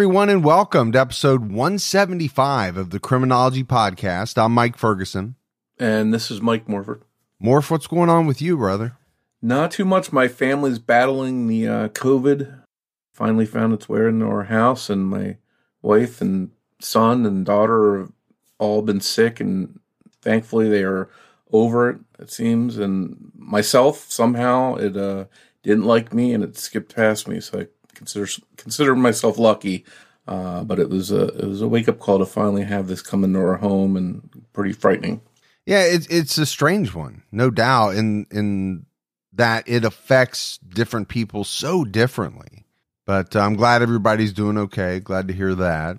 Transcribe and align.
Everyone, 0.00 0.30
and 0.30 0.42
welcome 0.42 0.92
to 0.92 0.98
episode 0.98 1.52
175 1.52 2.78
of 2.78 2.88
the 2.88 2.98
Criminology 2.98 3.62
Podcast. 3.62 4.42
I'm 4.42 4.52
Mike 4.52 4.78
Ferguson. 4.78 5.34
And 5.78 6.14
this 6.14 6.30
is 6.30 6.40
Mike 6.40 6.66
Morford. 6.66 7.02
Morph, 7.38 7.70
what's 7.70 7.86
going 7.86 8.08
on 8.08 8.26
with 8.26 8.40
you, 8.40 8.56
brother? 8.56 8.96
Not 9.42 9.72
too 9.72 9.84
much. 9.84 10.10
My 10.10 10.26
family's 10.26 10.78
battling 10.78 11.48
the 11.48 11.68
uh, 11.68 11.88
COVID. 11.88 12.62
Finally 13.12 13.44
found 13.44 13.74
its 13.74 13.90
way 13.90 14.06
into 14.06 14.24
our 14.24 14.44
house, 14.44 14.88
and 14.88 15.06
my 15.06 15.36
wife 15.82 16.22
and 16.22 16.52
son 16.78 17.26
and 17.26 17.44
daughter 17.44 17.98
have 17.98 18.12
all 18.58 18.80
been 18.80 19.02
sick, 19.02 19.38
and 19.38 19.80
thankfully 20.22 20.70
they 20.70 20.82
are 20.82 21.10
over 21.52 21.90
it, 21.90 21.98
it 22.18 22.30
seems. 22.30 22.78
And 22.78 23.32
myself, 23.34 24.10
somehow, 24.10 24.76
it 24.76 24.96
uh, 24.96 25.26
didn't 25.62 25.84
like 25.84 26.14
me 26.14 26.32
and 26.32 26.42
it 26.42 26.56
skipped 26.56 26.96
past 26.96 27.28
me. 27.28 27.38
So 27.40 27.60
I 27.60 27.66
consider 28.00 28.26
consider 28.56 28.96
myself 28.96 29.38
lucky. 29.38 29.84
Uh, 30.26 30.64
but 30.64 30.78
it 30.78 30.88
was 30.88 31.10
a 31.10 31.24
it 31.28 31.44
was 31.44 31.60
a 31.60 31.68
wake 31.68 31.88
up 31.88 31.98
call 31.98 32.18
to 32.18 32.26
finally 32.26 32.64
have 32.64 32.86
this 32.86 33.02
come 33.02 33.24
into 33.24 33.38
our 33.38 33.56
home 33.56 33.96
and 33.96 34.28
pretty 34.52 34.72
frightening. 34.72 35.20
Yeah, 35.66 35.82
it's 35.82 36.06
it's 36.06 36.38
a 36.38 36.46
strange 36.46 36.94
one, 36.94 37.22
no 37.30 37.50
doubt, 37.50 37.96
in 37.96 38.26
in 38.30 38.86
that 39.34 39.68
it 39.68 39.84
affects 39.84 40.58
different 40.58 41.08
people 41.08 41.44
so 41.44 41.84
differently. 41.84 42.64
But 43.06 43.36
uh, 43.36 43.40
I'm 43.40 43.56
glad 43.56 43.82
everybody's 43.82 44.32
doing 44.32 44.56
okay. 44.56 45.00
Glad 45.00 45.28
to 45.28 45.34
hear 45.34 45.54
that. 45.56 45.98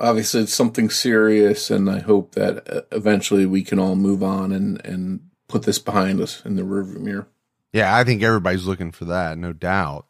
Obviously, 0.00 0.42
it's 0.42 0.54
something 0.54 0.90
serious, 0.90 1.70
and 1.70 1.88
I 1.88 2.00
hope 2.00 2.34
that 2.34 2.68
uh, 2.70 2.82
eventually 2.92 3.46
we 3.46 3.62
can 3.62 3.78
all 3.78 3.94
move 3.94 4.22
on 4.22 4.52
and 4.52 4.84
and 4.84 5.20
put 5.48 5.62
this 5.62 5.78
behind 5.78 6.20
us 6.20 6.42
in 6.44 6.56
the 6.56 6.62
rearview 6.62 6.98
mirror. 6.98 7.28
Yeah, 7.72 7.94
I 7.94 8.04
think 8.04 8.22
everybody's 8.22 8.66
looking 8.66 8.90
for 8.90 9.04
that, 9.06 9.38
no 9.38 9.52
doubt. 9.52 10.06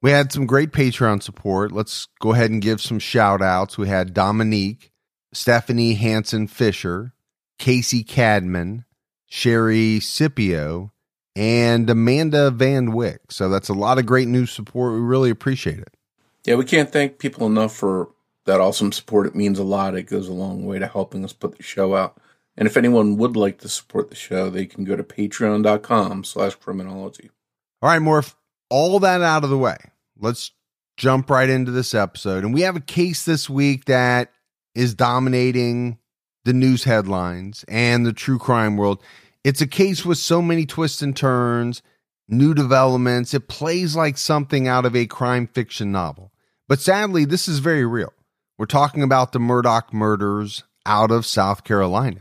We 0.00 0.10
had 0.10 0.32
some 0.32 0.46
great 0.46 0.70
Patreon 0.70 1.22
support. 1.22 1.72
Let's 1.72 2.06
go 2.20 2.32
ahead 2.32 2.50
and 2.50 2.62
give 2.62 2.80
some 2.80 2.98
shout 2.98 3.42
outs. 3.42 3.76
We 3.76 3.88
had 3.88 4.14
Dominique, 4.14 4.92
Stephanie 5.32 5.94
Hanson 5.94 6.46
Fisher, 6.46 7.14
Casey 7.58 8.04
Cadman, 8.04 8.84
Sherry 9.26 10.00
Scipio, 10.00 10.92
and 11.34 11.88
Amanda 11.90 12.50
Van 12.50 12.92
Wyck. 12.92 13.30
So 13.30 13.48
that's 13.48 13.68
a 13.68 13.74
lot 13.74 13.98
of 13.98 14.06
great 14.06 14.28
new 14.28 14.46
support. 14.46 14.94
We 14.94 15.00
really 15.00 15.30
appreciate 15.30 15.78
it. 15.78 15.94
Yeah, 16.44 16.54
we 16.54 16.64
can't 16.64 16.90
thank 16.90 17.18
people 17.18 17.46
enough 17.46 17.74
for 17.74 18.10
that 18.44 18.60
awesome 18.60 18.92
support. 18.92 19.26
It 19.26 19.34
means 19.34 19.58
a 19.58 19.64
lot. 19.64 19.94
It 19.94 20.04
goes 20.04 20.28
a 20.28 20.32
long 20.32 20.64
way 20.64 20.78
to 20.78 20.86
helping 20.86 21.24
us 21.24 21.32
put 21.32 21.56
the 21.56 21.62
show 21.62 21.94
out. 21.94 22.18
And 22.56 22.66
if 22.66 22.76
anyone 22.76 23.16
would 23.18 23.36
like 23.36 23.58
to 23.58 23.68
support 23.68 24.10
the 24.10 24.16
show, 24.16 24.48
they 24.50 24.66
can 24.66 24.84
go 24.84 24.96
to 24.96 25.04
patreon.com 25.04 26.24
slash 26.24 26.54
criminology. 26.56 27.30
All 27.82 27.90
right, 27.90 28.00
Morph, 28.00 28.34
all 28.70 29.00
that 29.00 29.22
out 29.22 29.44
of 29.44 29.50
the 29.50 29.58
way. 29.58 29.76
Let's 30.18 30.50
jump 30.96 31.30
right 31.30 31.48
into 31.48 31.70
this 31.70 31.94
episode. 31.94 32.44
And 32.44 32.52
we 32.52 32.62
have 32.62 32.76
a 32.76 32.80
case 32.80 33.24
this 33.24 33.48
week 33.48 33.86
that 33.86 34.32
is 34.74 34.94
dominating 34.94 35.98
the 36.44 36.52
news 36.52 36.84
headlines 36.84 37.64
and 37.68 38.04
the 38.04 38.12
true 38.12 38.38
crime 38.38 38.76
world. 38.76 39.02
It's 39.44 39.60
a 39.60 39.66
case 39.66 40.04
with 40.04 40.18
so 40.18 40.42
many 40.42 40.66
twists 40.66 41.02
and 41.02 41.16
turns, 41.16 41.82
new 42.28 42.54
developments. 42.54 43.34
It 43.34 43.48
plays 43.48 43.96
like 43.96 44.18
something 44.18 44.66
out 44.66 44.84
of 44.84 44.96
a 44.96 45.06
crime 45.06 45.46
fiction 45.46 45.92
novel. 45.92 46.32
But 46.66 46.80
sadly, 46.80 47.24
this 47.24 47.48
is 47.48 47.60
very 47.60 47.86
real. 47.86 48.12
We're 48.58 48.66
talking 48.66 49.02
about 49.02 49.32
the 49.32 49.38
Murdaugh 49.38 49.92
murders 49.92 50.64
out 50.84 51.10
of 51.10 51.24
South 51.24 51.64
Carolina. 51.64 52.20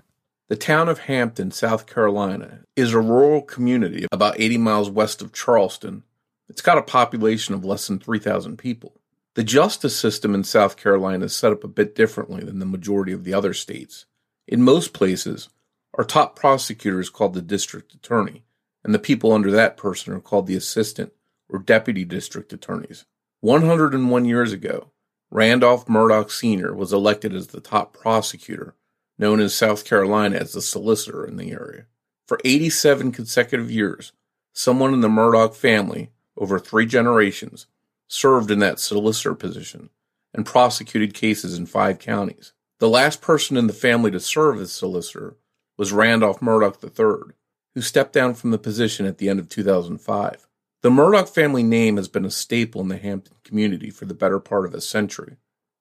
The 0.49 0.55
town 0.55 0.87
of 0.87 0.99
Hampton, 0.99 1.51
South 1.51 1.87
Carolina, 1.87 2.59
is 2.75 2.93
a 2.93 3.01
rural 3.01 3.41
community 3.41 4.05
about 4.11 4.39
80 4.39 4.57
miles 4.59 4.89
west 4.89 5.21
of 5.21 5.33
Charleston. 5.33 6.03
It's 6.49 6.61
got 6.61 6.77
a 6.77 6.83
population 6.83 7.53
of 7.53 7.65
less 7.65 7.87
than 7.87 7.99
3,000 7.99 8.57
people. 8.57 8.99
The 9.35 9.43
justice 9.43 9.95
system 9.95 10.33
in 10.33 10.43
South 10.43 10.77
Carolina 10.77 11.25
is 11.25 11.35
set 11.35 11.51
up 11.51 11.63
a 11.63 11.67
bit 11.67 11.93
differently 11.93 12.43
than 12.43 12.59
the 12.59 12.65
majority 12.65 13.11
of 13.11 13.23
the 13.23 13.33
other 13.33 13.53
states. 13.53 14.05
In 14.47 14.63
most 14.63 14.93
places, 14.93 15.49
our 15.93 16.03
top 16.03 16.35
prosecutor 16.35 16.99
is 16.99 17.09
called 17.09 17.33
the 17.33 17.41
district 17.41 17.93
attorney, 17.93 18.43
and 18.83 18.93
the 18.93 18.99
people 18.99 19.33
under 19.33 19.51
that 19.51 19.77
person 19.77 20.13
are 20.13 20.19
called 20.19 20.47
the 20.47 20.55
assistant 20.55 21.13
or 21.49 21.59
deputy 21.59 22.05
district 22.05 22.53
attorneys. 22.53 23.05
101 23.41 24.25
years 24.25 24.53
ago, 24.53 24.91
Randolph 25.29 25.85
Murdaugh 25.85 26.31
Sr. 26.31 26.73
was 26.73 26.93
elected 26.93 27.35
as 27.35 27.47
the 27.47 27.59
top 27.59 27.93
prosecutor 27.93 28.75
known 29.19 29.39
in 29.39 29.49
South 29.49 29.85
Carolina 29.85 30.37
as 30.37 30.53
the 30.53 30.61
solicitor 30.61 31.25
in 31.25 31.37
the 31.37 31.51
area. 31.51 31.85
For 32.25 32.39
87 32.45 33.11
consecutive 33.11 33.69
years, 33.69 34.13
someone 34.53 34.93
in 34.93 35.01
the 35.01 35.07
Murdaugh 35.07 35.53
family, 35.53 36.11
over 36.37 36.59
three 36.59 36.85
generations, 36.85 37.67
served 38.07 38.51
in 38.51 38.59
that 38.59 38.79
solicitor 38.79 39.35
position 39.35 39.89
and 40.33 40.45
prosecuted 40.45 41.13
cases 41.13 41.57
in 41.57 41.65
five 41.65 41.99
counties. 41.99 42.53
The 42.79 42.89
last 42.89 43.21
person 43.21 43.57
in 43.57 43.67
the 43.67 43.73
family 43.73 44.11
to 44.11 44.19
serve 44.19 44.59
as 44.61 44.71
solicitor 44.71 45.35
was 45.77 45.91
Randolph 45.91 46.39
Murdaugh 46.39 46.83
III, 46.83 47.33
who 47.73 47.81
stepped 47.81 48.13
down 48.13 48.33
from 48.33 48.51
the 48.51 48.57
position 48.57 49.05
at 49.05 49.17
the 49.17 49.29
end 49.29 49.39
of 49.39 49.49
2005. 49.49 50.47
The 50.83 50.89
Murdaugh 50.89 51.27
family 51.27 51.63
name 51.63 51.97
has 51.97 52.07
been 52.07 52.25
a 52.25 52.31
staple 52.31 52.81
in 52.81 52.87
the 52.87 52.97
Hampton 52.97 53.35
community 53.43 53.89
for 53.89 54.05
the 54.05 54.13
better 54.13 54.39
part 54.39 54.65
of 54.65 54.73
a 54.73 54.81
century. 54.81 55.37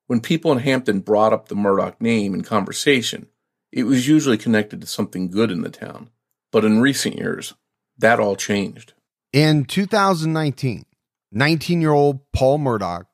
When 0.07 0.21
people 0.21 0.53
in 0.53 0.59
Hampton 0.59 1.01
brought 1.01 1.33
up 1.33 1.49
the 1.49 1.55
Murdaugh 1.55 2.01
name 2.01 2.33
in 2.33 2.43
conversation, 2.43 3.27
it 3.73 3.85
was 3.85 4.09
usually 4.09 4.39
connected 4.39 4.81
to 4.81 4.87
something 4.87 5.31
good 5.31 5.51
in 5.51 5.61
the 5.61 5.69
town. 5.69 6.11
But 6.51 6.65
in 6.65 6.81
recent 6.81 7.17
years, 7.17 7.55
that 7.99 8.21
all 8.21 8.37
changed. 8.37 8.95
In 9.37 9.67
2019, 9.67 10.87
19 11.31 11.81
year 11.83 11.93
old 11.93 12.21
Paul 12.33 12.59
Murdaugh, 12.59 13.05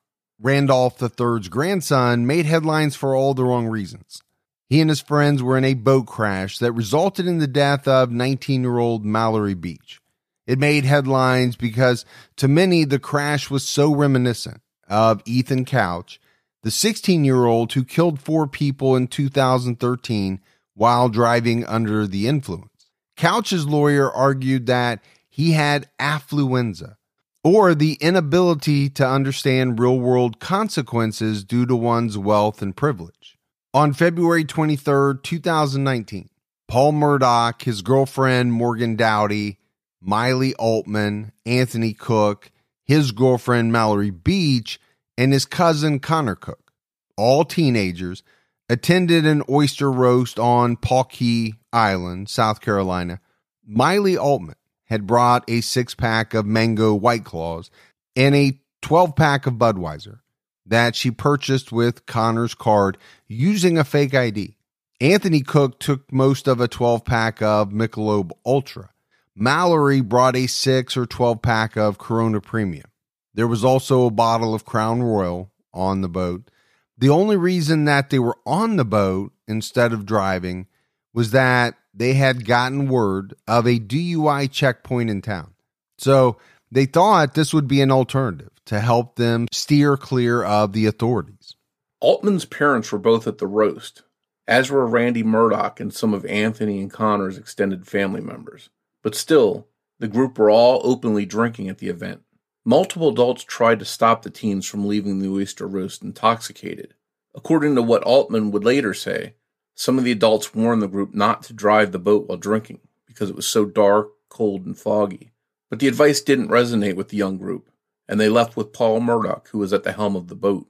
Randolph 0.40 1.02
III's 1.02 1.48
grandson, 1.48 2.28
made 2.28 2.46
headlines 2.46 2.94
for 2.94 3.16
all 3.16 3.34
the 3.34 3.42
wrong 3.42 3.66
reasons. 3.66 4.22
He 4.68 4.80
and 4.80 4.88
his 4.88 5.00
friends 5.00 5.42
were 5.42 5.58
in 5.58 5.64
a 5.64 5.74
boat 5.74 6.06
crash 6.06 6.58
that 6.58 6.70
resulted 6.74 7.26
in 7.26 7.38
the 7.38 7.48
death 7.48 7.88
of 7.88 8.12
19 8.12 8.62
year 8.62 8.78
old 8.78 9.04
Mallory 9.04 9.54
Beach. 9.54 9.98
It 10.46 10.60
made 10.60 10.84
headlines 10.84 11.56
because 11.56 12.04
to 12.36 12.46
many, 12.46 12.84
the 12.84 13.00
crash 13.00 13.50
was 13.50 13.66
so 13.66 13.92
reminiscent 13.92 14.60
of 14.88 15.22
Ethan 15.26 15.64
Couch 15.64 16.20
the 16.62 16.70
16 16.70 17.24
year 17.24 17.46
old 17.46 17.72
who 17.72 17.82
killed 17.82 18.20
four 18.20 18.46
people 18.46 18.94
in 18.94 19.08
2013 19.08 20.38
while 20.74 21.08
driving 21.08 21.66
under 21.66 22.06
the 22.06 22.28
influence. 22.28 22.68
Couch's 23.16 23.66
lawyer 23.66 24.08
argued 24.08 24.66
that 24.66 25.02
he 25.34 25.52
had 25.52 25.88
affluenza 25.98 26.96
or 27.42 27.74
the 27.74 27.96
inability 28.02 28.90
to 28.90 29.08
understand 29.08 29.80
real 29.80 29.98
world 29.98 30.38
consequences 30.38 31.42
due 31.42 31.64
to 31.64 31.74
one's 31.74 32.18
wealth 32.18 32.60
and 32.60 32.76
privilege. 32.76 33.38
On 33.72 33.94
February 33.94 34.44
23, 34.44 35.14
2019, 35.22 36.28
Paul 36.68 36.92
Murdaugh, 36.92 37.62
his 37.62 37.80
girlfriend 37.80 38.52
Morgan 38.52 38.94
Doughty, 38.94 39.58
Miley 40.02 40.54
Altman, 40.56 41.32
Anthony 41.46 41.94
Cook, 41.94 42.50
his 42.84 43.10
girlfriend 43.10 43.72
Mallory 43.72 44.10
Beach, 44.10 44.78
and 45.16 45.32
his 45.32 45.46
cousin 45.46 45.98
Connor 45.98 46.36
Cook, 46.36 46.72
all 47.16 47.46
teenagers, 47.46 48.22
attended 48.68 49.24
an 49.24 49.42
oyster 49.48 49.90
roast 49.90 50.38
on 50.38 50.76
Pawkey 50.76 51.54
Island, 51.72 52.28
South 52.28 52.60
Carolina. 52.60 53.18
Miley 53.66 54.18
Altman 54.18 54.56
had 54.92 55.06
brought 55.06 55.42
a 55.48 55.62
six 55.62 55.94
pack 55.94 56.34
of 56.34 56.44
mango 56.44 56.92
white 56.94 57.24
claws 57.24 57.70
and 58.14 58.34
a 58.34 58.60
12 58.82 59.16
pack 59.16 59.46
of 59.46 59.54
Budweiser 59.54 60.18
that 60.66 60.94
she 60.94 61.10
purchased 61.10 61.72
with 61.72 62.04
Connor's 62.04 62.54
card 62.54 62.98
using 63.26 63.78
a 63.78 63.84
fake 63.84 64.14
ID. 64.14 64.54
Anthony 65.00 65.40
Cook 65.40 65.80
took 65.80 66.12
most 66.12 66.46
of 66.46 66.60
a 66.60 66.68
12 66.68 67.06
pack 67.06 67.40
of 67.40 67.70
Michelob 67.70 68.32
Ultra. 68.44 68.90
Mallory 69.34 70.02
brought 70.02 70.36
a 70.36 70.46
6 70.46 70.96
or 70.98 71.06
12 71.06 71.40
pack 71.40 71.74
of 71.74 71.96
Corona 71.96 72.42
Premium. 72.42 72.90
There 73.32 73.48
was 73.48 73.64
also 73.64 74.04
a 74.04 74.10
bottle 74.10 74.54
of 74.54 74.66
Crown 74.66 75.02
Royal 75.02 75.50
on 75.72 76.02
the 76.02 76.08
boat. 76.10 76.50
The 76.98 77.08
only 77.08 77.38
reason 77.38 77.86
that 77.86 78.10
they 78.10 78.18
were 78.18 78.36
on 78.44 78.76
the 78.76 78.84
boat 78.84 79.32
instead 79.48 79.94
of 79.94 80.04
driving 80.04 80.66
was 81.14 81.30
that 81.30 81.76
they 81.94 82.14
had 82.14 82.46
gotten 82.46 82.88
word 82.88 83.34
of 83.46 83.66
a 83.66 83.78
DUI 83.78 84.50
checkpoint 84.50 85.10
in 85.10 85.22
town. 85.22 85.52
So 85.98 86.38
they 86.70 86.86
thought 86.86 87.34
this 87.34 87.52
would 87.52 87.68
be 87.68 87.80
an 87.80 87.90
alternative 87.90 88.50
to 88.66 88.80
help 88.80 89.16
them 89.16 89.46
steer 89.52 89.96
clear 89.96 90.42
of 90.42 90.72
the 90.72 90.86
authorities. 90.86 91.54
Altman's 92.00 92.44
parents 92.44 92.90
were 92.90 92.98
both 92.98 93.26
at 93.26 93.38
the 93.38 93.46
roast, 93.46 94.02
as 94.48 94.70
were 94.70 94.86
Randy 94.86 95.22
Murdaugh 95.22 95.78
and 95.78 95.92
some 95.92 96.14
of 96.14 96.24
Anthony 96.26 96.80
and 96.80 96.90
Connor's 96.90 97.38
extended 97.38 97.86
family 97.86 98.20
members. 98.20 98.70
But 99.02 99.14
still, 99.14 99.68
the 99.98 100.08
group 100.08 100.38
were 100.38 100.50
all 100.50 100.80
openly 100.82 101.26
drinking 101.26 101.68
at 101.68 101.78
the 101.78 101.88
event. 101.88 102.22
Multiple 102.64 103.08
adults 103.08 103.44
tried 103.44 103.78
to 103.80 103.84
stop 103.84 104.22
the 104.22 104.30
teens 104.30 104.66
from 104.66 104.86
leaving 104.86 105.18
the 105.18 105.28
oyster 105.28 105.66
roast 105.66 106.02
intoxicated. 106.02 106.94
According 107.34 107.74
to 107.74 107.82
what 107.82 108.02
Altman 108.04 108.50
would 108.50 108.64
later 108.64 108.94
say, 108.94 109.34
some 109.82 109.98
of 109.98 110.04
the 110.04 110.12
adults 110.12 110.54
warned 110.54 110.80
the 110.80 110.86
group 110.86 111.12
not 111.12 111.42
to 111.42 111.52
drive 111.52 111.90
the 111.90 111.98
boat 111.98 112.28
while 112.28 112.38
drinking 112.38 112.78
because 113.04 113.28
it 113.28 113.34
was 113.34 113.48
so 113.48 113.64
dark, 113.64 114.10
cold, 114.28 114.64
and 114.64 114.78
foggy. 114.78 115.32
But 115.70 115.80
the 115.80 115.88
advice 115.88 116.20
didn't 116.20 116.50
resonate 116.50 116.94
with 116.94 117.08
the 117.08 117.16
young 117.16 117.36
group, 117.36 117.68
and 118.08 118.20
they 118.20 118.28
left 118.28 118.56
with 118.56 118.72
Paul 118.72 119.00
Murdaugh, 119.00 119.48
who 119.48 119.58
was 119.58 119.72
at 119.72 119.82
the 119.82 119.90
helm 119.90 120.14
of 120.14 120.28
the 120.28 120.36
boat. 120.36 120.68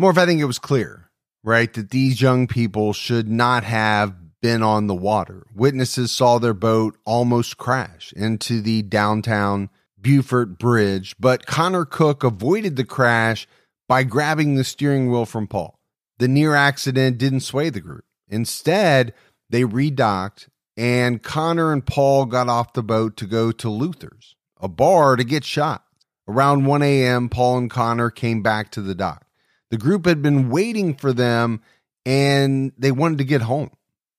Morph, 0.00 0.16
I 0.16 0.24
think 0.24 0.40
it 0.40 0.46
was 0.46 0.58
clear, 0.58 1.10
right, 1.42 1.70
that 1.74 1.90
these 1.90 2.22
young 2.22 2.46
people 2.46 2.94
should 2.94 3.28
not 3.28 3.64
have 3.64 4.14
been 4.40 4.62
on 4.62 4.86
the 4.86 4.94
water. 4.94 5.44
Witnesses 5.54 6.10
saw 6.10 6.38
their 6.38 6.54
boat 6.54 6.96
almost 7.04 7.58
crash 7.58 8.14
into 8.16 8.62
the 8.62 8.80
downtown 8.80 9.68
Beaufort 10.00 10.58
Bridge, 10.58 11.14
but 11.20 11.44
Connor 11.44 11.84
Cook 11.84 12.24
avoided 12.24 12.76
the 12.76 12.84
crash 12.84 13.46
by 13.86 14.04
grabbing 14.04 14.54
the 14.54 14.64
steering 14.64 15.10
wheel 15.10 15.26
from 15.26 15.48
Paul. 15.48 15.78
The 16.16 16.28
near 16.28 16.54
accident 16.54 17.18
didn't 17.18 17.40
sway 17.40 17.68
the 17.68 17.82
group. 17.82 18.06
Instead, 18.28 19.14
they 19.50 19.64
redocked 19.64 20.48
and 20.76 21.22
Connor 21.22 21.72
and 21.72 21.86
Paul 21.86 22.26
got 22.26 22.48
off 22.48 22.72
the 22.72 22.82
boat 22.82 23.16
to 23.18 23.26
go 23.26 23.52
to 23.52 23.70
Luther's, 23.70 24.34
a 24.60 24.68
bar 24.68 25.16
to 25.16 25.24
get 25.24 25.44
shot. 25.44 25.84
Around 26.26 26.64
1 26.64 26.82
a.m., 26.82 27.28
Paul 27.28 27.58
and 27.58 27.70
Connor 27.70 28.10
came 28.10 28.42
back 28.42 28.70
to 28.72 28.80
the 28.80 28.94
dock. 28.94 29.26
The 29.70 29.76
group 29.76 30.06
had 30.06 30.22
been 30.22 30.48
waiting 30.48 30.94
for 30.94 31.12
them 31.12 31.60
and 32.06 32.72
they 32.78 32.92
wanted 32.92 33.18
to 33.18 33.24
get 33.24 33.42
home. 33.42 33.70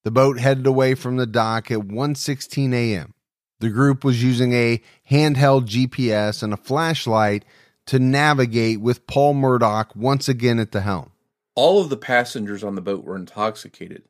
The 0.03 0.11
boat 0.11 0.39
headed 0.39 0.67
away 0.67 0.93
from 0.95 1.17
the 1.17 1.25
dock 1.25 1.71
at 1.71 1.79
1:16 1.79 2.73
a.m. 2.73 3.13
The 3.59 3.69
group 3.69 4.03
was 4.03 4.23
using 4.23 4.53
a 4.53 4.81
handheld 5.09 5.67
GPS 5.67 6.43
and 6.43 6.53
a 6.53 6.57
flashlight 6.57 7.45
to 7.87 7.99
navigate 7.99 8.81
with 8.81 9.07
Paul 9.07 9.35
Murdaugh 9.35 9.95
once 9.95 10.27
again 10.29 10.59
at 10.59 10.71
the 10.71 10.81
helm. 10.81 11.11
All 11.55 11.81
of 11.81 11.89
the 11.89 11.97
passengers 11.97 12.63
on 12.63 12.75
the 12.75 12.81
boat 12.81 13.05
were 13.05 13.15
intoxicated, 13.15 14.03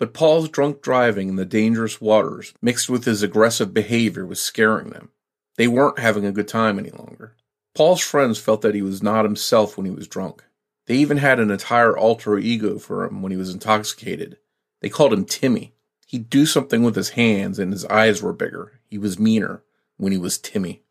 but 0.00 0.12
Paul's 0.12 0.48
drunk 0.48 0.82
driving 0.82 1.28
in 1.28 1.36
the 1.36 1.44
dangerous 1.44 2.00
waters, 2.00 2.52
mixed 2.60 2.90
with 2.90 3.04
his 3.04 3.22
aggressive 3.22 3.72
behavior, 3.72 4.26
was 4.26 4.40
scaring 4.40 4.90
them. 4.90 5.10
They 5.56 5.68
weren't 5.68 6.00
having 6.00 6.24
a 6.24 6.32
good 6.32 6.48
time 6.48 6.78
any 6.78 6.90
longer. 6.90 7.36
Paul's 7.74 8.00
friends 8.00 8.38
felt 8.38 8.62
that 8.62 8.74
he 8.74 8.82
was 8.82 9.00
not 9.02 9.24
himself 9.24 9.76
when 9.76 9.86
he 9.86 9.92
was 9.92 10.08
drunk. 10.08 10.44
They 10.86 10.96
even 10.96 11.18
had 11.18 11.38
an 11.38 11.52
entire 11.52 11.96
alter 11.96 12.36
ego 12.36 12.78
for 12.78 13.04
him 13.04 13.22
when 13.22 13.30
he 13.30 13.38
was 13.38 13.52
intoxicated. 13.52 14.38
They 14.80 14.88
called 14.88 15.12
him 15.12 15.24
Timmy. 15.24 15.74
He'd 16.06 16.30
do 16.30 16.46
something 16.46 16.82
with 16.82 16.96
his 16.96 17.10
hands 17.10 17.60
and 17.60 17.72
his 17.72 17.84
eyes 17.84 18.22
were 18.22 18.32
bigger. 18.32 18.80
He 18.88 18.98
was 18.98 19.18
meaner 19.18 19.62
when 19.98 20.10
he 20.10 20.18
was 20.18 20.38
Timmy. 20.38 20.82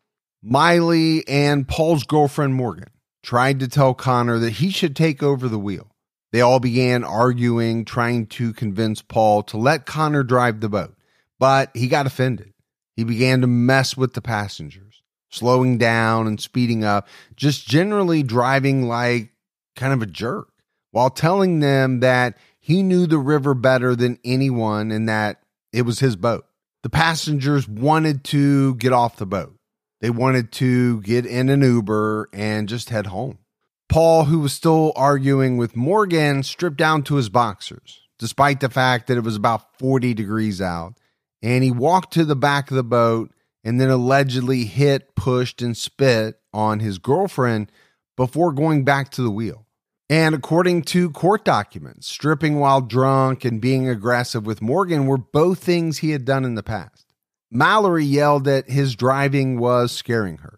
Miley 0.42 1.26
and 1.28 1.68
Paul's 1.68 2.04
girlfriend 2.04 2.54
Morgan 2.54 2.90
tried 3.22 3.60
to 3.60 3.68
tell 3.68 3.92
Connor 3.92 4.38
that 4.38 4.52
he 4.52 4.70
should 4.70 4.94
take 4.94 5.22
over 5.22 5.48
the 5.48 5.58
wheel. 5.58 5.90
They 6.32 6.40
all 6.40 6.60
began 6.60 7.04
arguing, 7.04 7.84
trying 7.84 8.26
to 8.26 8.52
convince 8.52 9.00
Paul 9.00 9.42
to 9.44 9.56
let 9.56 9.86
Connor 9.86 10.22
drive 10.22 10.60
the 10.60 10.68
boat, 10.68 10.94
but 11.38 11.70
he 11.74 11.88
got 11.88 12.06
offended. 12.06 12.52
He 12.96 13.04
began 13.04 13.40
to 13.40 13.46
mess 13.46 13.96
with 13.96 14.14
the 14.14 14.20
passengers, 14.20 15.02
slowing 15.30 15.78
down 15.78 16.26
and 16.26 16.40
speeding 16.40 16.84
up, 16.84 17.08
just 17.36 17.66
generally 17.66 18.22
driving 18.22 18.88
like 18.88 19.30
kind 19.76 19.92
of 19.92 20.02
a 20.02 20.06
jerk, 20.06 20.48
while 20.90 21.10
telling 21.10 21.60
them 21.60 22.00
that 22.00 22.36
he 22.58 22.82
knew 22.82 23.06
the 23.06 23.18
river 23.18 23.54
better 23.54 23.96
than 23.96 24.18
anyone 24.24 24.90
and 24.90 25.08
that 25.08 25.40
it 25.72 25.82
was 25.82 26.00
his 26.00 26.16
boat. 26.16 26.44
The 26.82 26.90
passengers 26.90 27.66
wanted 27.66 28.24
to 28.24 28.74
get 28.74 28.92
off 28.92 29.16
the 29.16 29.26
boat. 29.26 29.54
They 30.00 30.10
wanted 30.10 30.52
to 30.52 31.00
get 31.00 31.26
in 31.26 31.48
an 31.48 31.62
Uber 31.62 32.28
and 32.32 32.68
just 32.68 32.90
head 32.90 33.06
home. 33.06 33.38
Paul, 33.88 34.24
who 34.24 34.40
was 34.40 34.52
still 34.52 34.92
arguing 34.96 35.56
with 35.56 35.76
Morgan, 35.76 36.42
stripped 36.42 36.76
down 36.76 37.02
to 37.04 37.14
his 37.14 37.28
boxers, 37.28 38.02
despite 38.18 38.60
the 38.60 38.68
fact 38.68 39.06
that 39.06 39.16
it 39.16 39.24
was 39.24 39.36
about 39.36 39.78
40 39.78 40.14
degrees 40.14 40.60
out. 40.60 40.94
And 41.42 41.64
he 41.64 41.70
walked 41.70 42.12
to 42.14 42.24
the 42.24 42.36
back 42.36 42.70
of 42.70 42.76
the 42.76 42.84
boat 42.84 43.32
and 43.64 43.80
then 43.80 43.88
allegedly 43.88 44.64
hit, 44.64 45.14
pushed, 45.14 45.62
and 45.62 45.76
spit 45.76 46.40
on 46.52 46.80
his 46.80 46.98
girlfriend 46.98 47.70
before 48.16 48.52
going 48.52 48.84
back 48.84 49.10
to 49.10 49.22
the 49.22 49.30
wheel. 49.30 49.66
And 50.10 50.34
according 50.34 50.82
to 50.84 51.10
court 51.10 51.44
documents, 51.44 52.06
stripping 52.06 52.58
while 52.58 52.80
drunk 52.80 53.44
and 53.44 53.60
being 53.60 53.88
aggressive 53.88 54.46
with 54.46 54.62
Morgan 54.62 55.06
were 55.06 55.18
both 55.18 55.58
things 55.58 55.98
he 55.98 56.10
had 56.10 56.24
done 56.24 56.44
in 56.44 56.54
the 56.54 56.62
past. 56.62 57.12
Mallory 57.50 58.04
yelled 58.04 58.44
that 58.44 58.70
his 58.70 58.96
driving 58.96 59.58
was 59.58 59.92
scaring 59.92 60.38
her. 60.38 60.57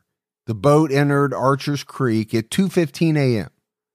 The 0.51 0.55
boat 0.55 0.91
entered 0.91 1.33
Archer's 1.33 1.85
Creek 1.85 2.35
at 2.35 2.51
2:15 2.51 3.17
a.m. 3.17 3.51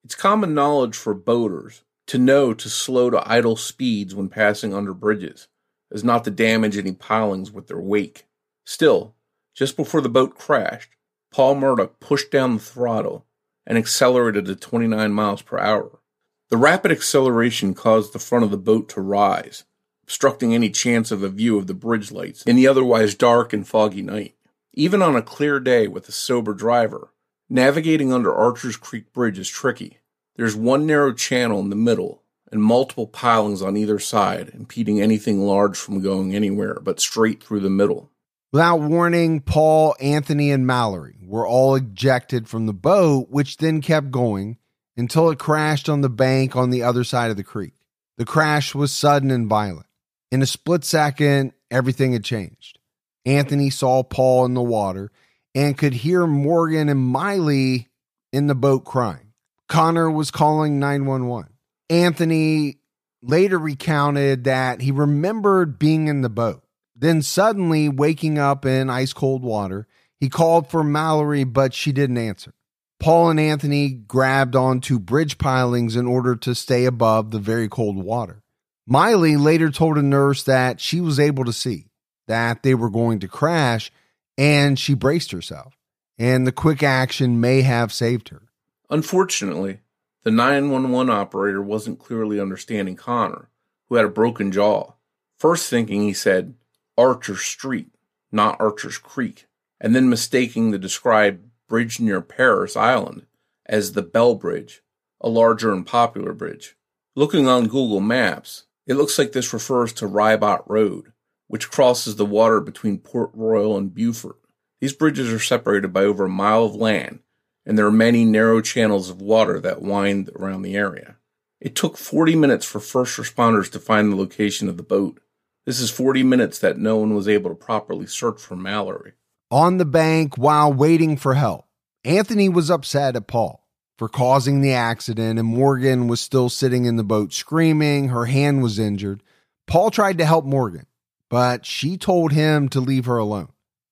It's 0.05 0.15
common 0.15 0.53
knowledge 0.53 0.95
for 0.95 1.13
boaters 1.13 1.83
to 2.07 2.17
know 2.17 2.53
to 2.53 2.69
slow 2.69 3.09
to 3.09 3.29
idle 3.29 3.57
speeds 3.57 4.15
when 4.15 4.29
passing 4.29 4.73
under 4.73 4.93
bridges, 4.93 5.49
as 5.91 6.01
not 6.01 6.23
to 6.23 6.31
damage 6.31 6.77
any 6.77 6.93
pilings 6.93 7.51
with 7.51 7.67
their 7.67 7.81
wake. 7.81 8.25
Still, 8.65 9.15
just 9.53 9.75
before 9.75 9.99
the 9.99 10.07
boat 10.07 10.37
crashed, 10.37 10.91
Paul 11.29 11.55
Murdaugh 11.55 11.99
pushed 11.99 12.31
down 12.31 12.53
the 12.53 12.61
throttle 12.61 13.25
and 13.67 13.77
accelerated 13.77 14.45
to 14.45 14.55
29 14.55 15.11
miles 15.11 15.41
per 15.41 15.59
hour. 15.59 15.99
The 16.47 16.55
rapid 16.55 16.89
acceleration 16.89 17.73
caused 17.73 18.13
the 18.13 18.19
front 18.19 18.45
of 18.45 18.51
the 18.51 18.57
boat 18.57 18.87
to 18.91 19.01
rise, 19.01 19.65
obstructing 20.03 20.53
any 20.53 20.69
chance 20.69 21.11
of 21.11 21.21
a 21.21 21.27
view 21.27 21.57
of 21.57 21.67
the 21.67 21.73
bridge 21.73 22.13
lights 22.13 22.43
in 22.43 22.55
the 22.55 22.65
otherwise 22.65 23.13
dark 23.13 23.51
and 23.51 23.67
foggy 23.67 24.01
night. 24.01 24.34
Even 24.77 25.01
on 25.01 25.15
a 25.15 25.21
clear 25.21 25.61
day 25.61 25.87
with 25.87 26.09
a 26.09 26.11
sober 26.11 26.53
driver, 26.53 27.13
navigating 27.49 28.11
under 28.11 28.35
Archer's 28.35 28.75
Creek 28.75 29.13
Bridge 29.13 29.39
is 29.39 29.47
tricky. 29.47 29.99
There's 30.35 30.53
one 30.53 30.85
narrow 30.85 31.13
channel 31.13 31.61
in 31.61 31.69
the 31.69 31.77
middle 31.77 32.23
and 32.51 32.61
multiple 32.61 33.07
pilings 33.07 33.61
on 33.61 33.77
either 33.77 33.99
side, 33.99 34.51
impeding 34.53 34.99
anything 34.99 35.39
large 35.39 35.77
from 35.77 36.01
going 36.01 36.35
anywhere 36.35 36.77
but 36.83 36.99
straight 36.99 37.41
through 37.41 37.61
the 37.61 37.69
middle. 37.69 38.11
Without 38.51 38.81
warning, 38.81 39.39
Paul, 39.39 39.95
Anthony, 40.01 40.51
and 40.51 40.67
Mallory 40.67 41.19
were 41.23 41.47
all 41.47 41.75
ejected 41.75 42.49
from 42.49 42.65
the 42.65 42.73
boat, 42.73 43.29
which 43.29 43.55
then 43.57 43.79
kept 43.79 44.11
going 44.11 44.57
until 44.97 45.29
it 45.29 45.39
crashed 45.39 45.87
on 45.87 46.01
the 46.01 46.09
bank 46.09 46.57
on 46.57 46.69
the 46.69 46.83
other 46.83 47.05
side 47.05 47.31
of 47.31 47.37
the 47.37 47.43
creek. 47.45 47.75
The 48.17 48.25
crash 48.25 48.75
was 48.75 48.91
sudden 48.91 49.31
and 49.31 49.47
violent. 49.47 49.87
In 50.31 50.41
a 50.41 50.45
split 50.45 50.83
second, 50.83 51.53
everything 51.71 52.11
had 52.11 52.25
changed. 52.25 52.79
Anthony 53.25 53.69
saw 53.69 54.03
Paul 54.03 54.45
in 54.45 54.53
the 54.53 54.61
water 54.61 55.11
and 55.53 55.77
could 55.77 55.93
hear 55.93 56.27
Morgan 56.27 56.89
and 56.89 56.99
Miley 56.99 57.89
in 58.31 58.47
the 58.47 58.55
boat 58.55 58.85
crying. 58.85 59.33
Connor 59.67 60.11
was 60.11 60.31
calling 60.31 60.79
911. 60.79 61.51
Anthony 61.89 62.77
later 63.21 63.57
recounted 63.57 64.43
that 64.43 64.81
he 64.81 64.91
remembered 64.91 65.79
being 65.79 66.07
in 66.07 66.21
the 66.21 66.29
boat, 66.29 66.63
then 66.95 67.21
suddenly 67.21 67.89
waking 67.89 68.37
up 68.37 68.65
in 68.65 68.89
ice 68.89 69.13
cold 69.13 69.43
water. 69.43 69.87
He 70.19 70.29
called 70.29 70.69
for 70.69 70.83
Mallory, 70.83 71.43
but 71.43 71.73
she 71.73 71.91
didn't 71.91 72.17
answer. 72.17 72.53
Paul 72.99 73.31
and 73.31 73.39
Anthony 73.39 73.89
grabbed 73.89 74.55
onto 74.55 74.99
bridge 74.99 75.37
pilings 75.37 75.95
in 75.95 76.07
order 76.07 76.35
to 76.37 76.55
stay 76.55 76.85
above 76.85 77.31
the 77.31 77.39
very 77.39 77.67
cold 77.67 77.97
water. 77.97 78.41
Miley 78.87 79.35
later 79.35 79.71
told 79.71 79.97
a 79.97 80.03
nurse 80.03 80.43
that 80.43 80.79
she 80.79 81.01
was 81.01 81.19
able 81.19 81.43
to 81.45 81.53
see 81.53 81.87
that 82.27 82.63
they 82.63 82.75
were 82.75 82.89
going 82.89 83.19
to 83.19 83.27
crash 83.27 83.91
and 84.37 84.77
she 84.77 84.93
braced 84.93 85.31
herself. 85.31 85.77
And 86.17 86.47
the 86.47 86.51
quick 86.51 86.81
action 86.81 87.41
may 87.41 87.61
have 87.61 87.91
saved 87.91 88.29
her. 88.29 88.43
Unfortunately, 88.89 89.79
the 90.23 90.31
911 90.31 91.09
operator 91.13 91.61
wasn't 91.61 91.99
clearly 91.99 92.39
understanding 92.39 92.95
Connor, 92.95 93.49
who 93.87 93.95
had 93.95 94.05
a 94.05 94.09
broken 94.09 94.51
jaw, 94.51 94.93
first 95.37 95.69
thinking 95.69 96.01
he 96.01 96.13
said 96.13 96.55
Archer 96.97 97.35
Street, 97.35 97.91
not 98.31 98.59
Archer's 98.59 98.97
Creek, 98.97 99.47
and 99.79 99.95
then 99.95 100.09
mistaking 100.09 100.71
the 100.71 100.77
described 100.77 101.49
bridge 101.67 101.99
near 101.99 102.21
Parris 102.21 102.75
Island 102.75 103.25
as 103.65 103.91
the 103.91 104.01
Bell 104.01 104.35
Bridge, 104.35 104.81
a 105.19 105.29
larger 105.29 105.73
and 105.73 105.85
popular 105.85 106.33
bridge. 106.33 106.75
Looking 107.15 107.47
on 107.47 107.63
Google 107.67 108.01
Maps, 108.01 108.63
it 108.87 108.95
looks 108.95 109.17
like 109.17 109.31
this 109.31 109.53
refers 109.53 109.93
to 109.93 110.07
Ribaut 110.07 110.63
Road, 110.67 111.11
which 111.47 111.69
crosses 111.69 112.15
the 112.15 112.25
water 112.25 112.59
between 112.59 112.97
Port 112.97 113.31
Royal 113.33 113.77
and 113.77 113.93
Beaufort. 113.93 114.37
These 114.81 114.93
bridges 114.93 115.31
are 115.31 115.39
separated 115.39 115.93
by 115.93 116.03
over 116.03 116.25
a 116.25 116.29
mile 116.29 116.63
of 116.63 116.75
land, 116.75 117.19
and 117.65 117.77
there 117.77 117.85
are 117.85 117.91
many 117.91 118.25
narrow 118.25 118.61
channels 118.61 119.09
of 119.09 119.21
water 119.21 119.59
that 119.59 119.81
wind 119.81 120.29
around 120.35 120.61
the 120.61 120.75
area. 120.75 121.17
It 121.61 121.75
took 121.75 121.97
40 121.97 122.35
minutes 122.35 122.65
for 122.65 122.79
first 122.79 123.17
responders 123.17 123.71
to 123.71 123.79
find 123.79 124.11
the 124.11 124.17
location 124.17 124.69
of 124.69 124.77
the 124.77 124.83
boat, 124.83 125.19
This 125.65 125.79
is 125.79 125.89
40 125.89 126.21
minutes 126.21 126.59
that 126.59 126.77
no 126.77 126.97
one 126.97 127.15
was 127.15 127.27
able 127.27 127.49
to 127.49 127.55
properly 127.55 128.05
search 128.05 128.39
for 128.39 128.55
Mallory. 128.55 129.13
On 129.49 129.77
the 129.77 129.85
bank 129.85 130.37
while 130.37 130.71
waiting 130.71 131.17
for 131.17 131.33
help, 131.33 131.65
Anthony 132.03 132.49
was 132.49 132.69
upset 132.69 133.15
at 133.15 133.25
Paul 133.25 133.65
for 133.97 134.09
causing 134.09 134.61
the 134.61 134.73
accident, 134.73 135.39
and 135.39 135.47
Morgan 135.47 136.07
was 136.07 136.21
still 136.21 136.49
sitting 136.49 136.85
in 136.85 136.97
the 136.97 137.03
boat 137.03 137.33
screaming. 137.33 138.09
Her 138.09 138.25
hand 138.25 138.61
was 138.61 138.77
injured. 138.77 139.23
Paul 139.65 139.89
tried 139.89 140.17
to 140.19 140.25
help 140.25 140.45
Morgan, 140.45 140.85
but 141.29 141.65
she 141.65 141.97
told 141.97 142.31
him 142.31 142.69
to 142.69 142.79
leave 142.79 143.05
her 143.05 143.17
alone. 143.17 143.49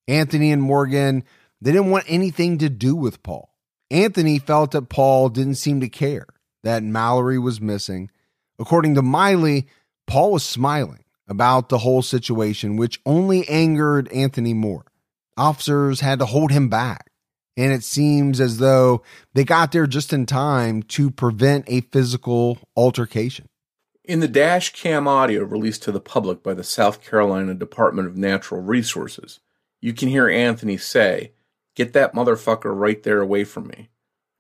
Anthony 0.08 0.52
and 0.52 0.62
Morgan, 0.62 1.24
they 1.62 1.72
didn't 1.72 1.90
want 1.90 2.06
anything 2.08 2.58
to 2.60 2.70
do 2.70 2.96
with 2.96 3.24
Paul. 3.24 3.54
Anthony 3.90 4.40
felt 4.40 4.72
that 4.72 4.90
Paul 4.90 5.30
didn't 5.30 5.56
seem 5.56 5.80
to 5.82 5.90
care 5.90 6.28
that 6.64 6.84
Mallory 6.84 7.38
was 7.38 7.62
missing. 7.62 8.10
According 8.60 8.96
to 8.96 9.02
Miley, 9.02 9.68
Paul 10.08 10.32
was 10.32 10.44
smiling 10.44 11.04
about 11.28 11.70
the 11.70 11.78
whole 11.80 12.02
situation, 12.02 12.76
which 12.76 13.00
only 13.06 13.48
angered 13.48 14.12
Anthony 14.12 14.54
more. 14.54 14.86
Officers 15.38 16.00
had 16.00 16.20
to 16.20 16.26
hold 16.26 16.52
him 16.52 16.70
back, 16.70 17.10
and 17.58 17.72
it 17.72 17.84
seems 17.84 18.40
as 18.40 18.58
though 18.58 19.04
they 19.34 19.44
got 19.44 19.72
there 19.72 19.88
just 19.88 20.14
in 20.14 20.26
time 20.26 20.84
to 20.84 21.10
prevent 21.10 21.66
a 21.68 21.82
physical 21.82 22.60
altercation. 22.76 23.48
In 24.06 24.20
the 24.20 24.28
dash 24.28 24.74
cam 24.74 25.08
audio 25.08 25.44
released 25.44 25.84
to 25.84 25.92
the 25.94 26.02
public 26.02 26.44
by 26.44 26.54
the 26.54 26.64
South 26.64 27.02
Carolina 27.02 27.54
Department 27.54 28.06
of 28.06 28.18
Natural 28.18 28.60
Resources, 28.60 29.40
you 29.80 29.94
can 29.94 30.10
hear 30.10 30.28
Anthony 30.28 30.76
say, 30.76 31.32
Get 31.74 31.94
that 31.94 32.14
motherfucker 32.14 32.78
right 32.78 33.02
there 33.02 33.22
away 33.22 33.46
from 33.46 33.68
me. 33.68 33.90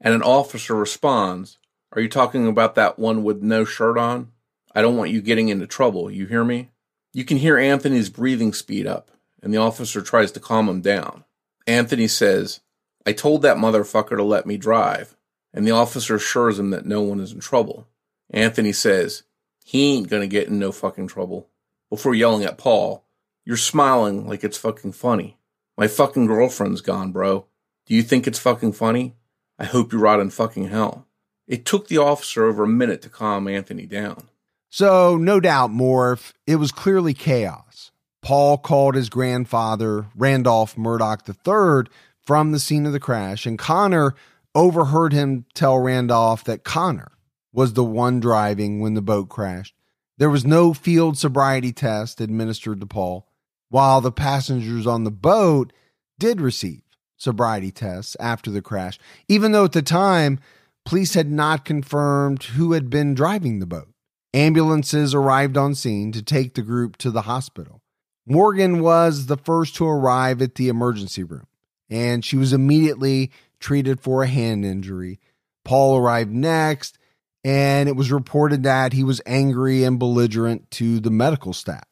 And 0.02 0.14
an 0.14 0.22
officer 0.22 0.76
responds, 0.76 1.60
Are 1.94 2.02
you 2.02 2.10
talking 2.10 2.46
about 2.46 2.76
that 2.76 3.00
one 3.00 3.24
with 3.24 3.42
no 3.42 3.64
shirt 3.64 3.98
on? 3.98 4.34
I 4.76 4.82
don't 4.82 4.98
want 4.98 5.12
you 5.12 5.22
getting 5.22 5.48
into 5.48 5.66
trouble, 5.66 6.12
you 6.12 6.26
hear 6.26 6.44
me? 6.44 6.72
You 7.14 7.24
can 7.24 7.38
hear 7.38 7.58
Anthony's 7.58 8.10
breathing 8.10 8.52
speed 8.52 8.86
up, 8.86 9.12
and 9.42 9.54
the 9.54 9.60
officer 9.60 10.02
tries 10.02 10.34
to 10.34 10.42
calm 10.42 10.68
him 10.68 10.82
down. 10.82 11.24
Anthony 11.66 12.10
says, 12.10 12.60
I 13.06 13.14
told 13.14 13.44
that 13.44 13.56
motherfucker 13.56 14.18
to 14.18 14.24
let 14.24 14.46
me 14.46 14.58
drive, 14.58 15.16
and 15.54 15.66
the 15.66 15.72
officer 15.72 16.16
assures 16.16 16.60
him 16.60 16.72
that 16.72 16.86
no 16.86 17.02
one 17.02 17.22
is 17.22 17.32
in 17.32 17.40
trouble. 17.40 17.88
Anthony 18.30 18.74
says, 18.74 19.24
He 19.64 19.96
ain't 19.96 20.10
gonna 20.10 20.28
get 20.28 20.48
in 20.48 20.60
no 20.60 20.72
fucking 20.72 21.08
trouble. 21.08 21.50
Before 21.90 22.14
yelling 22.14 22.44
at 22.44 22.58
Paul, 22.58 23.06
You're 23.46 23.58
smiling 23.58 24.28
like 24.28 24.44
it's 24.44 24.58
fucking 24.58 24.94
funny. 24.94 25.38
My 25.78 25.88
fucking 25.88 26.28
girlfriend's 26.28 26.82
gone, 26.82 27.12
bro. 27.12 27.46
Do 27.86 27.94
you 27.94 28.04
think 28.04 28.26
it's 28.26 28.40
fucking 28.40 28.74
funny? 28.74 29.16
I 29.60 29.66
hope 29.66 29.92
you 29.92 30.00
rot 30.00 30.20
in 30.20 30.30
fucking 30.30 30.70
hell. 30.70 31.08
It 31.48 31.66
took 31.66 31.88
the 31.88 31.98
officer 31.98 32.46
over 32.46 32.64
a 32.64 32.68
minute 32.68 33.02
to 33.02 33.10
calm 33.10 33.48
Anthony 33.48 33.86
down. 33.86 34.30
So, 34.70 35.18
no 35.18 35.40
doubt, 35.40 35.72
Morph, 35.72 36.32
it 36.48 36.56
was 36.56 36.72
clearly 36.72 37.14
chaos. 37.14 37.92
Paul 38.22 38.58
called 38.58 38.96
his 38.96 39.10
grandfather, 39.10 40.06
Randolph 40.16 40.76
Murdaugh 40.76 41.28
III, 41.28 41.92
from 42.26 42.52
the 42.54 42.60
scene 42.60 42.86
of 42.86 42.94
the 42.94 43.00
crash, 43.00 43.46
and 43.46 43.60
Connor 43.60 44.16
overheard 44.56 45.12
him 45.12 45.46
tell 45.54 45.78
Randolph 45.78 46.46
that 46.46 46.64
Connor 46.64 47.12
was 47.54 47.74
the 47.74 47.84
one 47.84 48.20
driving 48.20 48.82
when 48.82 48.96
the 48.96 49.02
boat 49.02 49.30
crashed. 49.30 49.76
There 50.18 50.30
was 50.30 50.46
no 50.46 50.74
field 50.74 51.18
sobriety 51.18 51.72
test 51.72 52.20
administered 52.20 52.80
to 52.82 52.86
Paul, 52.86 53.28
while 53.70 54.02
the 54.02 54.12
passengers 54.12 54.86
on 54.86 55.04
the 55.04 55.12
boat 55.12 55.72
did 56.20 56.42
receive 56.42 56.82
sobriety 57.18 57.72
tests 57.72 58.18
after 58.20 58.52
the 58.52 58.62
crash, 58.62 59.00
even 59.28 59.52
though 59.52 59.66
at 59.66 59.72
the 59.72 59.82
time 59.82 60.40
police 60.86 61.14
had 61.14 61.32
not 61.32 61.66
confirmed 61.66 62.44
who 62.44 62.74
had 62.74 62.90
been 62.90 63.14
driving 63.14 63.60
the 63.60 63.66
boat. 63.66 63.90
Ambulances 64.34 65.14
arrived 65.14 65.58
on 65.58 65.76
scene 65.76 66.12
to 66.12 66.22
take 66.22 66.54
the 66.54 66.62
group 66.62 66.98
to 66.98 67.12
the 67.12 67.24
hospital. 67.24 67.82
Morgan 68.26 68.82
was 68.82 69.28
the 69.28 69.38
first 69.38 69.76
to 69.76 69.86
arrive 69.86 70.42
at 70.42 70.56
the 70.56 70.70
emergency 70.70 71.24
room, 71.24 71.48
and 71.90 72.26
she 72.26 72.36
was 72.36 72.54
immediately 72.54 73.32
treated 73.60 74.00
for 74.00 74.24
a 74.24 74.28
hand 74.28 74.66
injury. 74.66 75.20
Paul 75.64 75.98
arrived 75.98 76.32
next, 76.32 76.98
and 77.44 77.90
it 77.90 77.96
was 77.96 78.12
reported 78.12 78.64
that 78.64 78.94
he 78.94 79.04
was 79.04 79.22
angry 79.26 79.84
and 79.84 80.00
belligerent 80.00 80.70
to 80.72 81.00
the 81.00 81.12
medical 81.12 81.54
staff. 81.54 81.84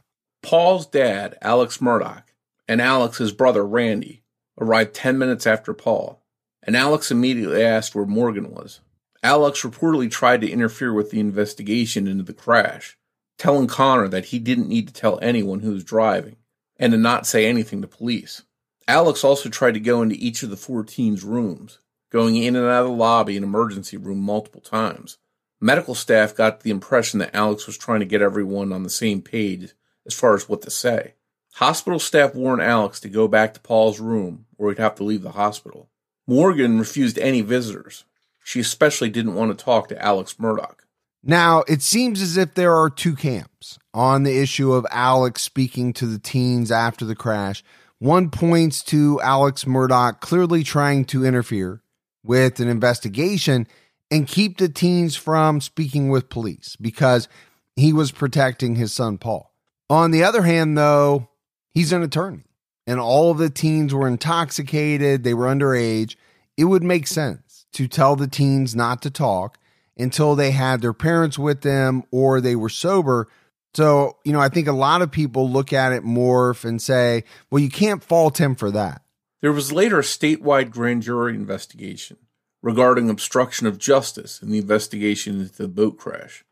Paul's 0.41 0.87
dad, 0.87 1.37
Alex 1.41 1.77
Murdaugh, 1.79 2.23
and 2.67 2.81
Alex's 2.81 3.31
brother, 3.31 3.65
Randy, 3.65 4.23
arrived 4.59 4.93
10 4.93 5.17
minutes 5.17 5.45
after 5.45 5.73
Paul, 5.73 6.23
and 6.63 6.75
Alex 6.75 7.11
immediately 7.11 7.63
asked 7.63 7.95
where 7.95 8.05
Morgan 8.05 8.51
was. 8.51 8.79
Alex 9.23 9.61
reportedly 9.61 10.09
tried 10.09 10.41
to 10.41 10.49
interfere 10.49 10.93
with 10.93 11.11
the 11.11 11.19
investigation 11.19 12.07
into 12.07 12.23
the 12.23 12.33
crash, 12.33 12.97
telling 13.37 13.67
Connor 13.67 14.07
that 14.07 14.25
he 14.25 14.39
didn't 14.39 14.69
need 14.69 14.87
to 14.87 14.93
tell 14.93 15.19
anyone 15.21 15.59
who 15.59 15.71
was 15.71 15.83
driving 15.83 16.37
and 16.77 16.91
to 16.91 16.97
not 16.97 17.27
say 17.27 17.45
anything 17.45 17.81
to 17.81 17.87
police. 17.87 18.41
Alex 18.87 19.23
also 19.23 19.47
tried 19.47 19.75
to 19.75 19.79
go 19.79 20.01
into 20.01 20.15
each 20.15 20.41
of 20.41 20.49
the 20.49 20.57
four 20.57 20.83
teens' 20.83 21.23
rooms, 21.23 21.79
going 22.11 22.35
in 22.35 22.55
and 22.55 22.65
out 22.65 22.83
of 22.83 22.87
the 22.87 22.93
lobby 22.93 23.35
and 23.37 23.43
emergency 23.43 23.95
room 23.95 24.19
multiple 24.19 24.61
times. 24.61 25.17
Medical 25.63 25.93
staff 25.93 26.35
got 26.35 26.61
the 26.61 26.71
impression 26.71 27.19
that 27.19 27.35
Alex 27.35 27.67
was 27.67 27.77
trying 27.77 27.99
to 27.99 28.05
get 28.05 28.21
everyone 28.21 28.73
on 28.73 28.81
the 28.81 28.89
same 28.89 29.21
page 29.21 29.73
as 30.07 30.15
far 30.15 30.33
as 30.33 30.49
what 30.49 30.63
to 30.63 30.71
say. 30.71 31.13
Hospital 31.55 31.99
staff 31.99 32.33
warned 32.33 32.63
Alex 32.63 32.99
to 33.01 33.09
go 33.09 33.27
back 33.27 33.53
to 33.53 33.59
Paul's 33.59 33.99
room 33.99 34.45
or 34.57 34.69
he'd 34.69 34.79
have 34.79 34.95
to 34.95 35.03
leave 35.03 35.21
the 35.21 35.31
hospital. 35.31 35.89
Morgan 36.25 36.79
refused 36.79 37.19
any 37.19 37.41
visitors. 37.41 38.05
She 38.43 38.59
especially 38.59 39.09
didn't 39.09 39.35
want 39.35 39.55
to 39.55 39.63
talk 39.63 39.87
to 39.89 40.01
Alex 40.01 40.35
Murdaugh. 40.39 40.75
Now, 41.23 41.63
it 41.67 41.83
seems 41.83 42.21
as 42.21 42.37
if 42.37 42.55
there 42.55 42.75
are 42.75 42.89
two 42.89 43.15
camps 43.15 43.77
on 43.93 44.23
the 44.23 44.39
issue 44.39 44.73
of 44.73 44.87
Alex 44.89 45.43
speaking 45.43 45.93
to 45.93 46.07
the 46.07 46.17
teens 46.17 46.71
after 46.71 47.05
the 47.05 47.15
crash. 47.15 47.63
One 47.99 48.31
points 48.31 48.81
to 48.85 49.21
Alex 49.21 49.65
Murdaugh 49.65 50.19
clearly 50.19 50.63
trying 50.63 51.05
to 51.05 51.23
interfere 51.23 51.83
with 52.23 52.59
an 52.59 52.67
investigation 52.67 53.67
and 54.11 54.27
keep 54.27 54.57
the 54.57 54.69
teens 54.69 55.15
from 55.15 55.61
speaking 55.61 56.09
with 56.09 56.29
police 56.29 56.75
because 56.75 57.29
he 57.75 57.93
was 57.93 58.11
protecting 58.11 58.75
his 58.75 58.91
son 58.91 59.17
Paul. 59.17 59.53
On 59.89 60.11
the 60.11 60.23
other 60.23 60.43
hand, 60.43 60.77
though, 60.77 61.29
he's 61.73 61.93
an 61.93 62.03
attorney 62.03 62.43
and 62.85 62.99
all 62.99 63.31
of 63.31 63.37
the 63.37 63.49
teens 63.49 63.93
were 63.93 64.07
intoxicated, 64.07 65.23
they 65.23 65.33
were 65.33 65.45
underage. 65.45 66.15
It 66.57 66.65
would 66.65 66.83
make 66.83 67.07
sense 67.07 67.65
to 67.73 67.87
tell 67.87 68.15
the 68.15 68.27
teens 68.27 68.75
not 68.75 69.01
to 69.03 69.09
talk 69.09 69.57
until 69.97 70.35
they 70.35 70.51
had 70.51 70.81
their 70.81 70.93
parents 70.93 71.39
with 71.39 71.61
them 71.61 72.03
or 72.11 72.41
they 72.41 72.55
were 72.55 72.69
sober. 72.69 73.27
So, 73.73 74.17
you 74.25 74.33
know, 74.33 74.41
I 74.41 74.49
think 74.49 74.67
a 74.67 74.73
lot 74.73 75.01
of 75.01 75.11
people 75.11 75.49
look 75.49 75.71
at 75.71 75.93
it 75.93 76.03
morph 76.03 76.65
and 76.65 76.81
say, 76.81 77.23
well, 77.49 77.61
you 77.61 77.69
can't 77.69 78.03
fault 78.03 78.39
him 78.39 78.55
for 78.55 78.71
that. 78.71 79.01
There 79.41 79.53
was 79.53 79.71
later 79.71 79.99
a 79.99 80.03
statewide 80.03 80.69
grand 80.69 81.03
jury 81.03 81.33
investigation 81.33 82.17
regarding 82.61 83.09
obstruction 83.09 83.67
of 83.67 83.77
justice 83.77 84.41
in 84.41 84.51
the 84.51 84.59
investigation 84.59 85.39
into 85.39 85.61
the 85.61 85.67
boat 85.67 85.97
crash. 85.97 86.43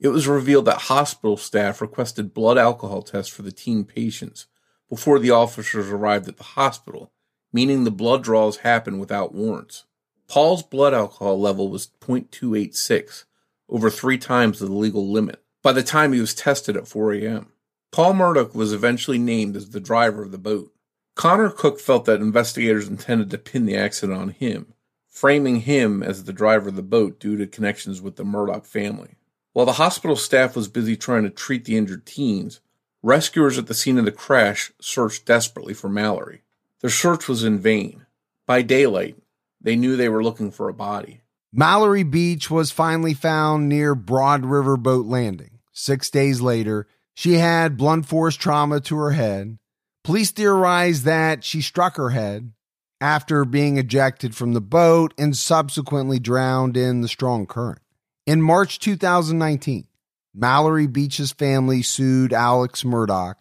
It 0.00 0.08
was 0.08 0.28
revealed 0.28 0.64
that 0.66 0.82
hospital 0.82 1.36
staff 1.36 1.80
requested 1.80 2.32
blood 2.32 2.56
alcohol 2.56 3.02
tests 3.02 3.32
for 3.32 3.42
the 3.42 3.52
teen 3.52 3.84
patients 3.84 4.46
before 4.88 5.18
the 5.18 5.30
officers 5.30 5.88
arrived 5.88 6.28
at 6.28 6.36
the 6.36 6.44
hospital, 6.44 7.12
meaning 7.52 7.84
the 7.84 7.90
blood 7.90 8.22
draws 8.22 8.58
happened 8.58 9.00
without 9.00 9.34
warrants. 9.34 9.84
Paul's 10.28 10.62
blood 10.62 10.94
alcohol 10.94 11.40
level 11.40 11.68
was 11.68 11.90
0.286, 12.00 13.24
over 13.68 13.90
three 13.90 14.18
times 14.18 14.58
the 14.58 14.66
legal 14.66 15.10
limit, 15.10 15.42
by 15.62 15.72
the 15.72 15.82
time 15.82 16.12
he 16.12 16.20
was 16.20 16.34
tested 16.34 16.76
at 16.76 16.88
4 16.88 17.14
a.m. 17.14 17.52
Paul 17.90 18.14
Murdaugh 18.14 18.54
was 18.54 18.72
eventually 18.72 19.18
named 19.18 19.56
as 19.56 19.70
the 19.70 19.80
driver 19.80 20.22
of 20.22 20.30
the 20.30 20.38
boat. 20.38 20.72
Connor 21.14 21.50
Cook 21.50 21.80
felt 21.80 22.04
that 22.04 22.20
investigators 22.20 22.86
intended 22.86 23.30
to 23.30 23.38
pin 23.38 23.66
the 23.66 23.76
accident 23.76 24.18
on 24.18 24.28
him, 24.28 24.74
framing 25.18 25.62
him 25.62 26.00
as 26.00 26.24
the 26.24 26.32
driver 26.32 26.68
of 26.68 26.76
the 26.76 26.82
boat 26.82 27.18
due 27.18 27.36
to 27.36 27.44
connections 27.44 28.00
with 28.00 28.14
the 28.14 28.22
Murdaugh 28.22 28.64
family. 28.64 29.16
While 29.52 29.66
the 29.66 29.72
hospital 29.72 30.14
staff 30.14 30.54
was 30.54 30.68
busy 30.68 30.96
trying 30.96 31.24
to 31.24 31.30
treat 31.30 31.64
the 31.64 31.76
injured 31.76 32.06
teens, 32.06 32.60
rescuers 33.02 33.58
at 33.58 33.66
the 33.66 33.74
scene 33.74 33.98
of 33.98 34.04
the 34.04 34.12
crash 34.12 34.70
searched 34.80 35.26
desperately 35.26 35.74
for 35.74 35.88
Mallory. 35.88 36.42
Their 36.82 36.90
search 36.90 37.26
was 37.26 37.42
in 37.42 37.58
vain. 37.58 38.06
By 38.46 38.62
daylight, 38.62 39.16
they 39.60 39.74
knew 39.74 39.96
they 39.96 40.08
were 40.08 40.22
looking 40.22 40.52
for 40.52 40.68
a 40.68 40.74
body. 40.74 41.22
Mallory 41.52 42.04
Beach 42.04 42.48
was 42.48 42.70
finally 42.70 43.14
found 43.14 43.68
near 43.68 43.96
Broad 43.96 44.44
River 44.44 44.76
Boat 44.76 45.06
Landing. 45.06 45.58
Six 45.72 46.10
days 46.10 46.40
later, 46.40 46.86
she 47.14 47.34
had 47.34 47.76
blunt 47.76 48.06
force 48.06 48.36
trauma 48.36 48.80
to 48.82 48.96
her 48.96 49.10
head. 49.10 49.58
Police 50.04 50.30
theorized 50.30 51.04
that 51.06 51.42
she 51.42 51.60
struck 51.60 51.96
her 51.96 52.10
head 52.10 52.52
after 53.00 53.44
being 53.44 53.78
ejected 53.78 54.34
from 54.34 54.52
the 54.52 54.60
boat 54.60 55.14
and 55.18 55.36
subsequently 55.36 56.18
drowned 56.18 56.76
in 56.76 57.00
the 57.00 57.08
strong 57.08 57.46
current. 57.46 57.80
In 58.26 58.42
March 58.42 58.78
2019, 58.78 59.86
Mallory 60.34 60.86
Beach's 60.86 61.32
family 61.32 61.82
sued 61.82 62.32
Alex 62.32 62.82
Murdaugh, 62.82 63.34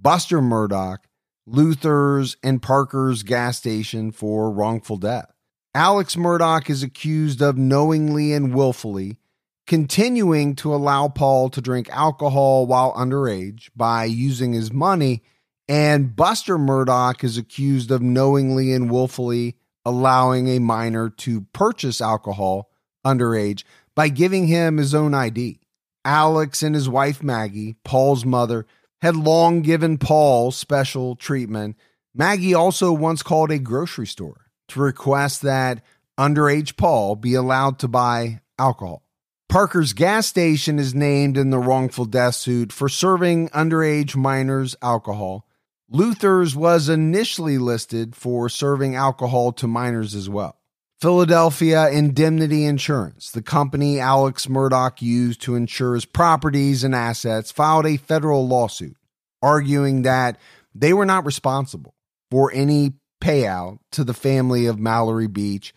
Buster 0.00 0.40
Murdaugh, 0.40 0.98
Luther's, 1.46 2.36
and 2.42 2.62
Parker's 2.62 3.22
gas 3.22 3.58
station 3.58 4.12
for 4.12 4.50
wrongful 4.50 4.96
death. 4.96 5.32
Alex 5.74 6.16
Murdaugh 6.16 6.68
is 6.68 6.82
accused 6.82 7.40
of 7.40 7.56
knowingly 7.56 8.32
and 8.32 8.54
willfully 8.54 9.18
continuing 9.66 10.54
to 10.56 10.74
allow 10.74 11.08
Paul 11.08 11.48
to 11.50 11.60
drink 11.60 11.88
alcohol 11.90 12.66
while 12.66 12.92
underage 12.94 13.70
by 13.76 14.04
using 14.04 14.52
his 14.52 14.72
money. 14.72 15.22
And 15.68 16.14
Buster 16.14 16.58
Murdaugh 16.58 17.22
is 17.22 17.38
accused 17.38 17.90
of 17.90 18.02
knowingly 18.02 18.72
and 18.72 18.90
willfully 18.90 19.56
allowing 19.84 20.48
a 20.48 20.58
minor 20.58 21.08
to 21.08 21.42
purchase 21.52 22.00
alcohol 22.00 22.70
underage 23.04 23.64
by 23.94 24.08
giving 24.08 24.46
him 24.46 24.76
his 24.76 24.94
own 24.94 25.14
ID. 25.14 25.60
Alex 26.04 26.62
and 26.62 26.74
his 26.74 26.88
wife 26.88 27.22
Maggie, 27.22 27.76
Paul's 27.84 28.24
mother, 28.24 28.66
had 29.00 29.16
long 29.16 29.62
given 29.62 29.98
Paul 29.98 30.50
special 30.50 31.16
treatment. 31.16 31.76
Maggie 32.14 32.54
also 32.54 32.92
once 32.92 33.22
called 33.22 33.50
a 33.50 33.58
grocery 33.58 34.06
store 34.06 34.46
to 34.68 34.80
request 34.80 35.42
that 35.42 35.82
underage 36.18 36.76
Paul 36.76 37.16
be 37.16 37.34
allowed 37.34 37.78
to 37.80 37.88
buy 37.88 38.40
alcohol. 38.58 39.02
Parker's 39.48 39.92
gas 39.92 40.26
station 40.26 40.78
is 40.78 40.94
named 40.94 41.36
in 41.36 41.50
the 41.50 41.58
wrongful 41.58 42.04
death 42.04 42.34
suit 42.34 42.72
for 42.72 42.88
serving 42.88 43.48
underage 43.50 44.16
minors 44.16 44.74
alcohol. 44.80 45.46
Luther's 45.92 46.56
was 46.56 46.88
initially 46.88 47.58
listed 47.58 48.16
for 48.16 48.48
serving 48.48 48.96
alcohol 48.96 49.52
to 49.52 49.68
minors 49.68 50.14
as 50.14 50.28
well. 50.28 50.58
Philadelphia 51.02 51.90
Indemnity 51.90 52.64
Insurance, 52.64 53.30
the 53.30 53.42
company 53.42 54.00
Alex 54.00 54.46
Murdaugh 54.46 55.02
used 55.02 55.42
to 55.42 55.54
insure 55.54 55.94
his 55.94 56.04
properties 56.04 56.82
and 56.82 56.94
assets, 56.94 57.50
filed 57.50 57.86
a 57.86 57.96
federal 57.96 58.46
lawsuit 58.48 58.96
arguing 59.42 60.02
that 60.02 60.38
they 60.74 60.92
were 60.92 61.04
not 61.04 61.26
responsible 61.26 61.94
for 62.30 62.50
any 62.54 62.92
payout 63.20 63.78
to 63.90 64.04
the 64.04 64.14
family 64.14 64.66
of 64.66 64.78
Mallory 64.78 65.26
Beach. 65.26 65.74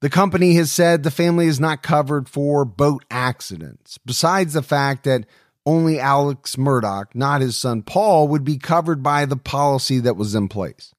The 0.00 0.10
company 0.10 0.54
has 0.54 0.70
said 0.70 1.02
the 1.02 1.10
family 1.10 1.46
is 1.46 1.58
not 1.58 1.82
covered 1.82 2.28
for 2.28 2.64
boat 2.64 3.04
accidents, 3.10 3.98
besides 4.04 4.52
the 4.52 4.62
fact 4.62 5.04
that 5.04 5.26
only 5.66 5.98
Alex 5.98 6.56
Murdaugh, 6.56 7.06
not 7.12 7.40
his 7.40 7.58
son 7.58 7.82
Paul, 7.82 8.28
would 8.28 8.44
be 8.44 8.56
covered 8.56 9.02
by 9.02 9.26
the 9.26 9.36
policy 9.36 9.98
that 9.98 10.16
was 10.16 10.34
in 10.34 10.48
place. 10.48 10.94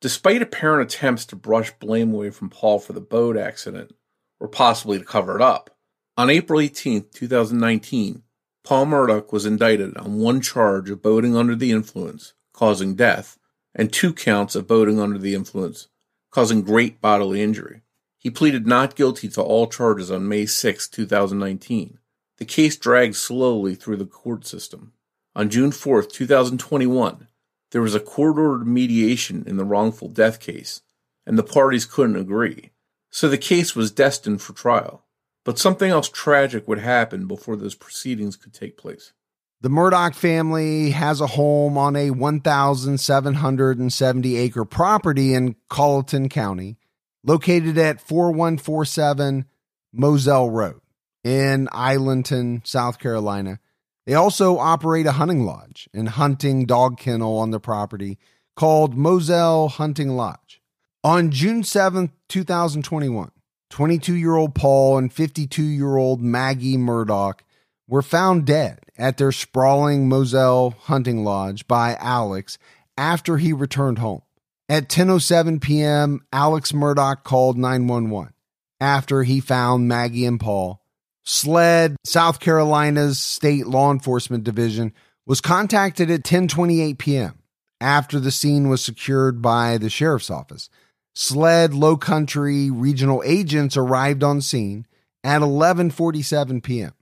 Despite 0.00 0.42
apparent 0.42 0.92
attempts 0.92 1.26
to 1.26 1.36
brush 1.36 1.70
blame 1.78 2.12
away 2.12 2.30
from 2.30 2.50
Paul 2.50 2.78
for 2.78 2.94
the 2.94 3.00
boat 3.00 3.36
accident, 3.36 3.94
or 4.40 4.48
possibly 4.48 4.98
to 4.98 5.04
cover 5.04 5.36
it 5.36 5.42
up, 5.42 5.70
on 6.16 6.30
April 6.30 6.60
18, 6.60 7.06
2019, 7.12 8.22
Paul 8.64 8.86
Murdaugh 8.86 9.30
was 9.32 9.46
indicted 9.46 9.96
on 9.96 10.18
one 10.18 10.40
charge 10.40 10.90
of 10.90 11.02
boating 11.02 11.36
under 11.36 11.54
the 11.54 11.70
influence, 11.70 12.32
causing 12.52 12.94
death, 12.94 13.38
and 13.74 13.92
two 13.92 14.12
counts 14.12 14.56
of 14.56 14.66
boating 14.66 14.98
under 14.98 15.18
the 15.18 15.34
influence, 15.34 15.88
causing 16.30 16.62
great 16.62 17.00
bodily 17.00 17.42
injury. 17.42 17.82
He 18.18 18.30
pleaded 18.30 18.66
not 18.66 18.96
guilty 18.96 19.28
to 19.28 19.42
all 19.42 19.68
charges 19.68 20.10
on 20.10 20.26
May 20.26 20.46
6, 20.46 20.88
2019. 20.88 21.98
The 22.38 22.44
case 22.44 22.76
dragged 22.76 23.16
slowly 23.16 23.74
through 23.74 23.96
the 23.96 24.04
court 24.04 24.46
system. 24.46 24.92
On 25.34 25.48
June 25.48 25.72
4, 25.72 26.02
2021, 26.02 27.28
there 27.70 27.80
was 27.82 27.94
a 27.94 28.00
court 28.00 28.38
ordered 28.38 28.66
mediation 28.66 29.44
in 29.46 29.56
the 29.56 29.64
wrongful 29.64 30.08
death 30.08 30.40
case, 30.40 30.82
and 31.26 31.38
the 31.38 31.42
parties 31.42 31.86
couldn't 31.86 32.16
agree. 32.16 32.72
So 33.10 33.28
the 33.28 33.38
case 33.38 33.74
was 33.74 33.90
destined 33.90 34.42
for 34.42 34.52
trial. 34.52 35.04
But 35.44 35.58
something 35.58 35.90
else 35.90 36.08
tragic 36.08 36.68
would 36.68 36.78
happen 36.78 37.26
before 37.26 37.56
those 37.56 37.74
proceedings 37.74 38.36
could 38.36 38.52
take 38.52 38.76
place. 38.76 39.12
The 39.60 39.70
Murdaugh 39.70 40.14
family 40.14 40.90
has 40.90 41.22
a 41.22 41.28
home 41.28 41.78
on 41.78 41.96
a 41.96 42.10
1,770 42.10 44.36
acre 44.36 44.66
property 44.66 45.34
in 45.34 45.56
Colleton 45.70 46.28
County, 46.28 46.76
located 47.24 47.78
at 47.78 48.00
4147 48.00 49.46
Moselle 49.92 50.50
Road 50.50 50.80
in 51.26 51.68
Islandton, 51.72 52.62
South 52.64 53.00
Carolina. 53.00 53.58
They 54.06 54.14
also 54.14 54.58
operate 54.58 55.06
a 55.06 55.12
hunting 55.12 55.44
lodge 55.44 55.88
and 55.92 56.08
hunting 56.08 56.66
dog 56.66 56.98
kennel 56.98 57.38
on 57.38 57.50
the 57.50 57.58
property 57.58 58.16
called 58.54 58.96
Moselle 58.96 59.66
Hunting 59.66 60.10
Lodge. 60.10 60.62
On 61.02 61.32
June 61.32 61.62
7th, 61.62 62.12
2021, 62.28 63.32
22 63.70 64.14
year 64.14 64.36
old 64.36 64.54
Paul 64.54 64.98
and 64.98 65.12
52 65.12 65.64
year 65.64 65.96
old 65.96 66.22
Maggie 66.22 66.76
Murdaugh 66.76 67.40
were 67.88 68.02
found 68.02 68.46
dead 68.46 68.78
at 68.96 69.16
their 69.16 69.32
sprawling 69.32 70.08
Moselle 70.08 70.76
hunting 70.82 71.24
lodge 71.24 71.66
by 71.66 71.96
Alex 71.98 72.56
after 72.96 73.38
he 73.38 73.52
returned 73.52 73.98
home. 73.98 74.22
At 74.68 74.88
10:07 74.88 75.60
p.m., 75.60 76.24
Alex 76.32 76.70
Murdaugh 76.70 77.24
called 77.24 77.58
911 77.58 78.32
after 78.80 79.24
he 79.24 79.40
found 79.40 79.88
Maggie 79.88 80.24
and 80.24 80.38
Paul 80.38 80.85
SLED, 81.26 81.96
South 82.04 82.38
Carolina's 82.38 83.18
state 83.18 83.66
law 83.66 83.90
enforcement 83.90 84.44
division, 84.44 84.92
was 85.26 85.40
contacted 85.40 86.10
at 86.10 86.22
10:28 86.22 86.98
p.m. 86.98 87.38
after 87.80 88.20
the 88.20 88.30
scene 88.30 88.68
was 88.68 88.82
secured 88.82 89.42
by 89.42 89.76
the 89.76 89.90
sheriff's 89.90 90.30
office. 90.30 90.70
SLED 91.14 91.74
Low 91.74 91.96
Country 91.96 92.70
regional 92.70 93.22
agents 93.26 93.76
arrived 93.76 94.22
on 94.22 94.40
scene 94.40 94.86
at 95.24 95.42
11:47 95.42 96.62
p.m. 96.62 96.92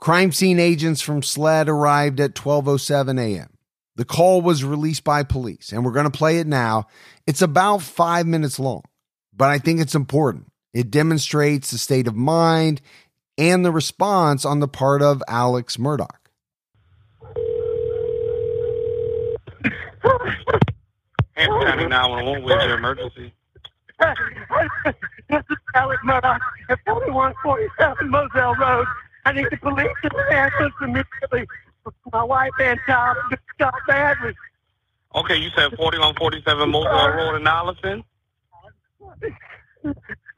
Crime 0.00 0.32
scene 0.32 0.58
agents 0.58 1.02
from 1.02 1.22
SLED 1.22 1.68
arrived 1.68 2.20
at 2.20 2.34
12:07 2.34 3.20
a.m. 3.20 3.50
The 3.96 4.04
call 4.04 4.40
was 4.40 4.64
released 4.64 5.04
by 5.04 5.22
police, 5.22 5.72
and 5.72 5.84
we're 5.84 5.92
going 5.92 6.10
to 6.10 6.18
play 6.18 6.38
it 6.38 6.46
now. 6.46 6.86
It's 7.26 7.42
about 7.42 7.82
5 7.82 8.26
minutes 8.26 8.58
long, 8.58 8.82
but 9.36 9.50
I 9.50 9.58
think 9.58 9.80
it's 9.80 9.94
important. 9.94 10.46
It 10.72 10.90
demonstrates 10.90 11.70
the 11.70 11.78
state 11.78 12.08
of 12.08 12.16
mind 12.16 12.80
and 13.36 13.64
the 13.64 13.72
response 13.72 14.44
on 14.44 14.60
the 14.60 14.68
part 14.68 15.02
of 15.02 15.22
Alex 15.28 15.76
Murdaugh. 15.76 16.08
Hampton 21.36 21.62
County 21.66 21.86
911, 21.88 22.44
where's 22.44 22.64
your 22.64 22.78
emergency? 22.78 23.32
this 24.00 25.42
is 25.50 25.56
Alex 25.74 26.00
Murdaugh 26.04 26.38
at 26.68 26.78
4147 26.86 28.08
Moselle 28.10 28.54
Road. 28.54 28.86
I 29.24 29.32
need 29.32 29.46
the 29.50 29.56
police 29.56 29.88
to 30.02 30.10
answer 30.32 30.70
immediately. 30.82 31.46
My 32.12 32.22
wife 32.22 32.50
and 32.60 32.78
child 32.86 33.16
just 33.30 33.42
got 33.58 33.74
badly. 33.88 34.34
Okay, 35.14 35.36
you 35.36 35.50
said 35.50 35.70
4147 35.76 36.70
Moselle 36.70 37.08
Road 37.10 37.36
in 37.36 37.46
Allison? 37.46 38.04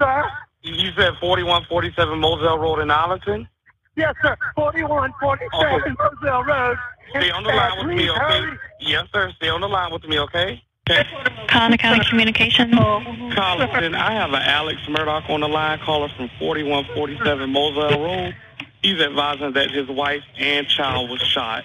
Sir? 0.00 0.24
You 0.66 0.90
said 0.96 1.14
4147 1.20 2.18
Moselle 2.18 2.58
Road 2.58 2.80
in 2.80 2.90
Arlington? 2.90 3.48
Yes, 3.94 4.14
sir. 4.20 4.36
4147 4.56 5.80
okay. 5.80 5.90
Moselle 5.98 6.44
Road. 6.44 6.76
Stay 7.10 7.30
on 7.30 7.44
the 7.44 7.50
line 7.50 7.86
with 7.86 7.96
me, 7.96 8.10
okay? 8.10 8.18
Hurry. 8.18 8.58
Yes, 8.80 9.04
sir. 9.12 9.30
Stay 9.36 9.48
on 9.48 9.60
the 9.60 9.68
line 9.68 9.92
with 9.92 10.04
me, 10.08 10.18
okay? 10.18 10.62
Okay. 10.90 11.06
Colin 11.48 11.78
County 11.78 12.04
Communications. 12.08 12.74
Collison, 12.74 13.94
I 13.94 14.12
have 14.12 14.30
an 14.30 14.42
Alex 14.42 14.80
Murdaugh 14.88 15.28
on 15.30 15.40
the 15.40 15.48
line, 15.48 15.78
caller 15.80 16.08
from 16.16 16.30
4147 16.38 17.50
Moselle 17.50 18.02
Road. 18.02 18.36
He's 18.82 19.00
advising 19.00 19.52
that 19.52 19.70
his 19.70 19.88
wife 19.88 20.22
and 20.38 20.66
child 20.68 21.10
was 21.10 21.20
shot. 21.22 21.64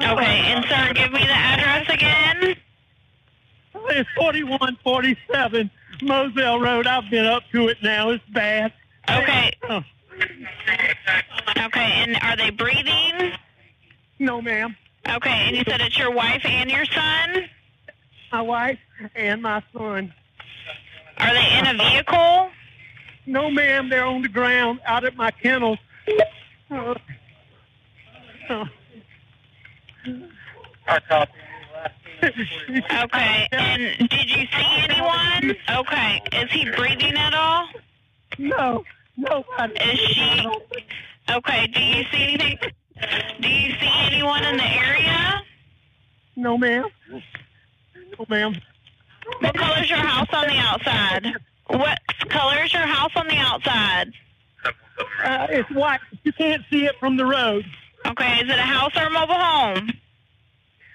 Okay, 0.00 0.52
and 0.52 0.64
sir, 0.66 0.92
give 0.94 1.12
me 1.12 1.20
the 1.20 1.30
address 1.30 1.88
again. 1.94 2.56
It's 3.90 4.08
4147 4.16 5.70
Moselle 6.02 6.60
Road. 6.60 6.86
I've 6.86 7.10
been 7.10 7.26
up 7.26 7.42
to 7.52 7.68
it 7.68 7.78
now. 7.82 8.10
It's 8.10 8.24
bad. 8.32 8.72
Okay. 9.10 9.52
Oh. 9.68 9.82
Okay, 11.64 11.92
and 11.96 12.16
are 12.22 12.36
they 12.36 12.50
breathing? 12.50 13.32
No, 14.18 14.42
ma'am. 14.42 14.76
Okay, 15.08 15.30
and 15.30 15.56
you 15.56 15.62
said 15.66 15.80
it's 15.80 15.96
your 15.98 16.10
wife 16.10 16.44
and 16.44 16.70
your 16.70 16.84
son? 16.86 17.48
My 18.32 18.42
wife 18.42 18.78
and 19.14 19.42
my 19.42 19.62
son. 19.72 20.12
Are 21.18 21.32
they 21.32 21.58
in 21.58 21.66
a 21.66 21.74
vehicle? 21.74 22.50
No, 23.26 23.50
ma'am. 23.50 23.88
They're 23.88 24.04
on 24.04 24.22
the 24.22 24.28
ground 24.28 24.80
out 24.86 25.04
at 25.04 25.16
my 25.16 25.30
kennels. 25.30 25.78
Oh. 26.70 26.92
Uh-huh. 26.92 26.94
Oh. 28.50 28.64
I 30.86 31.26
okay. 32.22 33.48
And 33.52 34.08
did 34.08 34.30
you 34.30 34.46
see 34.46 34.86
anyone? 34.88 35.56
Okay. 35.70 36.20
Is 36.32 36.50
he 36.50 36.70
breathing 36.76 37.16
at 37.16 37.34
all? 37.34 37.68
No. 38.38 38.84
No. 39.16 39.44
Is 39.60 39.98
she? 39.98 40.46
Okay. 41.30 41.66
Do 41.68 41.80
you 41.80 42.04
see 42.12 42.36
anything? 42.38 42.70
Do 43.40 43.48
you 43.48 43.72
see 43.78 43.90
anyone 44.00 44.44
in 44.44 44.56
the 44.56 44.64
area? 44.64 45.42
No, 46.36 46.58
ma'am. 46.58 46.84
No, 47.10 48.26
ma'am. 48.28 48.54
What 49.40 49.54
color 49.54 49.82
is 49.82 49.90
your 49.90 49.98
house 49.98 50.28
on 50.32 50.46
the 50.46 50.56
outside? 50.56 51.26
What 51.68 51.98
color 52.30 52.62
is 52.64 52.72
your 52.72 52.86
house 52.86 53.12
on 53.14 53.28
the 53.28 53.36
outside? 53.36 54.12
Uh, 55.24 55.46
it's 55.50 55.70
white. 55.70 56.00
You 56.24 56.32
can't 56.32 56.62
see 56.70 56.86
it 56.86 56.94
from 56.98 57.16
the 57.16 57.26
road. 57.26 57.64
Okay. 58.06 58.40
Is 58.40 58.50
it 58.50 58.58
a 58.58 58.62
house 58.62 58.96
or 58.96 59.04
a 59.04 59.10
mobile 59.10 59.34
home? 59.34 59.90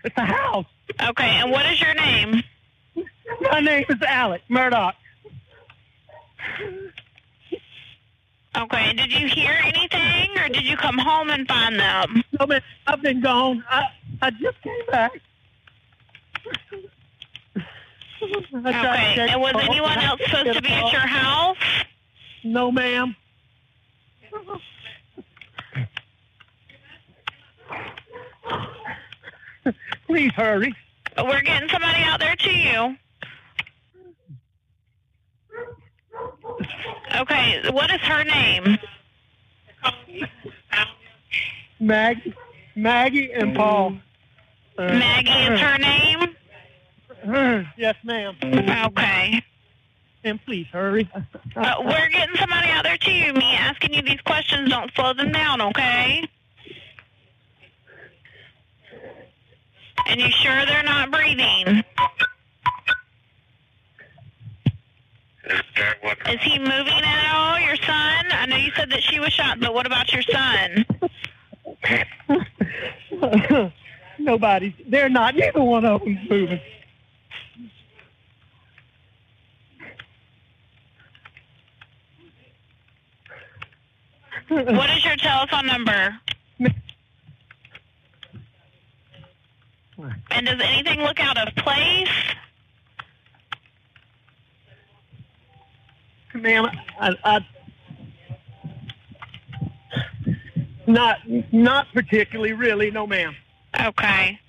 It's 0.03 0.17
a 0.17 0.25
house. 0.25 0.65
Okay, 0.91 1.39
and 1.41 1.51
what 1.51 1.65
is 1.65 1.81
your 1.81 1.93
name? 1.93 2.43
My 3.51 3.59
name 3.59 3.85
is 3.89 3.97
Alex 4.07 4.43
Murdaugh. 4.49 4.93
Okay, 8.55 8.93
did 8.93 9.11
you 9.11 9.27
hear 9.27 9.57
anything 9.63 10.37
or 10.37 10.47
did 10.49 10.63
you 10.63 10.77
come 10.77 10.97
home 10.97 11.29
and 11.31 11.47
find 11.47 11.79
them? 11.79 12.23
No, 12.39 12.45
man, 12.45 12.61
I've 12.85 13.01
been 13.01 13.21
gone. 13.21 13.63
I 13.69 13.85
I 14.21 14.29
just 14.31 14.61
came 14.61 14.85
back. 14.91 15.11
I 17.55 18.71
tried 18.71 19.15
to 19.15 19.21
Okay, 19.23 19.31
and 19.31 19.41
was 19.41 19.55
anyone 19.57 19.97
else 19.97 20.21
supposed 20.23 20.53
to 20.53 20.61
be 20.61 20.69
at 20.69 20.91
your 20.91 21.01
house? 21.01 21.57
No, 22.43 22.71
ma'am. 22.71 23.15
Please 30.07 30.31
hurry. 30.33 30.73
We're 31.17 31.41
getting 31.41 31.69
somebody 31.69 32.03
out 32.03 32.19
there 32.19 32.35
to 32.35 32.51
you. 32.51 32.97
Okay, 37.15 37.61
what 37.71 37.91
is 37.91 38.01
her 38.01 38.23
name? 38.23 38.77
Maggie, 41.79 42.33
Maggie 42.75 43.31
and 43.33 43.55
Paul. 43.55 43.97
Uh, 44.77 44.83
Maggie 44.83 45.29
is 45.29 45.59
her 45.59 45.77
name? 45.77 46.35
Yes, 47.77 47.95
ma'am. 48.03 48.35
Okay. 48.43 49.43
And 50.25 50.43
please 50.45 50.67
hurry. 50.71 51.09
Uh, 51.55 51.75
we're 51.81 52.09
getting 52.09 52.35
somebody 52.37 52.69
out 52.69 52.83
there 52.83 52.97
to 52.97 53.11
you. 53.11 53.33
Me 53.33 53.55
asking 53.55 53.93
you 53.93 54.01
these 54.01 54.21
questions 54.21 54.69
don't 54.69 54.91
slow 54.93 55.13
them 55.13 55.31
down, 55.31 55.61
okay? 55.61 56.25
And 60.07 60.19
you 60.19 60.29
sure 60.29 60.65
they're 60.65 60.83
not 60.83 61.11
breathing? 61.11 61.83
Is 65.45 66.41
he 66.41 66.57
moving 66.59 67.03
at 67.03 67.33
all, 67.33 67.59
your 67.59 67.75
son? 67.75 68.25
I 68.31 68.45
know 68.47 68.55
you 68.55 68.71
said 68.75 68.89
that 68.91 69.03
she 69.03 69.19
was 69.19 69.33
shot, 69.33 69.59
but 69.59 69.73
what 69.73 69.85
about 69.85 70.11
your 70.11 70.21
son? 70.23 70.85
Nobody's. 74.19 74.73
They're 74.87 75.09
not. 75.09 75.35
Neither 75.35 75.63
one 75.63 75.85
of 75.85 76.01
them's 76.01 76.29
moving. 76.29 76.59
What 84.49 84.89
is 84.91 85.03
your 85.05 85.15
telephone 85.15 85.65
number? 85.65 86.19
And 90.31 90.47
does 90.47 90.59
anything 90.63 91.01
look 91.01 91.19
out 91.19 91.37
of 91.37 91.55
place? 91.55 92.09
Ma'am, 96.33 96.65
I, 96.99 97.15
I, 97.23 97.39
not, 100.87 101.19
not 101.51 101.87
particularly, 101.93 102.53
really. 102.53 102.89
No, 102.89 103.05
ma'am. 103.05 103.35
Okay. 103.79 104.39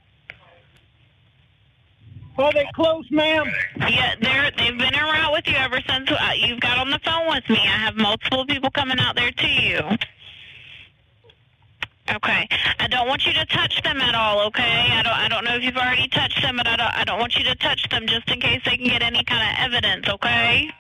Are 2.37 2.53
they 2.53 2.67
close, 2.75 3.09
ma'am? 3.11 3.47
Yeah, 3.77 4.15
they're 4.21 4.51
they've 4.59 4.77
been 4.77 4.95
around 4.95 5.33
with 5.33 5.47
you 5.47 5.55
ever 5.55 5.81
since 5.89 6.11
uh, 6.11 6.31
you've 6.37 6.61
got 6.61 6.79
on 6.79 6.91
the 6.91 6.99
phone 7.05 7.29
with 7.29 7.49
me. 7.49 7.59
I 7.59 7.79
have 7.79 7.95
multiple 7.95 8.45
people 8.45 8.71
coming 8.71 8.99
out 8.99 9.15
there 9.15 9.31
to 9.31 9.47
you. 9.47 9.81
Okay. 12.13 12.49
I 12.81 12.87
don't 12.89 13.09
want 13.09 13.27
you 13.27 13.33
to 13.33 13.47
touch 13.47 13.83
them 13.83 14.01
at 14.01 14.15
all. 14.15 14.47
Okay. 14.49 14.63
I 14.63 15.03
don't 15.03 15.13
I 15.13 15.29
don't 15.29 15.45
know 15.45 15.57
if 15.57 15.63
you've 15.63 15.77
already 15.77 16.09
touched 16.09 16.43
them, 16.43 16.57
but 16.57 16.67
I 16.67 16.77
don't 16.77 16.95
I 16.95 17.05
don't 17.05 17.19
want 17.19 17.37
you 17.37 17.45
to 17.45 17.55
touch 17.57 17.89
them 17.89 18.07
just 18.07 18.31
in 18.31 18.41
case 18.41 18.61
they 18.65 18.77
can 18.77 18.87
get 18.87 19.03
any 19.03 19.25
kind 19.25 19.43
of 19.43 19.73
evidence. 19.73 20.09
Okay. 20.09 20.71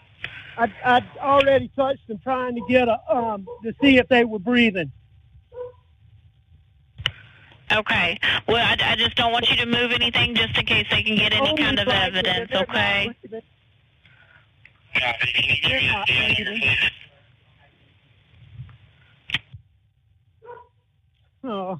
I, 0.56 0.72
I 0.84 1.02
already 1.18 1.68
touched 1.74 2.06
them, 2.06 2.20
trying 2.22 2.54
to 2.54 2.62
get 2.68 2.88
a 2.88 2.98
um 3.10 3.46
to 3.64 3.74
see 3.82 3.98
if 3.98 4.06
they 4.08 4.24
were 4.24 4.38
breathing. 4.38 4.92
Okay. 7.72 8.18
Well, 8.46 8.58
I, 8.64 8.92
I 8.92 8.96
just 8.96 9.16
don't 9.16 9.32
want 9.32 9.48
you 9.48 9.56
to 9.56 9.66
move 9.66 9.92
anything 9.92 10.34
just 10.34 10.56
in 10.58 10.66
case 10.66 10.86
they 10.90 11.02
can 11.02 11.16
get 11.16 11.32
any 11.32 11.48
Only 11.48 11.62
kind 11.62 11.78
of 11.78 11.88
evidence. 11.88 12.50
Okay. 12.54 13.10
breathing. 13.22 13.42
They're 15.62 15.82
not 15.90 16.06
breathing. 16.06 16.62
Oh. 21.44 21.78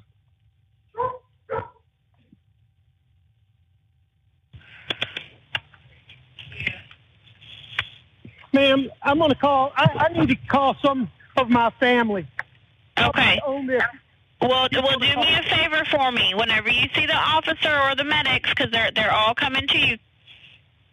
Ma'am, 8.53 8.89
I'm 9.03 9.17
going 9.17 9.31
to 9.31 9.35
call. 9.35 9.73
I, 9.75 10.07
I 10.09 10.13
need 10.17 10.29
to 10.29 10.35
call 10.47 10.75
some 10.81 11.11
of 11.35 11.49
my 11.49 11.71
family. 11.71 12.25
Okay. 12.97 13.39
On 13.45 13.65
this. 13.67 13.81
Well, 14.41 14.69
well, 14.71 14.99
do 14.99 15.15
me 15.17 15.35
a 15.35 15.43
favor 15.43 15.83
for 15.89 16.11
me. 16.11 16.33
Whenever 16.35 16.69
you 16.69 16.87
see 16.93 17.05
the 17.05 17.15
officer 17.15 17.73
or 17.89 17.95
the 17.95 18.03
medics, 18.03 18.49
because 18.49 18.71
they're 18.71 18.91
they're 18.91 19.11
all 19.11 19.33
coming 19.33 19.67
to 19.67 19.77
you. 19.77 19.97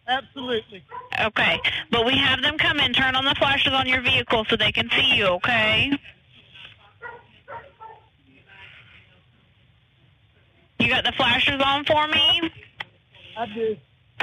Absolutely. 0.09 0.83
Okay, 1.21 1.61
but 1.91 2.07
we 2.07 2.17
have 2.17 2.43
them 2.43 2.59
come 2.59 2.81
in, 2.81 2.93
turn 2.93 3.15
on 3.15 3.25
the 3.25 3.35
flashes 3.37 3.73
on 3.73 3.87
your 3.87 4.01
vehicle 4.01 4.45
so 4.49 4.57
they 4.57 4.73
can 4.73 4.89
see 4.91 5.15
you. 5.15 5.27
Okay. 5.27 5.93
You 10.83 10.89
got 10.89 11.05
the 11.05 11.13
flashers 11.13 11.63
on 11.65 11.85
for 11.85 12.09
me? 12.09 12.51
I 13.37 13.47
do. 13.47 13.77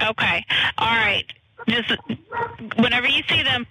Okay. 0.09 0.45
All 0.77 0.93
right. 0.93 1.23
Just 1.69 1.93
whenever 2.75 3.07
you 3.07 3.23
see 3.29 3.43
them. 3.43 3.65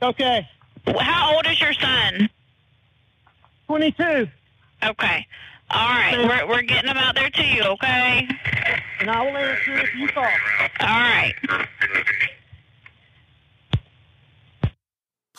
Okay. 0.00 0.46
How 0.86 1.34
old 1.34 1.46
is 1.48 1.60
your 1.60 1.72
son? 1.72 2.30
22. 3.66 4.28
Okay. 4.84 5.26
All 5.70 5.88
right. 5.88 6.16
We're 6.16 6.48
we're 6.48 6.62
getting 6.62 6.86
them 6.86 6.96
out 6.96 7.16
there 7.16 7.30
to 7.30 7.44
you. 7.44 7.62
Okay. 7.64 8.28
And 9.00 9.10
I 9.10 9.22
will 9.22 9.36
answer 9.36 9.78
if 9.78 9.94
you 9.96 10.06
call. 10.08 10.24
All 10.24 10.30
right. 10.80 11.34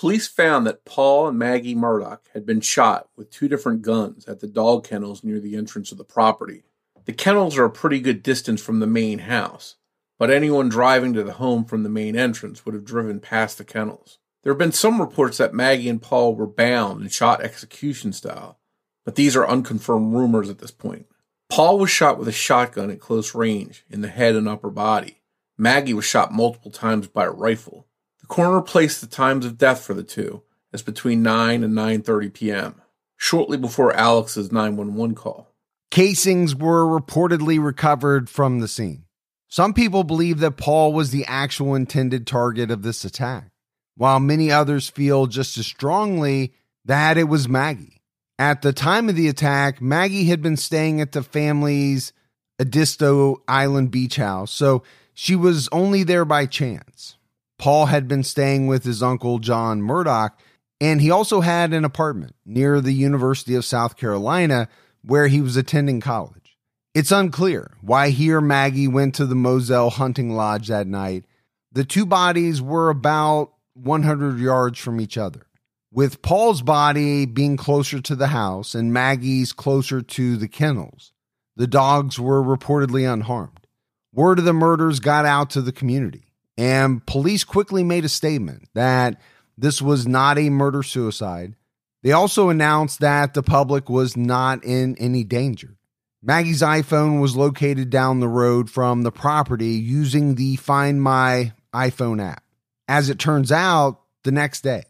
Police 0.02 0.28
found 0.28 0.66
that 0.66 0.84
Paul 0.84 1.28
and 1.28 1.38
Maggie 1.38 1.76
Murdaugh 1.76 2.18
had 2.34 2.44
been 2.44 2.60
shot 2.60 3.10
with 3.16 3.30
two 3.30 3.48
different 3.48 3.84
guns 3.84 4.26
at 4.26 4.40
the 4.40 4.48
dog 4.48 4.84
kennels 4.84 5.24
near 5.24 5.40
the 5.40 5.56
entrance 5.56 5.92
of 5.92 6.00
the 6.00 6.04
property. 6.04 6.64
The 7.06 7.14
kennels 7.14 7.56
are 7.56 7.66
a 7.66 7.70
pretty 7.70 8.00
good 8.00 8.24
distance 8.24 8.64
from 8.64 8.80
the 8.80 8.88
main 8.88 9.20
house, 9.20 9.76
but 10.18 10.32
anyone 10.32 10.70
driving 10.70 11.14
to 11.14 11.24
the 11.24 11.34
home 11.34 11.66
from 11.66 11.84
the 11.84 11.90
main 11.90 12.16
entrance 12.16 12.66
would 12.66 12.74
have 12.74 12.84
driven 12.84 13.20
past 13.20 13.60
the 13.60 13.64
kennels. 13.64 14.18
There 14.42 14.52
have 14.52 14.58
been 14.58 14.72
some 14.72 15.00
reports 15.00 15.38
that 15.38 15.54
Maggie 15.54 15.88
and 15.88 16.02
Paul 16.02 16.34
were 16.34 16.48
bound 16.48 17.02
and 17.02 17.12
shot 17.12 17.44
execution 17.44 18.12
style, 18.12 18.58
but 19.06 19.14
these 19.14 19.36
are 19.36 19.48
unconfirmed 19.48 20.16
rumors 20.16 20.50
at 20.50 20.58
this 20.58 20.72
point. 20.72 21.06
Paul 21.48 21.78
was 21.78 21.92
shot 21.92 22.18
with 22.18 22.28
a 22.28 22.32
shotgun 22.32 22.90
at 22.90 23.00
close 23.00 23.36
range 23.36 23.86
in 23.88 24.02
the 24.02 24.08
head 24.08 24.36
and 24.36 24.50
upper 24.50 24.72
body. 24.72 25.22
Maggie 25.60 25.94
was 25.94 26.06
shot 26.06 26.34
multiple 26.34 26.72
times 26.72 27.08
by 27.08 27.26
a 27.26 27.30
rifle. 27.30 27.86
Coroner 28.32 28.62
placed 28.62 29.02
the 29.02 29.08
times 29.08 29.46
of 29.46 29.58
death 29.58 29.84
for 29.84 29.94
the 29.94 30.04
two 30.06 30.42
as 30.72 30.82
between 30.82 31.22
9 31.22 31.66
and 31.66 31.74
9:30 31.74 32.34
p.m., 32.34 32.82
shortly 33.18 33.58
before 33.58 33.92
Alex's 33.92 34.54
911 34.54 35.16
call. 35.16 35.54
Casings 35.90 36.56
were 36.56 36.86
reportedly 36.86 37.62
recovered 37.62 38.30
from 38.30 38.62
the 38.62 38.70
scene. 38.70 39.04
Some 39.50 39.74
people 39.74 40.06
believe 40.06 40.40
that 40.40 40.56
Paul 40.56 40.94
was 40.94 41.12
the 41.12 41.26
actual 41.26 41.76
intended 41.76 42.26
target 42.26 42.72
of 42.72 42.84
this 42.84 43.04
attack, 43.04 43.52
while 43.98 44.22
many 44.22 44.50
others 44.50 44.88
feel 44.88 45.28
just 45.28 45.58
as 45.58 45.68
strongly 45.68 46.54
that 46.86 47.18
it 47.18 47.26
was 47.26 47.50
Maggie. 47.50 48.02
At 48.40 48.62
the 48.62 48.72
time 48.72 49.10
of 49.10 49.18
the 49.18 49.28
attack, 49.28 49.82
Maggie 49.82 50.24
had 50.24 50.42
been 50.42 50.56
staying 50.56 51.02
at 51.02 51.12
the 51.12 51.22
family's 51.22 52.14
Edisto 52.58 53.44
Island 53.50 53.92
beach 53.92 54.16
house, 54.16 54.52
so 54.52 54.84
she 55.14 55.36
was 55.36 55.68
only 55.74 56.04
there 56.04 56.24
by 56.24 56.46
chance. 56.46 57.18
Paul 57.62 57.86
had 57.86 58.08
been 58.08 58.24
staying 58.24 58.66
with 58.66 58.84
his 58.86 59.04
uncle 59.04 59.38
John 59.38 59.84
Murdaugh, 59.84 60.32
and 60.80 61.00
he 61.00 61.12
also 61.12 61.42
had 61.42 61.74
an 61.74 61.86
apartment 61.86 62.36
near 62.44 62.82
the 62.82 62.92
University 62.92 63.54
of 63.54 63.64
South 63.64 63.98
Carolina 63.98 64.68
where 65.04 65.28
he 65.28 65.42
was 65.42 65.56
attending 65.56 66.02
college. 66.02 66.58
It's 66.96 67.12
unclear 67.12 67.78
why 67.82 68.10
he 68.10 68.32
or 68.32 68.42
Maggie 68.42 68.88
went 68.88 69.14
to 69.14 69.28
the 69.28 69.36
Moselle 69.36 69.92
hunting 69.92 70.34
lodge 70.34 70.70
that 70.70 70.88
night. 70.88 71.26
The 71.72 71.86
two 71.86 72.08
bodies 72.08 72.64
were 72.64 72.90
about 72.90 73.54
100 73.76 74.40
yards 74.40 74.80
from 74.80 75.00
each 75.00 75.16
other, 75.16 75.46
with 75.94 76.24
Paul's 76.24 76.64
body 76.64 77.28
being 77.28 77.58
closer 77.58 78.02
to 78.02 78.16
the 78.16 78.28
house 78.28 78.74
and 78.74 78.92
Maggie's 78.92 79.54
closer 79.54 80.02
to 80.02 80.36
the 80.36 80.48
kennels. 80.48 81.14
The 81.56 81.68
dogs 81.68 82.20
were 82.20 82.42
reportedly 82.42 83.08
unharmed. 83.12 83.68
Word 84.12 84.40
of 84.40 84.46
the 84.46 84.52
murders 84.52 85.00
got 85.00 85.28
out 85.28 85.52
to 85.52 85.62
the 85.62 85.72
community, 85.72 86.31
and 86.58 87.06
police 87.06 87.44
quickly 87.44 87.84
made 87.84 88.06
a 88.06 88.10
statement 88.10 88.70
that 88.74 89.20
this 89.58 89.82
was 89.82 90.08
not 90.08 90.38
a 90.38 90.50
murder 90.50 90.84
suicide. 90.84 91.56
They 92.04 92.12
also 92.12 92.50
announced 92.50 93.00
that 93.00 93.34
the 93.34 93.44
public 93.44 93.90
was 93.90 94.18
not 94.18 94.64
in 94.64 94.96
any 94.98 95.24
danger. 95.24 95.78
Maggie's 96.24 96.62
iPhone 96.62 97.22
was 97.22 97.36
located 97.36 97.90
down 97.90 98.20
the 98.20 98.28
road 98.28 98.70
from 98.70 99.02
the 99.02 99.12
property 99.12 99.72
using 99.72 100.36
the 100.36 100.56
Find 100.56 101.02
My 101.02 101.54
iPhone 101.74 102.24
app. 102.24 102.44
As 102.88 103.10
it 103.10 103.18
turns 103.20 103.52
out, 103.52 104.02
the 104.24 104.32
next 104.32 104.62
day, 104.62 104.84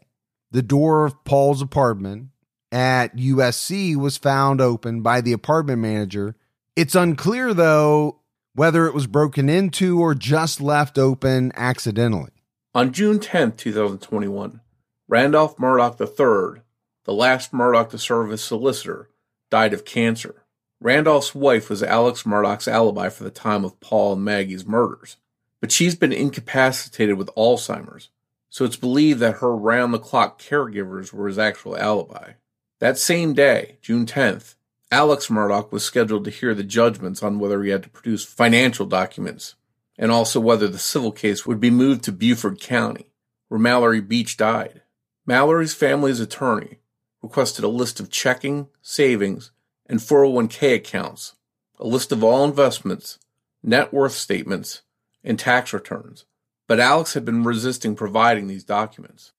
The 0.50 0.62
door 0.62 1.06
of 1.06 1.24
Paul's 1.24 1.62
apartment 1.62 2.28
at 2.70 3.16
USC 3.16 3.96
was 3.96 4.18
found 4.18 4.60
open 4.60 5.00
by 5.00 5.22
the 5.22 5.32
apartment 5.32 5.80
manager. 5.80 6.36
It's 6.76 6.94
unclear, 6.94 7.54
though, 7.54 8.20
whether 8.54 8.86
it 8.86 8.94
was 8.94 9.06
broken 9.06 9.48
into 9.48 10.00
or 10.00 10.14
just 10.14 10.60
left 10.60 10.98
open 10.98 11.52
accidentally. 11.54 12.30
On 12.74 12.92
June 12.92 13.20
10, 13.20 13.52
2021, 13.52 14.60
Randolph 15.08 15.56
Murdaugh 15.56 16.00
III, 16.00 16.62
the 17.04 17.12
last 17.12 17.52
Murdaugh 17.52 17.88
to 17.90 17.98
serve 17.98 18.32
as 18.32 18.42
solicitor, 18.42 19.08
died 19.50 19.74
of 19.74 19.84
cancer. 19.84 20.44
Randolph's 20.80 21.34
wife 21.34 21.70
was 21.70 21.82
Alex 21.82 22.22
Murdaugh's 22.22 22.66
alibi 22.66 23.08
for 23.08 23.24
the 23.24 23.30
time 23.30 23.64
of 23.64 23.78
Paul 23.80 24.14
and 24.14 24.24
Maggie's 24.24 24.66
murders, 24.66 25.16
but 25.60 25.70
she's 25.70 25.94
been 25.94 26.12
incapacitated 26.12 27.16
with 27.16 27.30
Alzheimer's, 27.36 28.08
so 28.48 28.64
it's 28.64 28.76
believed 28.76 29.20
that 29.20 29.36
her 29.36 29.54
round 29.54 29.94
the 29.94 29.98
clock 29.98 30.40
caregivers 30.40 31.12
were 31.12 31.28
his 31.28 31.38
actual 31.38 31.76
alibi. 31.76 32.32
That 32.80 32.98
same 32.98 33.32
day, 33.32 33.76
June 33.80 34.06
10th, 34.06 34.56
Alex 34.92 35.28
Murdaugh 35.28 35.72
was 35.72 35.82
scheduled 35.82 36.26
to 36.26 36.30
hear 36.30 36.54
the 36.54 36.62
judgments 36.62 37.22
on 37.22 37.38
whether 37.38 37.62
he 37.62 37.70
had 37.70 37.82
to 37.82 37.88
produce 37.88 38.26
financial 38.26 38.84
documents 38.84 39.54
and 39.96 40.12
also 40.12 40.38
whether 40.38 40.68
the 40.68 40.78
civil 40.78 41.10
case 41.10 41.46
would 41.46 41.58
be 41.58 41.70
moved 41.70 42.04
to 42.04 42.12
Beaufort 42.12 42.60
County, 42.60 43.06
where 43.48 43.58
Mallory 43.58 44.02
Beach 44.02 44.36
died. 44.36 44.82
Mallory's 45.24 45.72
family's 45.72 46.20
attorney 46.20 46.80
requested 47.22 47.64
a 47.64 47.68
list 47.68 48.00
of 48.00 48.10
checking, 48.10 48.68
savings, 48.82 49.50
and 49.86 49.98
401k 49.98 50.74
accounts, 50.74 51.36
a 51.78 51.86
list 51.86 52.12
of 52.12 52.22
all 52.22 52.44
investments, 52.44 53.18
net 53.62 53.94
worth 53.94 54.12
statements, 54.12 54.82
and 55.24 55.38
tax 55.38 55.72
returns. 55.72 56.26
But 56.68 56.80
Alex 56.80 57.14
had 57.14 57.24
been 57.24 57.44
resisting 57.44 57.96
providing 57.96 58.46
these 58.46 58.64
documents. 58.64 59.32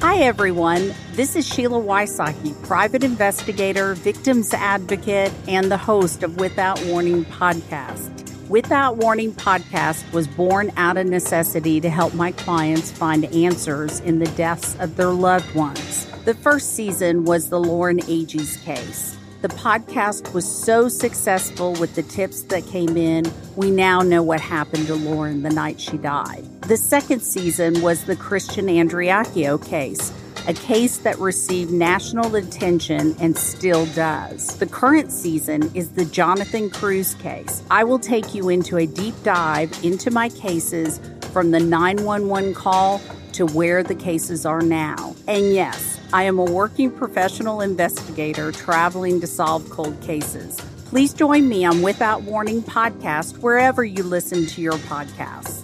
Hi, 0.00 0.18
everyone. 0.18 0.92
This 1.12 1.34
is 1.34 1.46
Sheila 1.46 1.80
Wysocki, 1.80 2.60
private 2.66 3.02
investigator, 3.02 3.94
victims 3.94 4.52
advocate, 4.52 5.32
and 5.48 5.70
the 5.70 5.78
host 5.78 6.22
of 6.22 6.38
Without 6.38 6.84
Warning 6.84 7.24
podcast. 7.24 8.10
Without 8.48 8.98
Warning 8.98 9.32
podcast 9.32 10.10
was 10.12 10.28
born 10.28 10.70
out 10.76 10.98
of 10.98 11.06
necessity 11.06 11.80
to 11.80 11.88
help 11.88 12.12
my 12.12 12.32
clients 12.32 12.90
find 12.90 13.24
answers 13.26 14.00
in 14.00 14.18
the 14.18 14.26
deaths 14.32 14.76
of 14.78 14.96
their 14.96 15.10
loved 15.10 15.54
ones. 15.54 16.06
The 16.24 16.34
first 16.34 16.74
season 16.74 17.24
was 17.24 17.48
the 17.48 17.60
Lauren 17.60 18.00
Agee 18.00 18.62
case. 18.62 19.13
The 19.44 19.50
podcast 19.50 20.32
was 20.32 20.50
so 20.50 20.88
successful 20.88 21.74
with 21.74 21.94
the 21.96 22.02
tips 22.02 22.44
that 22.44 22.66
came 22.66 22.96
in, 22.96 23.30
we 23.56 23.70
now 23.70 24.00
know 24.00 24.22
what 24.22 24.40
happened 24.40 24.86
to 24.86 24.94
Lauren 24.94 25.42
the 25.42 25.50
night 25.50 25.78
she 25.78 25.98
died. 25.98 26.46
The 26.62 26.78
second 26.78 27.20
season 27.20 27.82
was 27.82 28.04
the 28.04 28.16
Christian 28.16 28.68
Andreacchio 28.68 29.62
case 29.62 30.14
a 30.46 30.54
case 30.54 30.96
that 30.98 31.18
received 31.18 31.70
national 31.70 32.36
attention 32.36 33.14
and 33.20 33.36
still 33.36 33.84
does. 33.94 34.58
The 34.58 34.66
current 34.66 35.12
season 35.12 35.70
is 35.74 35.90
the 35.90 36.06
Jonathan 36.06 36.70
Cruz 36.70 37.14
case. 37.14 37.62
I 37.70 37.84
will 37.84 37.98
take 37.98 38.34
you 38.34 38.48
into 38.48 38.78
a 38.78 38.86
deep 38.86 39.14
dive 39.24 39.72
into 39.84 40.10
my 40.10 40.30
cases 40.30 41.00
from 41.32 41.50
the 41.50 41.60
911 41.60 42.54
call 42.54 43.00
to 43.32 43.44
where 43.46 43.82
the 43.82 43.94
cases 43.94 44.46
are 44.46 44.62
now. 44.62 45.14
And 45.26 45.52
yes, 45.52 45.93
I 46.14 46.22
am 46.22 46.38
a 46.38 46.44
working 46.44 46.92
professional 46.92 47.60
investigator 47.60 48.52
traveling 48.52 49.20
to 49.20 49.26
solve 49.26 49.68
cold 49.68 50.00
cases. 50.00 50.60
Please 50.84 51.12
join 51.12 51.48
me 51.48 51.64
on 51.64 51.82
Without 51.82 52.22
Warning 52.22 52.62
podcast 52.62 53.38
wherever 53.38 53.84
you 53.84 54.04
listen 54.04 54.46
to 54.46 54.60
your 54.60 54.74
podcasts. 54.74 55.63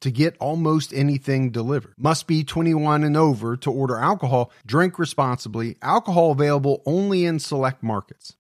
to 0.00 0.10
get 0.10 0.36
almost 0.38 0.92
anything 0.92 1.50
delivered. 1.50 1.94
Must 1.98 2.26
be 2.26 2.44
21 2.44 3.04
and 3.04 3.16
over 3.16 3.56
to 3.58 3.70
order 3.70 3.96
alcohol. 3.96 4.50
Drink 4.66 4.98
responsibly. 4.98 5.76
Alcohol 5.82 6.32
available 6.32 6.82
only 6.86 7.24
in 7.24 7.38
select 7.38 7.82
markets. 7.82 8.36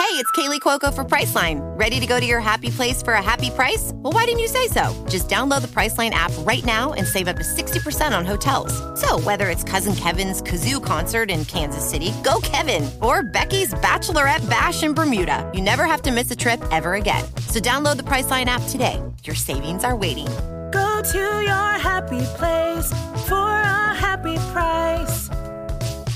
Hey, 0.00 0.16
it's 0.16 0.32
Kaley 0.32 0.60
Cuoco 0.60 0.92
for 0.92 1.04
Priceline. 1.04 1.60
Ready 1.78 2.00
to 2.00 2.06
go 2.06 2.18
to 2.18 2.24
your 2.24 2.40
happy 2.40 2.70
place 2.70 3.02
for 3.02 3.12
a 3.12 3.22
happy 3.22 3.50
price? 3.50 3.92
Well, 3.96 4.14
why 4.14 4.24
didn't 4.24 4.40
you 4.40 4.48
say 4.48 4.66
so? 4.66 5.06
Just 5.08 5.28
download 5.28 5.60
the 5.60 5.68
Priceline 5.68 6.10
app 6.10 6.32
right 6.38 6.64
now 6.64 6.94
and 6.94 7.06
save 7.06 7.28
up 7.28 7.36
to 7.36 7.42
60% 7.42 8.16
on 8.16 8.24
hotels. 8.24 8.72
So, 8.98 9.20
whether 9.20 9.50
it's 9.50 9.62
Cousin 9.62 9.94
Kevin's 9.94 10.40
Kazoo 10.40 10.82
concert 10.82 11.30
in 11.30 11.44
Kansas 11.44 11.88
City, 11.88 12.12
go 12.24 12.40
Kevin, 12.42 12.90
or 13.02 13.22
Becky's 13.22 13.74
Bachelorette 13.74 14.48
Bash 14.48 14.82
in 14.82 14.94
Bermuda, 14.94 15.48
you 15.54 15.60
never 15.60 15.84
have 15.84 16.02
to 16.02 16.12
miss 16.12 16.30
a 16.30 16.36
trip 16.36 16.60
ever 16.72 16.94
again. 16.94 17.24
So, 17.50 17.58
download 17.58 17.96
the 17.96 18.04
Priceline 18.04 18.46
app 18.46 18.62
today. 18.68 19.02
Your 19.24 19.34
savings 19.34 19.82
are 19.82 19.96
waiting. 19.96 20.28
Go 20.70 21.02
to 21.12 21.42
your 21.42 21.72
happy 21.78 22.22
place 22.38 22.86
for 23.26 23.34
a 23.34 23.94
happy 23.94 24.36
price. 24.54 25.28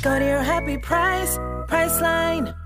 Go 0.00 0.18
to 0.18 0.24
your 0.24 0.44
happy 0.44 0.78
price, 0.78 1.36
Priceline. 1.68 2.56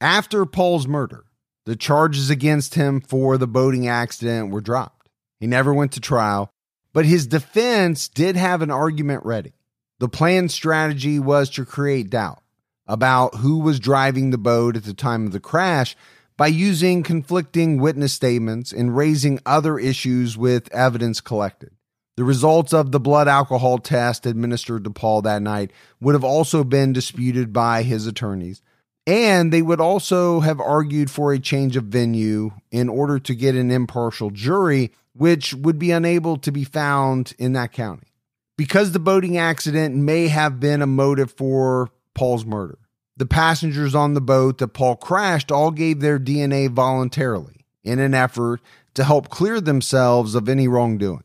After 0.00 0.44
Paul's 0.46 0.88
murder, 0.88 1.26
the 1.64 1.76
charges 1.76 2.28
against 2.28 2.74
him 2.74 3.00
for 3.00 3.38
the 3.38 3.46
boating 3.46 3.86
accident 3.86 4.50
were 4.50 4.60
dropped. 4.60 5.08
He 5.38 5.46
never 5.46 5.72
went 5.72 5.92
to 5.92 6.00
trial, 6.00 6.50
but 6.92 7.06
his 7.06 7.28
defense 7.28 8.08
did 8.08 8.34
have 8.34 8.62
an 8.62 8.72
argument 8.72 9.24
ready. 9.24 9.52
The 10.00 10.08
planned 10.08 10.50
strategy 10.50 11.20
was 11.20 11.50
to 11.50 11.64
create 11.64 12.10
doubt 12.10 12.42
about 12.88 13.36
who 13.36 13.60
was 13.60 13.78
driving 13.78 14.30
the 14.30 14.38
boat 14.38 14.76
at 14.76 14.82
the 14.82 14.92
time 14.92 15.24
of 15.24 15.30
the 15.30 15.38
crash 15.38 15.94
by 16.36 16.46
using 16.46 17.02
conflicting 17.02 17.78
witness 17.78 18.12
statements 18.12 18.72
and 18.72 18.96
raising 18.96 19.38
other 19.44 19.78
issues 19.78 20.36
with 20.36 20.72
evidence 20.72 21.20
collected. 21.20 21.70
The 22.16 22.24
results 22.24 22.74
of 22.74 22.92
the 22.92 23.00
blood 23.00 23.26
alcohol 23.26 23.78
test 23.78 24.26
administered 24.26 24.84
to 24.84 24.90
Paul 24.90 25.22
that 25.22 25.40
night 25.40 25.72
would 26.00 26.14
have 26.14 26.24
also 26.24 26.62
been 26.62 26.92
disputed 26.92 27.52
by 27.52 27.82
his 27.82 28.06
attorneys. 28.06 28.60
And 29.06 29.52
they 29.52 29.62
would 29.62 29.80
also 29.80 30.40
have 30.40 30.60
argued 30.60 31.10
for 31.10 31.32
a 31.32 31.38
change 31.38 31.76
of 31.76 31.84
venue 31.84 32.52
in 32.70 32.88
order 32.88 33.18
to 33.18 33.34
get 33.34 33.56
an 33.56 33.70
impartial 33.70 34.30
jury, 34.30 34.92
which 35.14 35.54
would 35.54 35.78
be 35.78 35.90
unable 35.90 36.36
to 36.36 36.52
be 36.52 36.64
found 36.64 37.32
in 37.38 37.54
that 37.54 37.72
county. 37.72 38.08
Because 38.56 38.92
the 38.92 39.00
boating 39.00 39.38
accident 39.38 39.96
may 39.96 40.28
have 40.28 40.60
been 40.60 40.82
a 40.82 40.86
motive 40.86 41.32
for 41.32 41.90
Paul's 42.14 42.44
murder, 42.44 42.78
the 43.22 43.26
passengers 43.26 43.94
on 43.94 44.14
the 44.14 44.20
boat 44.20 44.58
that 44.58 44.72
Paul 44.72 44.96
crashed 44.96 45.52
all 45.52 45.70
gave 45.70 46.00
their 46.00 46.18
DNA 46.18 46.68
voluntarily 46.68 47.64
in 47.84 48.00
an 48.00 48.14
effort 48.14 48.60
to 48.94 49.04
help 49.04 49.28
clear 49.28 49.60
themselves 49.60 50.34
of 50.34 50.48
any 50.48 50.66
wrongdoing. 50.66 51.22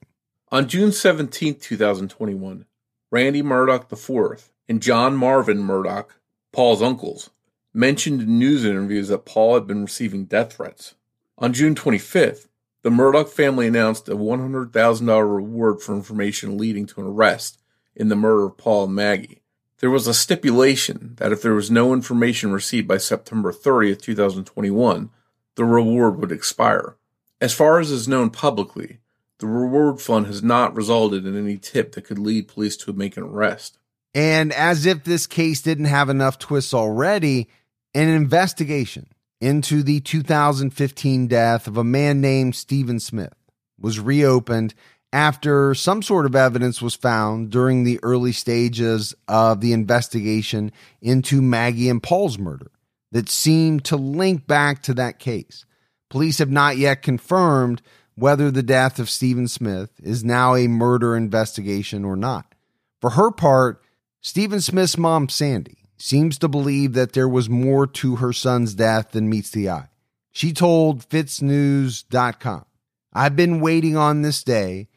On 0.51 0.67
June 0.67 0.91
17, 0.91 1.55
2021, 1.55 2.65
Randy 3.09 3.41
Murdaugh 3.41 3.91
IV 3.91 4.51
and 4.69 4.79
John 4.79 5.17
Marvin 5.17 5.57
Murdaugh, 5.57 6.05
Paul's 6.53 6.83
uncles, 6.83 7.31
mentioned 7.73 8.21
in 8.21 8.37
news 8.37 8.63
interviews 8.63 9.07
that 9.07 9.25
Paul 9.25 9.55
had 9.55 9.65
been 9.65 9.81
receiving 9.81 10.25
death 10.25 10.53
threats. 10.53 10.93
On 11.39 11.51
June 11.51 11.73
25th, 11.73 12.47
the 12.83 12.91
Murdaugh 12.91 13.27
family 13.27 13.65
announced 13.65 14.07
a 14.07 14.15
$100,000 14.15 15.35
reward 15.35 15.81
for 15.81 15.95
information 15.95 16.59
leading 16.59 16.85
to 16.85 17.01
an 17.01 17.07
arrest 17.07 17.57
in 17.95 18.09
the 18.09 18.15
murder 18.15 18.45
of 18.45 18.57
Paul 18.57 18.83
and 18.83 18.93
Maggie. 18.93 19.41
There 19.79 19.91
was 19.91 20.07
a 20.07 20.13
stipulation 20.13 21.13
that 21.17 21.31
if 21.31 21.41
there 21.41 21.53
was 21.53 21.69
no 21.69 21.93
information 21.93 22.51
received 22.51 22.87
by 22.87 22.97
September 22.97 23.51
30th, 23.51 24.01
2021, 24.01 25.11
the 25.55 25.65
reward 25.65 26.19
would 26.19 26.31
expire. 26.31 26.95
As 27.39 27.53
far 27.53 27.79
as 27.79 27.91
is 27.91 28.07
known 28.07 28.31
publicly, 28.31 28.99
the 29.39 29.45
reward 29.45 30.01
fund 30.01 30.25
has 30.25 30.41
not 30.41 30.75
resulted 30.75 31.25
in 31.25 31.37
any 31.37 31.57
tip 31.57 31.91
that 31.91 32.05
could 32.05 32.17
lead 32.17 32.47
police 32.47 32.75
to 32.77 32.93
make 32.93 33.17
an 33.17 33.23
arrest. 33.23 33.77
And 34.15 34.51
as 34.51 34.87
if 34.87 35.03
this 35.03 35.27
case 35.27 35.61
didn't 35.61 35.85
have 35.85 36.09
enough 36.09 36.39
twists 36.39 36.73
already, 36.73 37.47
an 37.93 38.07
investigation 38.07 39.07
into 39.39 39.83
the 39.83 39.99
2015 39.99 41.27
death 41.27 41.67
of 41.67 41.77
a 41.77 41.83
man 41.83 42.19
named 42.19 42.55
Stephen 42.55 42.99
Smith 42.99 43.35
was 43.79 43.99
reopened 43.99 44.73
after 45.13 45.73
some 45.73 46.01
sort 46.01 46.25
of 46.25 46.35
evidence 46.35 46.81
was 46.81 46.95
found 46.95 47.49
during 47.49 47.83
the 47.83 47.99
early 48.03 48.31
stages 48.31 49.15
of 49.27 49.61
the 49.61 49.73
investigation 49.73 50.71
into 51.01 51.41
Maggie 51.41 51.89
and 51.89 52.03
Paul's 52.03 52.37
murder 52.37 52.71
that 53.11 53.29
seemed 53.29 53.85
to 53.85 53.95
link 53.95 54.47
back 54.47 54.83
to 54.83 54.93
that 54.95 55.19
case. 55.19 55.65
Police 56.09 56.39
have 56.39 56.51
not 56.51 56.77
yet 56.77 57.01
confirmed 57.01 57.81
whether 58.15 58.51
the 58.51 58.63
death 58.63 58.99
of 58.99 59.09
Stephen 59.09 59.47
Smith 59.47 59.91
is 60.01 60.23
now 60.23 60.55
a 60.55 60.67
murder 60.67 61.15
investigation 61.15 62.03
or 62.03 62.15
not. 62.15 62.55
For 62.99 63.11
her 63.11 63.31
part, 63.31 63.81
Stephen 64.21 64.59
Smith's 64.59 64.97
mom, 64.97 65.29
Sandy, 65.29 65.77
seems 65.97 66.37
to 66.39 66.47
believe 66.47 66.93
that 66.93 67.13
there 67.13 67.29
was 67.29 67.49
more 67.49 67.87
to 67.87 68.17
her 68.17 68.33
son's 68.33 68.73
death 68.73 69.11
than 69.11 69.29
meets 69.29 69.51
the 69.51 69.69
eye. 69.69 69.89
She 70.31 70.51
told 70.51 71.07
FITSNews.com, 71.07 72.65
I've 73.13 73.35
been 73.35 73.61
waiting 73.61 73.95
on 73.95 74.21
this 74.21 74.43
day 74.43 74.87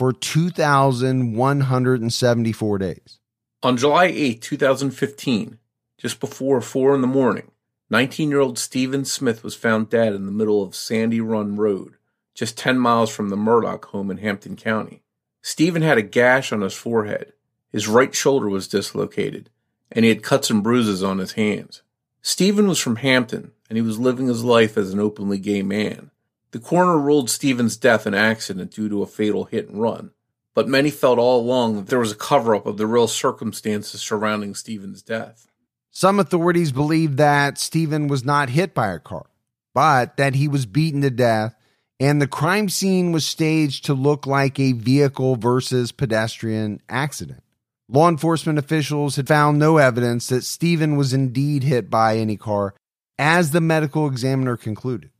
for 0.00 0.12
2,174 0.14 2.78
days. 2.78 3.18
On 3.62 3.76
July 3.76 4.06
8, 4.06 4.40
2015, 4.40 5.58
just 5.98 6.20
before 6.20 6.62
4 6.62 6.94
in 6.94 7.02
the 7.02 7.06
morning, 7.06 7.50
19 7.90 8.30
year 8.30 8.40
old 8.40 8.58
Stephen 8.58 9.04
Smith 9.04 9.44
was 9.44 9.54
found 9.54 9.90
dead 9.90 10.14
in 10.14 10.24
the 10.24 10.32
middle 10.32 10.62
of 10.62 10.74
Sandy 10.74 11.20
Run 11.20 11.56
Road, 11.56 11.96
just 12.34 12.56
10 12.56 12.78
miles 12.78 13.10
from 13.10 13.28
the 13.28 13.36
Murdaugh 13.36 13.84
home 13.84 14.10
in 14.10 14.16
Hampton 14.16 14.56
County. 14.56 15.02
Stephen 15.42 15.82
had 15.82 15.98
a 15.98 16.02
gash 16.02 16.50
on 16.50 16.62
his 16.62 16.72
forehead, 16.72 17.34
his 17.70 17.86
right 17.86 18.14
shoulder 18.14 18.48
was 18.48 18.68
dislocated, 18.68 19.50
and 19.92 20.06
he 20.06 20.08
had 20.08 20.22
cuts 20.22 20.48
and 20.48 20.62
bruises 20.62 21.02
on 21.02 21.18
his 21.18 21.32
hands. 21.32 21.82
Stephen 22.22 22.66
was 22.66 22.78
from 22.78 22.96
Hampton, 22.96 23.52
and 23.68 23.76
he 23.76 23.82
was 23.82 23.98
living 23.98 24.28
his 24.28 24.44
life 24.44 24.78
as 24.78 24.94
an 24.94 24.98
openly 24.98 25.38
gay 25.38 25.60
man. 25.60 26.09
The 26.52 26.58
coroner 26.58 26.98
ruled 26.98 27.30
Stephen's 27.30 27.76
death 27.76 28.06
an 28.06 28.14
accident 28.14 28.72
due 28.72 28.88
to 28.88 29.02
a 29.02 29.06
fatal 29.06 29.44
hit 29.44 29.68
and 29.68 29.80
run, 29.80 30.10
but 30.54 30.68
many 30.68 30.90
felt 30.90 31.18
all 31.18 31.40
along 31.40 31.76
that 31.76 31.86
there 31.86 32.00
was 32.00 32.10
a 32.10 32.16
cover 32.16 32.56
up 32.56 32.66
of 32.66 32.76
the 32.76 32.88
real 32.88 33.06
circumstances 33.06 34.00
surrounding 34.00 34.54
Stephen's 34.54 35.00
death. 35.00 35.46
Some 35.92 36.18
authorities 36.18 36.72
believe 36.72 37.16
that 37.16 37.58
Stephen 37.58 38.08
was 38.08 38.24
not 38.24 38.48
hit 38.48 38.74
by 38.74 38.88
a 38.92 38.98
car, 38.98 39.26
but 39.74 40.16
that 40.16 40.34
he 40.34 40.48
was 40.48 40.66
beaten 40.66 41.02
to 41.02 41.10
death, 41.10 41.54
and 42.00 42.20
the 42.20 42.26
crime 42.26 42.68
scene 42.68 43.12
was 43.12 43.24
staged 43.24 43.84
to 43.84 43.94
look 43.94 44.26
like 44.26 44.58
a 44.58 44.72
vehicle 44.72 45.36
versus 45.36 45.92
pedestrian 45.92 46.80
accident. 46.88 47.42
Law 47.88 48.08
enforcement 48.08 48.58
officials 48.58 49.16
had 49.16 49.28
found 49.28 49.58
no 49.58 49.78
evidence 49.78 50.28
that 50.28 50.44
Stephen 50.44 50.96
was 50.96 51.12
indeed 51.12 51.62
hit 51.62 51.90
by 51.90 52.16
any 52.16 52.36
car, 52.36 52.74
as 53.18 53.50
the 53.50 53.60
medical 53.60 54.06
examiner 54.06 54.56
concluded. 54.56 55.10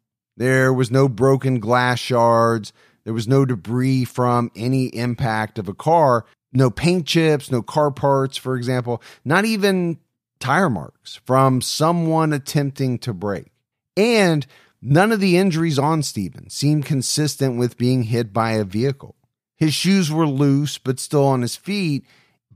There 0.40 0.72
was 0.72 0.90
no 0.90 1.06
broken 1.06 1.60
glass 1.60 1.98
shards. 1.98 2.72
There 3.04 3.12
was 3.12 3.28
no 3.28 3.44
debris 3.44 4.06
from 4.06 4.50
any 4.56 4.86
impact 4.86 5.58
of 5.58 5.68
a 5.68 5.74
car. 5.74 6.24
No 6.50 6.70
paint 6.70 7.06
chips, 7.06 7.50
no 7.50 7.60
car 7.60 7.90
parts, 7.90 8.38
for 8.38 8.56
example, 8.56 9.02
not 9.22 9.44
even 9.44 9.98
tire 10.38 10.70
marks 10.70 11.20
from 11.26 11.60
someone 11.60 12.32
attempting 12.32 12.98
to 13.00 13.12
brake. 13.12 13.52
And 13.98 14.46
none 14.80 15.12
of 15.12 15.20
the 15.20 15.36
injuries 15.36 15.78
on 15.78 16.02
Stephen 16.02 16.48
seemed 16.48 16.86
consistent 16.86 17.58
with 17.58 17.76
being 17.76 18.04
hit 18.04 18.32
by 18.32 18.52
a 18.52 18.64
vehicle. 18.64 19.16
His 19.58 19.74
shoes 19.74 20.10
were 20.10 20.26
loose, 20.26 20.78
but 20.78 20.98
still 20.98 21.26
on 21.26 21.42
his 21.42 21.54
feet, 21.56 22.06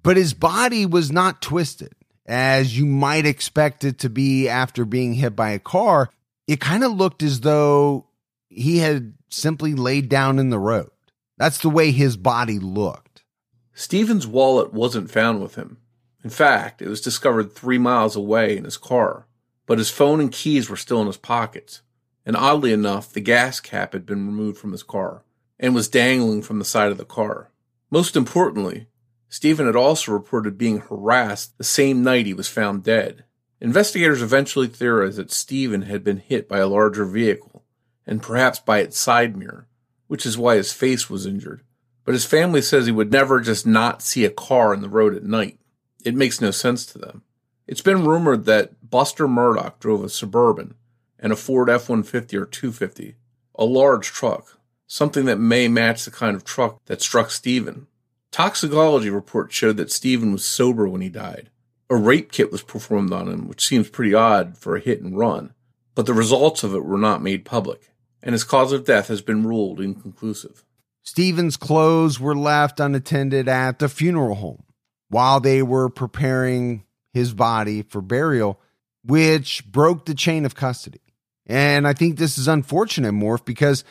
but 0.02 0.16
his 0.16 0.32
body 0.32 0.86
was 0.86 1.12
not 1.12 1.42
twisted, 1.42 1.92
as 2.24 2.78
you 2.78 2.86
might 2.86 3.26
expect 3.26 3.84
it 3.84 3.98
to 3.98 4.08
be 4.08 4.48
after 4.48 4.86
being 4.86 5.12
hit 5.12 5.36
by 5.36 5.50
a 5.50 5.58
car 5.58 6.08
it 6.46 6.60
kind 6.60 6.84
of 6.84 6.92
looked 6.92 7.22
as 7.22 7.40
though 7.40 8.06
he 8.48 8.78
had 8.78 9.14
simply 9.28 9.74
laid 9.74 10.08
down 10.08 10.38
in 10.38 10.50
the 10.50 10.58
road. 10.58 10.90
That's 11.36 11.58
the 11.58 11.70
way 11.70 11.90
his 11.90 12.16
body 12.16 12.58
looked. 12.58 13.24
Stephen's 13.72 14.26
wallet 14.26 14.72
wasn't 14.72 15.10
found 15.10 15.42
with 15.42 15.56
him. 15.56 15.78
In 16.22 16.30
fact, 16.30 16.80
it 16.80 16.88
was 16.88 17.00
discovered 17.00 17.52
three 17.52 17.78
miles 17.78 18.14
away 18.16 18.56
in 18.56 18.64
his 18.64 18.76
car, 18.76 19.26
but 19.66 19.78
his 19.78 19.90
phone 19.90 20.20
and 20.20 20.30
keys 20.30 20.70
were 20.70 20.76
still 20.76 21.00
in 21.00 21.06
his 21.06 21.16
pockets. 21.16 21.82
And 22.24 22.36
oddly 22.36 22.72
enough, 22.72 23.12
the 23.12 23.20
gas 23.20 23.60
cap 23.60 23.92
had 23.92 24.06
been 24.06 24.26
removed 24.26 24.58
from 24.58 24.72
his 24.72 24.82
car 24.82 25.24
and 25.58 25.74
was 25.74 25.88
dangling 25.88 26.42
from 26.42 26.58
the 26.58 26.64
side 26.64 26.90
of 26.90 26.98
the 26.98 27.04
car. 27.04 27.50
Most 27.90 28.16
importantly, 28.16 28.86
Stephen 29.28 29.66
had 29.66 29.76
also 29.76 30.12
reported 30.12 30.56
being 30.56 30.78
harassed 30.78 31.58
the 31.58 31.64
same 31.64 32.02
night 32.02 32.26
he 32.26 32.34
was 32.34 32.48
found 32.48 32.84
dead. 32.84 33.24
Investigators 33.64 34.20
eventually 34.20 34.66
theorized 34.66 35.16
that 35.16 35.32
Stephen 35.32 35.82
had 35.82 36.04
been 36.04 36.18
hit 36.18 36.50
by 36.50 36.58
a 36.58 36.66
larger 36.66 37.06
vehicle, 37.06 37.64
and 38.06 38.20
perhaps 38.20 38.58
by 38.58 38.80
its 38.80 38.98
side 38.98 39.38
mirror, 39.38 39.66
which 40.06 40.26
is 40.26 40.36
why 40.36 40.56
his 40.56 40.74
face 40.74 41.08
was 41.08 41.24
injured. 41.24 41.62
But 42.04 42.12
his 42.12 42.26
family 42.26 42.60
says 42.60 42.84
he 42.84 42.92
would 42.92 43.10
never 43.10 43.40
just 43.40 43.66
not 43.66 44.02
see 44.02 44.26
a 44.26 44.30
car 44.30 44.74
in 44.74 44.82
the 44.82 44.88
road 44.90 45.16
at 45.16 45.24
night. 45.24 45.58
It 46.04 46.14
makes 46.14 46.42
no 46.42 46.50
sense 46.50 46.84
to 46.84 46.98
them. 46.98 47.22
It's 47.66 47.80
been 47.80 48.04
rumored 48.04 48.44
that 48.44 48.90
Buster 48.90 49.26
Murdaugh 49.26 49.78
drove 49.80 50.04
a 50.04 50.10
Suburban 50.10 50.74
and 51.18 51.32
a 51.32 51.36
Ford 51.36 51.70
F 51.70 51.88
150 51.88 52.36
or 52.36 52.44
250, 52.44 53.16
a 53.54 53.64
large 53.64 54.08
truck, 54.08 54.58
something 54.86 55.24
that 55.24 55.40
may 55.40 55.68
match 55.68 56.04
the 56.04 56.10
kind 56.10 56.36
of 56.36 56.44
truck 56.44 56.84
that 56.84 57.00
struck 57.00 57.30
Stephen. 57.30 57.86
Toxicology 58.30 59.08
reports 59.08 59.54
showed 59.54 59.78
that 59.78 59.90
Stephen 59.90 60.32
was 60.32 60.44
sober 60.44 60.86
when 60.86 61.00
he 61.00 61.08
died, 61.08 61.48
a 61.94 62.00
rape 62.00 62.32
kit 62.32 62.50
was 62.52 62.62
performed 62.62 63.12
on 63.12 63.28
him, 63.28 63.48
which 63.48 63.66
seems 63.66 63.88
pretty 63.88 64.14
odd 64.14 64.58
for 64.58 64.76
a 64.76 64.80
hit 64.80 65.00
and 65.00 65.16
run, 65.16 65.54
but 65.94 66.06
the 66.06 66.14
results 66.14 66.62
of 66.62 66.74
it 66.74 66.84
were 66.84 66.98
not 66.98 67.22
made 67.22 67.44
public, 67.44 67.90
and 68.22 68.32
his 68.32 68.44
cause 68.44 68.72
of 68.72 68.84
death 68.84 69.08
has 69.08 69.22
been 69.22 69.46
ruled 69.46 69.80
inconclusive. 69.80 70.64
Stephen's 71.02 71.56
clothes 71.56 72.18
were 72.18 72.34
left 72.34 72.80
unattended 72.80 73.48
at 73.48 73.78
the 73.78 73.88
funeral 73.88 74.36
home 74.36 74.64
while 75.08 75.38
they 75.38 75.62
were 75.62 75.88
preparing 75.88 76.84
his 77.12 77.32
body 77.32 77.82
for 77.82 78.00
burial, 78.00 78.58
which 79.04 79.64
broke 79.70 80.06
the 80.06 80.14
chain 80.14 80.44
of 80.44 80.54
custody. 80.54 81.00
And 81.46 81.86
I 81.86 81.92
think 81.92 82.16
this 82.16 82.38
is 82.38 82.48
unfortunate, 82.48 83.12
Morph, 83.12 83.44
because 83.44 83.84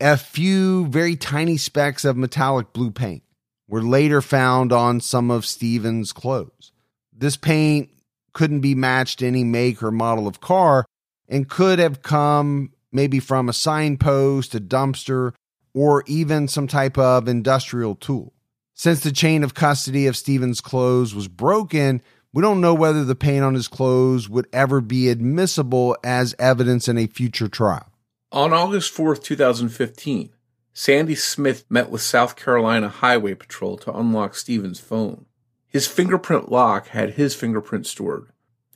a 0.00 0.16
few 0.16 0.86
very 0.86 1.16
tiny 1.16 1.56
specks 1.56 2.04
of 2.04 2.16
metallic 2.16 2.72
blue 2.72 2.92
paint 2.92 3.24
were 3.68 3.82
later 3.82 4.22
found 4.22 4.72
on 4.72 5.00
some 5.00 5.30
of 5.30 5.44
Stephen's 5.44 6.12
clothes. 6.12 6.72
This 7.20 7.36
paint 7.36 7.90
couldn't 8.32 8.60
be 8.60 8.74
matched 8.74 9.22
any 9.22 9.44
make 9.44 9.82
or 9.82 9.90
model 9.90 10.26
of 10.26 10.40
car 10.40 10.86
and 11.28 11.48
could 11.48 11.78
have 11.78 12.00
come 12.00 12.72
maybe 12.92 13.20
from 13.20 13.48
a 13.48 13.52
signpost, 13.52 14.54
a 14.54 14.60
dumpster, 14.60 15.34
or 15.74 16.02
even 16.06 16.48
some 16.48 16.66
type 16.66 16.96
of 16.96 17.28
industrial 17.28 17.94
tool. 17.94 18.32
Since 18.72 19.00
the 19.00 19.12
chain 19.12 19.44
of 19.44 19.52
custody 19.52 20.06
of 20.06 20.16
Stephen's 20.16 20.62
clothes 20.62 21.14
was 21.14 21.28
broken, 21.28 22.00
we 22.32 22.40
don't 22.40 22.62
know 22.62 22.72
whether 22.72 23.04
the 23.04 23.14
paint 23.14 23.44
on 23.44 23.52
his 23.52 23.68
clothes 23.68 24.26
would 24.30 24.46
ever 24.50 24.80
be 24.80 25.10
admissible 25.10 25.98
as 26.02 26.34
evidence 26.38 26.88
in 26.88 26.96
a 26.96 27.06
future 27.06 27.48
trial. 27.48 27.92
On 28.32 28.54
August 28.54 28.94
4th, 28.96 29.22
2015, 29.22 30.30
Sandy 30.72 31.14
Smith 31.14 31.66
met 31.68 31.90
with 31.90 32.00
South 32.00 32.34
Carolina 32.34 32.88
Highway 32.88 33.34
Patrol 33.34 33.76
to 33.76 33.92
unlock 33.92 34.34
Stephen's 34.34 34.80
phone. 34.80 35.26
His 35.70 35.86
fingerprint 35.86 36.50
lock 36.50 36.88
had 36.88 37.10
his 37.10 37.36
fingerprint 37.36 37.86
stored, 37.86 38.26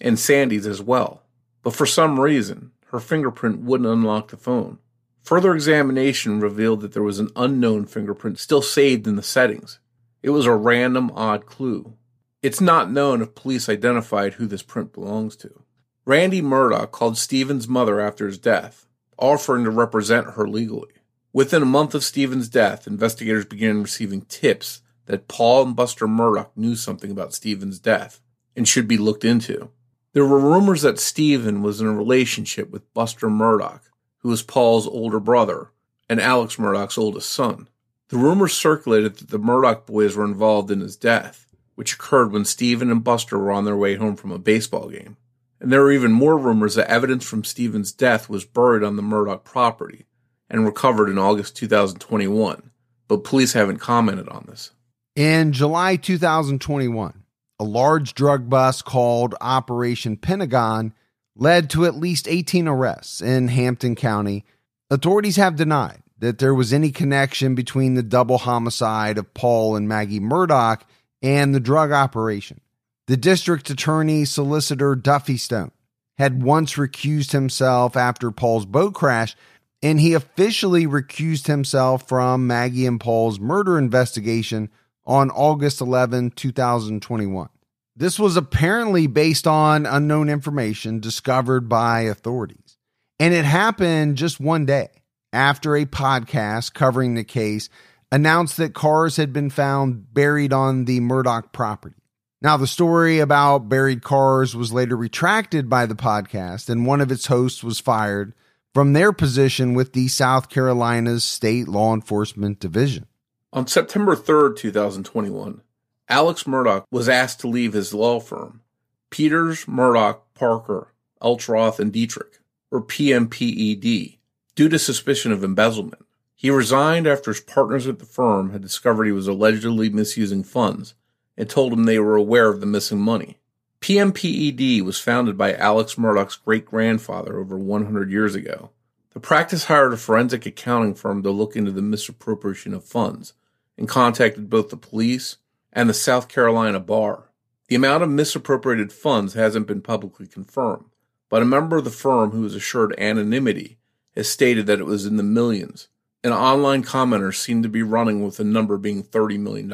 and 0.01 0.17
Sandy's 0.17 0.67
as 0.67 0.81
well. 0.81 1.25
But 1.65 1.75
for 1.75 1.87
some 1.87 2.21
reason, 2.21 2.71
her 2.87 3.01
fingerprint 3.01 3.63
wouldn't 3.63 3.91
unlock 3.91 4.29
the 4.29 4.37
phone. 4.37 4.79
Further 5.25 5.55
examination 5.55 6.39
revealed 6.39 6.83
that 6.83 6.93
there 6.93 7.03
was 7.03 7.19
an 7.19 7.31
unknown 7.35 7.87
fingerprint 7.87 8.39
still 8.39 8.63
saved 8.63 9.09
in 9.09 9.17
the 9.17 9.23
settings. 9.25 9.81
It 10.23 10.31
was 10.31 10.47
a 10.47 10.55
random, 10.55 11.11
odd 11.17 11.47
clue. 11.47 11.95
It's 12.43 12.61
not 12.61 12.93
known 12.93 13.23
if 13.23 13.35
police 13.35 13.69
identified 13.69 14.35
who 14.35 14.47
this 14.47 14.63
print 14.63 14.93
belongs 14.93 15.35
to. 15.37 15.63
Randy 16.05 16.43
Murdaugh 16.43 16.91
called 16.91 17.19
Stephen's 17.19 17.67
mother 17.67 17.99
after 17.99 18.27
his 18.27 18.39
death, 18.39 18.87
offering 19.19 19.65
to 19.65 19.71
represent 19.71 20.35
her 20.35 20.47
legally. 20.47 20.93
Within 21.33 21.63
a 21.63 21.67
month 21.67 21.95
of 21.95 22.05
Stephen's 22.05 22.49
death, 22.49 22.87
investigators 22.87 23.47
began 23.47 23.83
receiving 23.83 24.23
tips 24.23 24.83
that 25.07 25.29
Paul 25.29 25.67
and 25.67 25.77
Buster 25.77 26.07
Murdaugh 26.07 26.49
knew 26.57 26.77
something 26.77 27.11
about 27.11 27.35
Stephen's 27.35 27.79
death 27.79 28.21
and 28.57 28.67
should 28.67 28.89
be 28.89 28.99
looked 28.99 29.25
into. 29.25 29.71
There 30.13 30.27
were 30.27 30.39
rumors 30.39 30.83
that 30.83 31.01
Stephen 31.01 31.63
was 31.63 31.81
in 31.81 31.87
a 31.87 31.93
relationship 31.93 32.71
with 32.71 32.93
Buster 32.95 33.29
Murdaugh, 33.29 33.81
who 34.19 34.29
was 34.29 34.43
Paul's 34.43 34.87
older 34.87 35.21
brother 35.21 35.71
and 36.09 36.21
Alex 36.21 36.57
Murdaugh's 36.57 36.99
oldest 36.99 37.31
son. 37.31 37.69
The 38.09 38.17
rumors 38.17 38.53
circulated 38.53 39.17
that 39.17 39.31
the 39.31 39.39
Murdaugh 39.39 39.87
boys 39.87 40.17
were 40.17 40.25
involved 40.25 40.71
in 40.71 40.81
his 40.81 40.97
death, 40.97 41.47
which 41.75 41.95
occurred 41.95 42.33
when 42.33 42.45
Stephen 42.45 42.91
and 42.91 43.03
Buster 43.03 43.39
were 43.39 43.53
on 43.53 43.65
their 43.65 43.77
way 43.77 43.97
home 43.97 44.17
from 44.17 44.31
a 44.31 44.39
baseball 44.39 44.89
game. 44.89 45.17
And 45.61 45.73
there 45.73 45.83
were 45.83 45.93
even 45.93 46.13
more 46.13 46.39
rumors 46.39 46.75
that 46.75 46.91
evidence 46.91 47.25
from 47.25 47.43
Stephen's 47.43 47.93
death 47.93 48.29
was 48.29 48.45
buried 48.45 48.85
on 48.85 48.97
the 48.97 49.03
Murdaugh 49.03 49.43
property 49.43 50.07
and 50.51 50.65
recovered 50.65 51.09
in 51.09 51.19
August 51.19 51.57
2021 51.57 52.71
but 53.09 53.25
police 53.25 53.53
haven't 53.53 53.79
commented 53.79 54.29
on 54.29 54.47
this. 54.49 54.71
In 55.17 55.53
July 55.53 55.95
2021, 55.95 57.23
a 57.61 57.65
large 57.65 58.15
drug 58.15 58.51
bust 58.51 58.85
called 58.85 59.37
Operation 59.41 60.17
Pentagon 60.17 60.93
led 61.37 61.71
to 61.71 61.87
at 61.87 61.95
least 61.95 62.27
18 62.27 62.67
arrests 62.67 63.21
in 63.21 63.47
Hampton 63.47 63.95
County. 63.95 64.45
Authorities 64.91 65.37
have 65.37 65.55
denied 65.55 66.03
that 66.19 66.39
there 66.39 66.55
was 66.55 66.73
any 66.73 66.91
connection 66.91 67.55
between 67.55 67.95
the 67.95 68.03
double 68.03 68.39
homicide 68.39 69.17
of 69.17 69.33
Paul 69.35 69.77
and 69.77 69.87
Maggie 69.87 70.19
Murdaugh 70.19 70.81
and 71.23 71.55
the 71.55 71.61
drug 71.61 71.93
operation. 71.93 72.61
The 73.07 73.17
district 73.17 73.71
attorney 73.71 74.25
solicitor 74.25 74.97
Duffy 74.97 75.37
Stone 75.37 75.71
had 76.19 76.43
once 76.43 76.75
recused 76.75 77.31
himself 77.31 77.97
after 77.97 78.33
Paul's 78.33 78.67
boat 78.67 78.95
crash, 78.95 79.37
and 79.81 80.01
he 80.01 80.13
officially 80.13 80.89
recused 80.89 81.47
himself 81.47 82.09
from 82.09 82.49
Maggie 82.49 82.87
and 82.87 82.99
Paul's 82.99 83.39
murder 83.39 83.79
investigation 83.79 84.71
on 85.07 85.31
August 85.31 85.81
11, 85.81 86.31
2021. 86.33 87.49
This 87.97 88.19
was 88.19 88.37
apparently 88.37 89.07
based 89.07 89.47
on 89.47 89.87
unknown 89.87 90.29
information 90.29 91.01
discovered 91.01 91.69
by 91.69 92.01
authorities. 92.03 92.77
And 93.21 93.33
it 93.33 93.45
happened 93.45 94.17
just 94.17 94.41
one 94.41 94.67
day 94.67 94.89
after 95.33 95.77
a 95.77 95.87
podcast 95.87 96.75
covering 96.75 97.15
the 97.15 97.25
case 97.25 97.69
announced 98.11 98.57
that 98.57 98.75
cars 98.75 99.17
had 99.17 99.33
been 99.33 99.51
found 99.51 100.13
buried 100.13 100.53
on 100.53 100.85
the 100.85 101.01
Murdaugh 101.01 101.53
property. 101.53 101.97
Now, 102.43 102.57
the 102.57 102.67
story 102.67 103.21
about 103.21 103.69
buried 103.69 104.03
cars 104.03 104.55
was 104.55 104.73
later 104.73 104.97
retracted 104.97 105.71
by 105.71 105.87
the 105.87 105.95
podcast, 105.95 106.69
and 106.69 106.87
one 106.87 107.01
of 107.01 107.11
its 107.11 107.27
hosts 107.27 107.65
was 107.65 107.81
fired 107.81 108.35
from 108.75 108.93
their 108.93 109.13
position 109.13 109.73
with 109.73 109.95
the 109.95 110.09
South 110.09 110.49
Carolina's 110.49 111.25
State 111.25 111.69
Law 111.69 111.95
Enforcement 111.95 112.61
Division. 112.61 113.07
On 113.55 113.69
September 113.69 114.17
3rd, 114.17 114.57
2021, 114.57 115.63
Alex 116.09 116.43
Murdaugh 116.43 116.83
was 116.91 117.09
asked 117.09 117.39
to 117.39 117.47
leave 117.47 117.73
his 117.73 117.95
law 117.95 118.19
firm, 118.19 118.63
Peters, 119.11 119.67
Murdaugh, 119.67 120.19
Parker, 120.35 120.89
Eltzroth, 121.23 121.79
and 121.79 121.93
Detrick, 121.93 122.41
or 122.73 122.83
PMPED, 122.83 124.19
due 124.57 124.69
to 124.69 124.77
suspicion 124.77 125.31
of 125.31 125.45
embezzlement. 125.45 126.05
He 126.35 126.51
resigned 126.51 127.07
after 127.07 127.31
his 127.31 127.41
partners 127.41 127.87
at 127.87 128.01
the 128.01 128.05
firm 128.05 128.51
had 128.51 128.61
discovered 128.61 129.05
he 129.05 129.13
was 129.13 129.29
allegedly 129.29 129.89
misusing 129.89 130.43
funds 130.43 130.95
and 131.37 131.49
told 131.49 131.73
him 131.73 131.85
they 131.85 132.01
were 132.01 132.17
aware 132.17 132.49
of 132.49 132.59
the 132.59 132.67
missing 132.67 132.99
money. 132.99 133.39
PMPED 133.81 134.83
was 134.83 134.99
founded 134.99 135.39
by 135.39 135.55
Alex 135.55 135.95
Murdaugh's 135.95 136.35
great 136.35 136.67
grandfather 136.67 137.39
over 137.39 137.57
100 137.57 138.11
years 138.11 138.35
ago. 138.35 138.71
The 139.13 139.21
practice 139.21 139.67
hired 139.67 139.93
a 139.93 139.97
forensic 139.97 140.45
accounting 140.45 140.97
firm 140.97 141.23
to 141.23 141.31
look 141.31 141.55
into 141.55 141.71
the 141.71 141.83
misappropriation 141.83 142.75
of 142.75 142.85
funds 142.85 143.33
and 143.77 143.89
contacted 143.89 144.51
both 144.51 144.71
the 144.71 144.77
police 144.77 145.37
and 145.73 145.89
the 145.89 145.95
South 145.95 146.29
Carolina 146.29 146.81
bar. 146.81 147.31
The 147.69 147.77
amount 147.77 148.03
of 148.03 148.11
misappropriated 148.11 148.93
funds 148.93 149.35
hasn't 149.35 149.67
been 149.67 149.81
publicly 149.81 150.27
confirmed, 150.27 150.87
but 151.29 151.43
a 151.43 151.47
member 151.47 151.79
of 151.79 151.85
the 151.85 151.91
firm 151.91 152.31
who 152.31 152.43
was 152.43 152.55
assured 152.55 152.95
anonymity 152.99 153.79
has 154.15 154.31
stated 154.31 154.67
that 154.67 154.81
it 154.81 154.87
was 154.87 155.07
in 155.07 155.17
the 155.17 155.23
millions. 155.23 155.89
An 156.23 156.33
online 156.33 156.83
commenter 156.83 157.35
seemed 157.35 157.65
to 157.65 157.69
be 157.69 157.83
running 157.83 158.25
with 158.25 158.37
the 158.37 158.45
number 158.45 158.79
being 158.79 159.03
$30 159.03 159.39
million. 159.39 159.73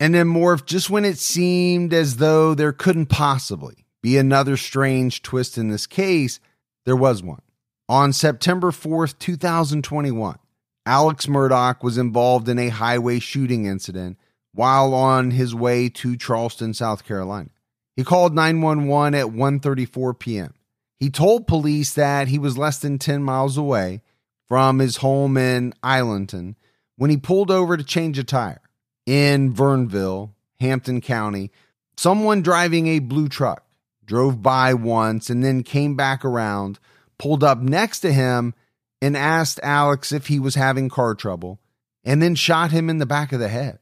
And 0.00 0.14
then 0.14 0.26
morphed 0.26 0.66
just 0.66 0.90
when 0.90 1.04
it 1.04 1.18
seemed 1.18 1.94
as 1.94 2.16
though 2.16 2.54
there 2.54 2.72
couldn't 2.72 3.06
possibly 3.06 3.86
be 4.02 4.18
another 4.18 4.56
strange 4.56 5.22
twist 5.22 5.56
in 5.56 5.68
this 5.68 5.86
case, 5.86 6.40
there 6.84 6.96
was 6.96 7.22
one. 7.22 7.40
On 7.88 8.12
September 8.12 8.70
4th, 8.70 9.18
2021, 9.18 10.38
Alex 10.84 11.26
Murdaugh 11.26 11.82
was 11.82 11.98
involved 11.98 12.48
in 12.48 12.58
a 12.58 12.68
highway 12.68 13.18
shooting 13.18 13.66
incident 13.66 14.18
while 14.52 14.94
on 14.94 15.30
his 15.30 15.54
way 15.54 15.88
to 15.88 16.16
Charleston, 16.16 16.74
South 16.74 17.04
Carolina. 17.04 17.50
He 17.96 18.04
called 18.04 18.34
911 18.34 19.14
at 19.14 19.26
1:34 19.26 20.18
p.m. 20.18 20.54
He 20.98 21.10
told 21.10 21.46
police 21.46 21.94
that 21.94 22.28
he 22.28 22.38
was 22.38 22.58
less 22.58 22.78
than 22.78 22.98
10 22.98 23.22
miles 23.22 23.56
away 23.56 24.02
from 24.48 24.78
his 24.78 24.98
home 24.98 25.36
in 25.36 25.74
Islandton 25.82 26.56
when 26.96 27.10
he 27.10 27.16
pulled 27.16 27.50
over 27.50 27.76
to 27.76 27.84
change 27.84 28.18
a 28.18 28.24
tire 28.24 28.60
in 29.06 29.52
Varnville, 29.52 30.30
Hampton 30.60 31.00
County. 31.00 31.50
Someone 31.96 32.42
driving 32.42 32.86
a 32.86 33.00
blue 33.00 33.28
truck 33.28 33.64
drove 34.04 34.42
by 34.42 34.74
once 34.74 35.30
and 35.30 35.44
then 35.44 35.62
came 35.62 35.96
back 35.96 36.24
around, 36.24 36.78
pulled 37.18 37.44
up 37.44 37.58
next 37.58 38.00
to 38.00 38.12
him, 38.12 38.54
and 39.02 39.16
asked 39.16 39.58
Alex 39.64 40.12
if 40.12 40.28
he 40.28 40.38
was 40.38 40.54
having 40.54 40.88
car 40.88 41.14
trouble, 41.16 41.60
and 42.04 42.22
then 42.22 42.36
shot 42.36 42.70
him 42.70 42.88
in 42.88 42.98
the 42.98 43.06
back 43.06 43.32
of 43.32 43.40
the 43.40 43.48
head. 43.48 43.80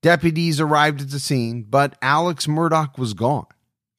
Deputies 0.00 0.60
arrived 0.60 1.02
at 1.02 1.10
the 1.10 1.20
scene, 1.20 1.62
but 1.62 1.96
Alex 2.00 2.46
Murdaugh 2.46 2.98
was 2.98 3.14
gone. 3.14 3.46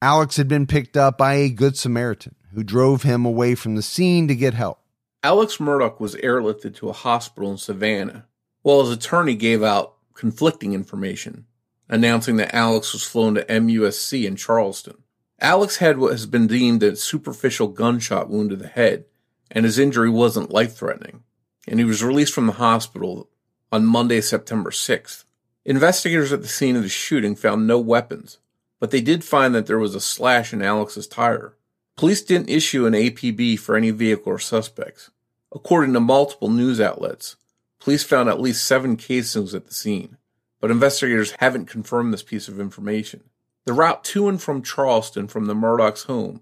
Alex 0.01 0.35
had 0.35 0.47
been 0.49 0.67
picked 0.67 0.97
up 0.97 1.17
by 1.17 1.35
a 1.35 1.49
good 1.49 1.77
Samaritan 1.77 2.35
who 2.53 2.63
drove 2.63 3.03
him 3.03 3.23
away 3.23 3.55
from 3.55 3.75
the 3.75 3.81
scene 3.81 4.27
to 4.27 4.35
get 4.35 4.53
help. 4.53 4.79
Alex 5.23 5.57
Murdaugh 5.57 5.99
was 5.99 6.15
airlifted 6.15 6.75
to 6.75 6.89
a 6.89 6.93
hospital 6.93 7.51
in 7.51 7.57
Savannah, 7.57 8.25
while 8.63 8.81
his 8.81 8.91
attorney 8.91 9.35
gave 9.35 9.63
out 9.63 9.93
conflicting 10.13 10.73
information, 10.73 11.45
announcing 11.87 12.35
that 12.37 12.53
Alex 12.53 12.93
was 12.93 13.03
flown 13.03 13.35
to 13.35 13.45
MUSC 13.45 14.25
in 14.25 14.35
Charleston. 14.35 14.97
Alex 15.39 15.77
had 15.77 15.97
what 15.99 16.11
has 16.11 16.25
been 16.25 16.47
deemed 16.47 16.81
a 16.83 16.95
superficial 16.95 17.67
gunshot 17.67 18.29
wound 18.29 18.49
to 18.49 18.55
the 18.55 18.67
head, 18.67 19.05
and 19.53 19.63
his 19.63 19.79
injury 19.79 20.09
wasn't 20.09 20.51
life 20.51 20.75
threatening, 20.75 21.23
and 21.67 21.79
he 21.79 21.85
was 21.85 22.03
released 22.03 22.33
from 22.33 22.47
the 22.47 22.53
hospital 22.53 23.29
on 23.71 23.85
Monday, 23.85 24.19
September 24.19 24.71
6th. 24.71 25.23
Investigators 25.63 26.33
at 26.33 26.41
the 26.41 26.47
scene 26.47 26.75
of 26.75 26.83
the 26.83 26.89
shooting 26.89 27.35
found 27.35 27.65
no 27.65 27.79
weapons, 27.79 28.39
but 28.79 28.91
they 28.91 28.99
did 28.99 29.23
find 29.23 29.55
that 29.55 29.67
there 29.67 29.79
was 29.79 29.95
a 29.95 30.01
slash 30.01 30.51
in 30.51 30.61
Alex's 30.61 31.07
tire. 31.07 31.55
Police 31.95 32.23
didn't 32.23 32.49
issue 32.49 32.85
an 32.85 32.93
APB 32.93 33.57
for 33.59 33.77
any 33.77 33.91
vehicle 33.91 34.33
or 34.33 34.39
suspects. 34.39 35.11
According 35.53 35.93
to 35.93 35.99
multiple 35.99 36.49
news 36.49 36.81
outlets, 36.81 37.35
police 37.79 38.03
found 38.03 38.27
at 38.27 38.41
least 38.41 38.65
seven 38.65 38.97
casings 38.97 39.53
at 39.53 39.67
the 39.67 39.73
scene, 39.73 40.17
but 40.59 40.71
investigators 40.71 41.35
haven't 41.39 41.67
confirmed 41.67 42.11
this 42.11 42.23
piece 42.23 42.47
of 42.47 42.59
information. 42.59 43.23
The 43.65 43.73
route 43.73 44.03
to 44.05 44.27
and 44.27 44.41
from 44.41 44.63
Charleston 44.63 45.27
from 45.27 45.45
the 45.45 45.53
Murdaugh's 45.53 46.03
home 46.03 46.41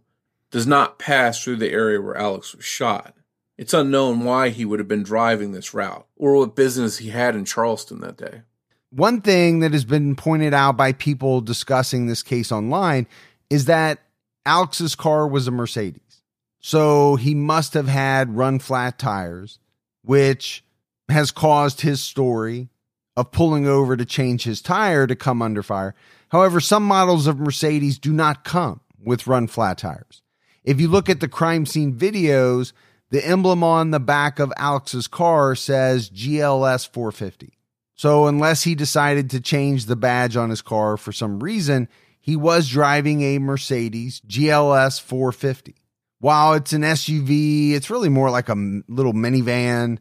does 0.52 0.68
not 0.68 1.00
pass 1.00 1.44
through 1.44 1.56
the 1.56 1.72
area 1.72 2.02
where 2.02 2.18
Alex 2.18 2.54
was 2.54 2.66
shot. 2.66 3.16
It's 3.58 3.74
unknown 3.74 4.24
why 4.24 4.50
he 4.50 4.66
would 4.66 4.80
have 4.80 4.88
been 4.88 5.04
driving 5.04 5.52
this 5.52 5.74
route 5.74 6.06
or 6.16 6.36
what 6.36 6.56
business 6.56 6.98
he 6.98 7.10
had 7.10 7.36
in 7.36 7.46
Charleston 7.46 8.02
that 8.02 8.18
day. 8.18 8.42
One 8.90 9.22
thing 9.22 9.60
that 9.60 9.72
has 9.72 9.86
been 9.86 10.16
pointed 10.16 10.54
out 10.54 10.76
by 10.76 10.92
people 10.94 11.42
discussing 11.42 12.08
this 12.08 12.24
case 12.24 12.52
online 12.52 13.08
is 13.50 13.66
that 13.66 14.00
Alex's 14.46 14.96
car 14.96 15.28
was 15.28 15.48
a 15.48 15.52
Mercedes. 15.52 16.24
So 16.60 17.16
he 17.16 17.34
must 17.34 17.74
have 17.74 17.88
had 17.88 18.36
run 18.36 18.60
flat 18.60 19.00
tires, 19.00 19.60
which 20.04 20.64
has 21.10 21.32
caused 21.32 21.82
his 21.82 22.02
story 22.02 22.70
of 23.16 23.32
pulling 23.32 23.68
over 23.68 23.96
to 23.96 24.06
change 24.06 24.44
his 24.44 24.62
tire 24.62 25.08
to 25.08 25.16
come 25.16 25.42
under 25.42 25.64
fire. 25.64 25.96
However, 26.30 26.60
some 26.60 26.84
models 26.84 27.28
of 27.28 27.40
Mercedes 27.40 28.00
do 28.00 28.14
not 28.14 28.44
come 28.44 28.82
with 29.04 29.28
run 29.28 29.48
flat 29.48 29.78
tires. 29.78 30.21
If 30.64 30.80
you 30.80 30.88
look 30.88 31.10
at 31.10 31.20
the 31.20 31.28
crime 31.28 31.66
scene 31.66 31.94
videos, 31.94 32.74
the 33.10 33.26
emblem 33.26 33.64
on 33.64 33.92
the 33.92 34.00
back 34.00 34.40
of 34.40 34.54
Alex's 34.58 35.08
car 35.08 35.56
says 35.56 36.10
GLS 36.10 36.88
450. 36.88 37.58
So, 37.96 38.26
unless 38.26 38.64
he 38.64 38.74
decided 38.74 39.30
to 39.30 39.42
change 39.42 39.86
the 39.86 39.96
badge 39.96 40.36
on 40.36 40.50
his 40.50 40.62
car 40.62 40.98
for 40.98 41.12
some 41.12 41.40
reason, 41.40 41.88
he 42.20 42.36
was 42.36 42.70
driving 42.70 43.22
a 43.22 43.40
Mercedes 43.40 44.22
GLS 44.28 45.02
450. 45.02 45.76
While 46.20 46.54
it's 46.54 46.74
an 46.74 46.84
SUV, 46.84 47.74
it's 47.74 47.90
really 47.90 48.10
more 48.10 48.30
like 48.30 48.48
a 48.48 48.82
little 48.88 49.14
minivan 49.14 49.98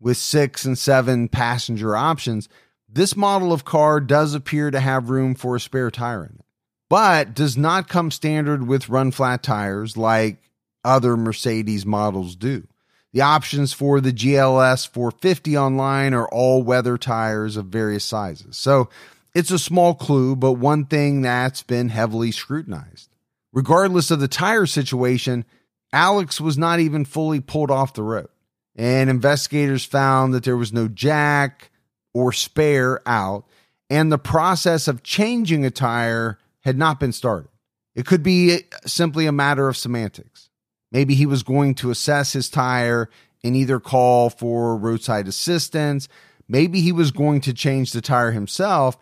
with 0.00 0.16
six 0.16 0.64
and 0.64 0.78
seven 0.78 1.28
passenger 1.28 1.96
options. 1.96 2.48
This 2.88 3.16
model 3.16 3.52
of 3.52 3.64
car 3.64 4.00
does 4.00 4.34
appear 4.34 4.70
to 4.70 4.78
have 4.78 5.10
room 5.10 5.34
for 5.34 5.56
a 5.56 5.60
spare 5.60 5.90
tire 5.90 6.24
in 6.24 6.36
it, 6.38 6.43
but 6.88 7.34
does 7.34 7.56
not 7.56 7.88
come 7.88 8.10
standard 8.10 8.66
with 8.66 8.88
run 8.88 9.10
flat 9.10 9.42
tires 9.42 9.96
like 9.96 10.38
other 10.84 11.16
Mercedes 11.16 11.86
models 11.86 12.36
do. 12.36 12.66
The 13.12 13.22
options 13.22 13.72
for 13.72 14.00
the 14.00 14.12
GLS 14.12 14.88
450 14.88 15.56
online 15.56 16.14
are 16.14 16.28
all 16.28 16.62
weather 16.62 16.98
tires 16.98 17.56
of 17.56 17.66
various 17.66 18.04
sizes. 18.04 18.56
So 18.56 18.88
it's 19.34 19.50
a 19.50 19.58
small 19.58 19.94
clue, 19.94 20.36
but 20.36 20.54
one 20.54 20.86
thing 20.86 21.22
that's 21.22 21.62
been 21.62 21.88
heavily 21.88 22.32
scrutinized. 22.32 23.08
Regardless 23.52 24.10
of 24.10 24.18
the 24.18 24.28
tire 24.28 24.66
situation, 24.66 25.44
Alex 25.92 26.40
was 26.40 26.58
not 26.58 26.80
even 26.80 27.04
fully 27.04 27.40
pulled 27.40 27.70
off 27.70 27.94
the 27.94 28.02
road. 28.02 28.28
And 28.74 29.08
investigators 29.08 29.84
found 29.84 30.34
that 30.34 30.42
there 30.42 30.56
was 30.56 30.72
no 30.72 30.88
jack 30.88 31.70
or 32.12 32.32
spare 32.32 33.00
out, 33.06 33.44
and 33.88 34.10
the 34.10 34.18
process 34.18 34.88
of 34.88 35.04
changing 35.04 35.64
a 35.64 35.70
tire 35.70 36.38
had 36.64 36.78
not 36.78 36.98
been 36.98 37.12
started. 37.12 37.50
It 37.94 38.06
could 38.06 38.22
be 38.22 38.60
simply 38.86 39.26
a 39.26 39.32
matter 39.32 39.68
of 39.68 39.76
semantics. 39.76 40.50
Maybe 40.90 41.14
he 41.14 41.26
was 41.26 41.42
going 41.42 41.74
to 41.76 41.90
assess 41.90 42.32
his 42.32 42.48
tire 42.48 43.08
and 43.42 43.54
either 43.54 43.78
call 43.78 44.30
for 44.30 44.76
roadside 44.76 45.28
assistance. 45.28 46.08
maybe 46.46 46.80
he 46.80 46.92
was 46.92 47.10
going 47.10 47.40
to 47.40 47.54
change 47.54 47.92
the 47.92 48.00
tire 48.02 48.30
himself 48.30 48.98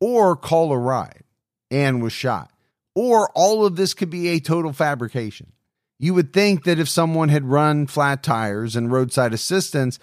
or 0.00 0.34
call 0.34 0.72
a 0.72 0.78
ride 0.78 1.24
and 1.70 2.02
was 2.02 2.12
shot. 2.12 2.50
Or 2.94 3.30
all 3.34 3.66
of 3.66 3.76
this 3.76 3.92
could 3.92 4.08
be 4.08 4.28
a 4.28 4.40
total 4.40 4.72
fabrication. 4.72 5.52
You 5.98 6.14
would 6.14 6.32
think 6.32 6.64
that 6.64 6.78
if 6.78 6.88
someone 6.88 7.28
had 7.28 7.44
run 7.44 7.86
flat 7.86 8.22
tires 8.22 8.76
and 8.76 8.92
roadside 8.92 9.34
assistance, 9.34 9.98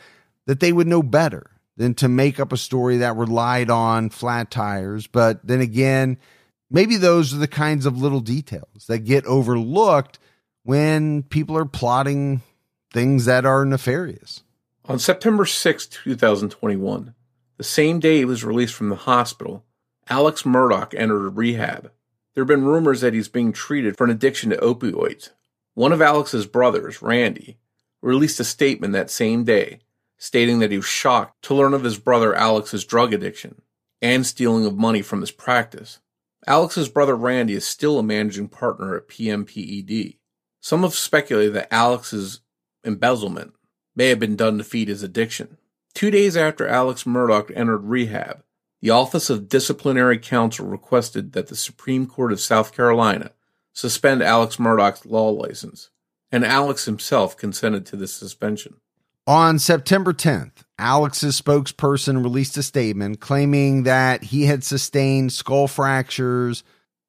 that 0.46 0.60
they 0.60 0.72
would 0.72 0.88
know 0.88 1.04
better 1.04 1.52
than 1.78 1.94
to 1.96 2.08
make 2.08 2.40
up 2.40 2.52
a 2.52 2.58
story 2.58 2.98
that 2.98 3.16
relied 3.16 3.70
on 3.70 4.10
flat 4.10 4.52
tires. 4.52 5.08
But 5.08 5.46
then 5.46 5.62
again, 5.62 6.18
maybe 6.74 6.98
those 6.98 7.34
are 7.34 7.38
the 7.38 7.48
kinds 7.48 7.86
of 7.86 8.02
little 8.02 8.20
details 8.20 8.88
that 8.90 9.06
get 9.06 9.26
overlooked 9.26 10.20
when 10.64 11.24
people 11.24 11.56
are 11.56 11.66
plotting 11.66 12.42
things 12.92 13.24
that 13.26 13.46
are 13.46 13.64
nefarious. 13.64 14.44
On 14.86 15.00
September 15.00 15.46
6, 15.46 15.88
2021, 15.88 17.16
the 17.58 17.64
same 17.64 18.00
day 18.02 18.18
he 18.18 18.26
was 18.26 18.44
released 18.44 18.74
from 18.74 18.90
the 18.90 18.96
hospital, 18.96 19.64
Alex 20.10 20.44
Murdaugh 20.44 20.94
entered 20.94 21.38
rehab. 21.38 21.92
There 22.34 22.42
have 22.42 22.48
been 22.50 22.66
rumors 22.66 23.00
that 23.02 23.14
he's 23.14 23.30
being 23.30 23.54
treated 23.54 23.96
for 23.96 24.04
an 24.04 24.10
addiction 24.10 24.50
to 24.50 24.58
opioids. 24.58 25.30
One 25.76 25.94
of 25.94 26.02
Alex's 26.02 26.46
brothers, 26.46 27.02
Randy, 27.02 27.58
released 28.02 28.40
a 28.40 28.44
statement 28.44 28.92
that 28.94 29.10
same 29.10 29.44
day 29.44 29.80
stating 30.18 30.60
that 30.60 30.72
he 30.72 30.78
was 30.78 30.86
shocked 30.86 31.42
to 31.44 31.54
learn 31.54 31.74
of 31.74 31.84
his 31.84 31.98
brother 31.98 32.34
Alex's 32.34 32.86
drug 32.86 33.14
addiction 33.14 33.62
and 34.02 34.26
stealing 34.26 34.66
of 34.66 34.78
money 34.78 35.02
from 35.02 35.22
his 35.22 35.32
practice. 35.32 36.00
Alex's 36.48 36.90
brother 36.90 37.16
Randy 37.16 37.54
is 37.54 37.66
still 37.66 38.00
a 38.00 38.04
managing 38.04 38.50
partner 38.50 38.96
at 38.96 39.08
PMPED. 39.08 40.18
Some 40.60 40.84
have 40.84 40.94
speculated 40.94 41.54
that 41.54 41.74
Alex's 41.74 42.42
embezzlement 42.84 43.54
may 43.96 44.10
have 44.10 44.20
been 44.20 44.36
done 44.36 44.58
to 44.58 44.64
feed 44.64 44.88
his 44.88 45.04
addiction. 45.04 45.58
Two 45.94 46.12
days 46.12 46.36
after 46.36 46.68
Alex 46.68 47.04
Murdaugh 47.04 47.52
entered 47.56 47.86
rehab, 47.86 48.44
the 48.82 48.90
Office 48.90 49.30
of 49.30 49.48
Disciplinary 49.48 50.18
Counsel 50.18 50.66
requested 50.66 51.34
that 51.34 51.48
the 51.48 51.56
Supreme 51.56 52.06
Court 52.06 52.34
of 52.34 52.42
South 52.42 52.76
Carolina 52.76 53.32
suspend 53.72 54.22
Alex 54.22 54.58
Murdaugh's 54.58 55.06
law 55.06 55.30
license, 55.30 55.90
and 56.32 56.44
Alex 56.44 56.86
himself 56.86 57.38
consented 57.38 57.86
to 57.86 57.96
the 57.96 58.08
suspension. 58.08 58.76
On 59.26 59.58
September 59.58 60.12
10th, 60.12 60.64
Alex's 60.84 61.40
spokesperson 61.40 62.22
released 62.22 62.58
a 62.58 62.62
statement 62.62 63.22
claiming 63.22 63.84
that 63.84 64.22
he 64.22 64.48
had 64.48 64.66
sustained 64.66 65.32
skull 65.32 65.66
fractures, 65.66 66.62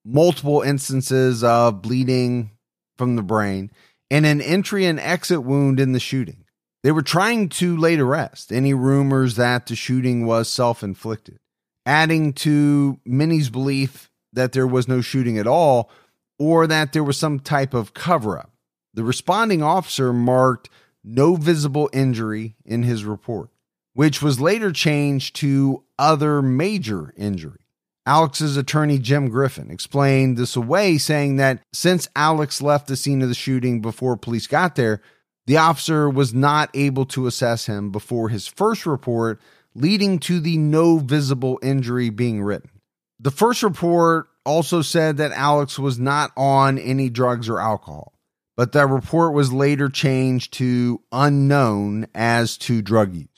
multiple 0.04 0.62
instances 0.62 1.42
of 1.42 1.82
bleeding 1.82 2.52
from 2.96 3.16
the 3.16 3.22
brain, 3.22 3.72
and 4.12 4.24
an 4.26 4.40
entry 4.40 4.84
and 4.86 5.00
exit 5.00 5.42
wound 5.42 5.80
in 5.80 5.90
the 5.90 5.98
shooting. 5.98 6.44
They 6.84 6.92
were 6.92 7.02
trying 7.02 7.48
to 7.48 7.76
lay 7.76 7.96
to 7.96 8.04
rest 8.04 8.52
any 8.52 8.74
rumors 8.74 9.34
that 9.34 9.66
the 9.66 9.74
shooting 9.74 10.24
was 10.24 10.48
self 10.48 10.84
inflicted, 10.84 11.38
adding 11.84 12.32
to 12.34 13.00
many's 13.04 13.50
belief 13.50 14.08
that 14.32 14.52
there 14.52 14.68
was 14.68 14.86
no 14.86 15.00
shooting 15.00 15.36
at 15.36 15.48
all 15.48 15.90
or 16.38 16.68
that 16.68 16.92
there 16.92 17.02
was 17.02 17.18
some 17.18 17.40
type 17.40 17.74
of 17.74 17.92
cover 17.92 18.38
up. 18.38 18.52
The 18.92 19.02
responding 19.02 19.64
officer 19.64 20.12
marked 20.12 20.70
no 21.02 21.34
visible 21.34 21.90
injury 21.92 22.54
in 22.64 22.84
his 22.84 23.04
report, 23.04 23.50
which 23.94 24.20
was 24.20 24.40
later 24.40 24.72
changed 24.72 25.36
to 25.36 25.82
other 25.98 26.42
major 26.42 27.14
injury. 27.16 27.60
Alex's 28.06 28.56
attorney, 28.58 28.98
Jim 28.98 29.30
Griffin, 29.30 29.70
explained 29.70 30.36
this 30.36 30.56
away, 30.56 30.98
saying 30.98 31.36
that 31.36 31.62
since 31.72 32.06
Alex 32.14 32.60
left 32.60 32.86
the 32.86 32.96
scene 32.96 33.22
of 33.22 33.28
the 33.28 33.34
shooting 33.34 33.80
before 33.80 34.16
police 34.16 34.46
got 34.46 34.74
there, 34.76 35.00
the 35.46 35.56
officer 35.56 36.10
was 36.10 36.34
not 36.34 36.68
able 36.74 37.06
to 37.06 37.26
assess 37.26 37.66
him 37.66 37.90
before 37.90 38.28
his 38.28 38.46
first 38.46 38.84
report, 38.84 39.40
leading 39.74 40.18
to 40.18 40.38
the 40.38 40.58
no 40.58 40.98
visible 40.98 41.58
injury 41.62 42.10
being 42.10 42.42
written. 42.42 42.70
The 43.18 43.30
first 43.30 43.62
report 43.62 44.26
also 44.44 44.82
said 44.82 45.16
that 45.16 45.32
Alex 45.32 45.78
was 45.78 45.98
not 45.98 46.30
on 46.36 46.78
any 46.78 47.08
drugs 47.08 47.48
or 47.48 47.58
alcohol 47.58 48.14
but 48.56 48.72
that 48.72 48.88
report 48.88 49.34
was 49.34 49.52
later 49.52 49.88
changed 49.88 50.52
to 50.54 51.00
unknown 51.12 52.06
as 52.14 52.56
to 52.58 52.82
drug 52.82 53.14
use. 53.14 53.28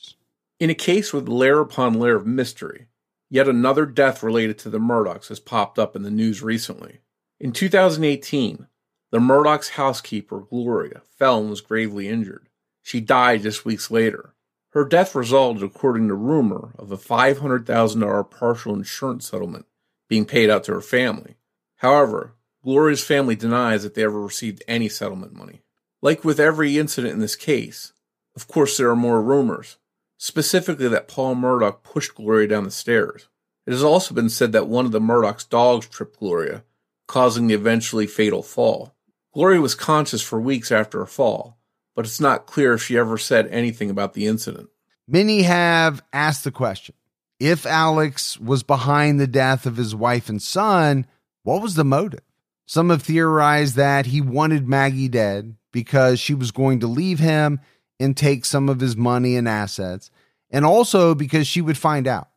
In 0.59 0.71
a 0.71 0.75
case 0.75 1.13
with 1.13 1.29
layer 1.29 1.61
upon 1.61 2.01
layer 2.01 2.17
of 2.17 2.27
mystery, 2.27 2.87
yet 3.29 3.47
another 3.47 3.85
death 3.85 4.23
related 4.23 4.59
to 4.59 4.71
the 4.71 4.79
Murdaughs 4.79 5.29
has 5.29 5.39
popped 5.39 5.79
up 5.79 5.95
in 5.95 6.03
the 6.03 6.11
news 6.11 6.43
recently. 6.43 7.01
In 7.39 7.53
2018, 7.53 8.67
the 9.11 9.19
Murdaughs' 9.19 9.71
housekeeper, 9.71 10.41
Gloria, 10.41 11.03
fell 11.19 11.41
and 11.41 11.51
was 11.51 11.61
gravely 11.61 12.09
injured. 12.09 12.49
She 12.83 13.03
died 13.03 13.43
just 13.43 13.67
weeks 13.67 13.91
later. 13.91 14.35
Her 14.71 14.87
death 14.87 15.15
resulted, 15.15 15.63
according 15.63 16.09
to 16.09 16.15
rumor, 16.15 16.73
of 16.79 16.91
a 16.91 16.97
$500,000 16.97 18.31
partial 18.31 18.75
insurance 18.75 19.29
settlement 19.29 19.67
being 20.09 20.25
paid 20.25 20.49
out 20.49 20.65
to 20.65 20.73
her 20.73 20.81
family. 20.81 21.37
However, 21.77 22.35
Gloria's 22.63 23.05
family 23.05 23.37
denies 23.37 23.83
that 23.83 23.95
they 23.95 24.05
ever 24.05 24.21
received 24.21 24.65
any 24.67 24.89
settlement 24.89 25.35
money. 25.35 25.63
Like 26.01 26.25
with 26.25 26.41
every 26.41 26.79
incident 26.79 27.13
in 27.13 27.21
this 27.21 27.37
case, 27.37 27.93
of 28.35 28.49
course, 28.49 28.77
there 28.77 28.91
are 28.91 28.97
more 28.97 29.23
rumors, 29.23 29.77
specifically 30.19 30.89
that 30.89 31.09
Paul 31.09 31.35
Murdaugh 31.35 31.83
pushed 31.83 32.15
Gloria 32.15 32.49
down 32.49 32.65
the 32.65 32.71
stairs. 32.71 33.29
It 33.67 33.73
has 33.73 33.83
also 33.83 34.15
been 34.15 34.29
said 34.29 34.53
that 34.53 34.69
one 34.69 34.87
of 34.87 34.93
the 34.93 35.01
Murdaugh's 35.01 35.45
dogs 35.45 35.89
tripped 35.89 36.19
Gloria, 36.19 36.65
causing 37.07 37.47
the 37.47 37.55
eventually 37.55 38.07
fatal 38.07 38.43
fall. 38.43 38.95
Gloria 39.35 39.61
was 39.61 39.75
conscious 39.75 40.23
for 40.23 40.41
weeks 40.41 40.73
after 40.73 41.01
her 41.01 41.07
fall, 41.07 41.59
but 41.95 42.05
it's 42.05 42.21
not 42.21 42.47
clear 42.47 42.75
if 42.75 42.83
she 42.83 42.97
ever 42.97 43.19
said 43.19 43.47
anything 43.49 43.91
about 43.91 44.15
the 44.15 44.27
incident. 44.27 44.69
Many 45.09 45.43
have 45.43 46.03
asked 46.13 46.45
the 46.45 46.51
question 46.51 46.95
if 47.39 47.67
Alex 47.67 48.39
was 48.39 48.63
behind 48.63 49.21
the 49.21 49.27
death 49.27 49.67
of 49.67 49.77
his 49.77 49.95
wife 49.95 50.29
and 50.29 50.41
son, 50.41 51.07
what 51.43 51.61
was 51.61 51.75
the 51.75 51.85
motive? 51.85 52.23
Some 52.67 52.91
have 52.91 53.03
theorized 53.03 53.77
that 53.77 54.07
he 54.07 54.21
wanted 54.21 54.67
Maggie 54.67 55.09
dead 55.09 55.57
because 55.71 56.19
she 56.19 56.35
was 56.35 56.51
going 56.51 56.81
to 56.81 56.87
leave 56.87 57.19
him 57.19 57.61
and 57.99 58.17
take 58.17 58.45
some 58.45 58.69
of 58.69 58.81
his 58.81 58.97
money 58.97 59.37
and 59.37 59.49
assets, 59.49 60.11
and 60.51 60.65
also 60.65 61.15
because 61.15 61.47
she 61.47 61.61
would 61.61 61.79
find 61.79 62.07
out 62.07 62.29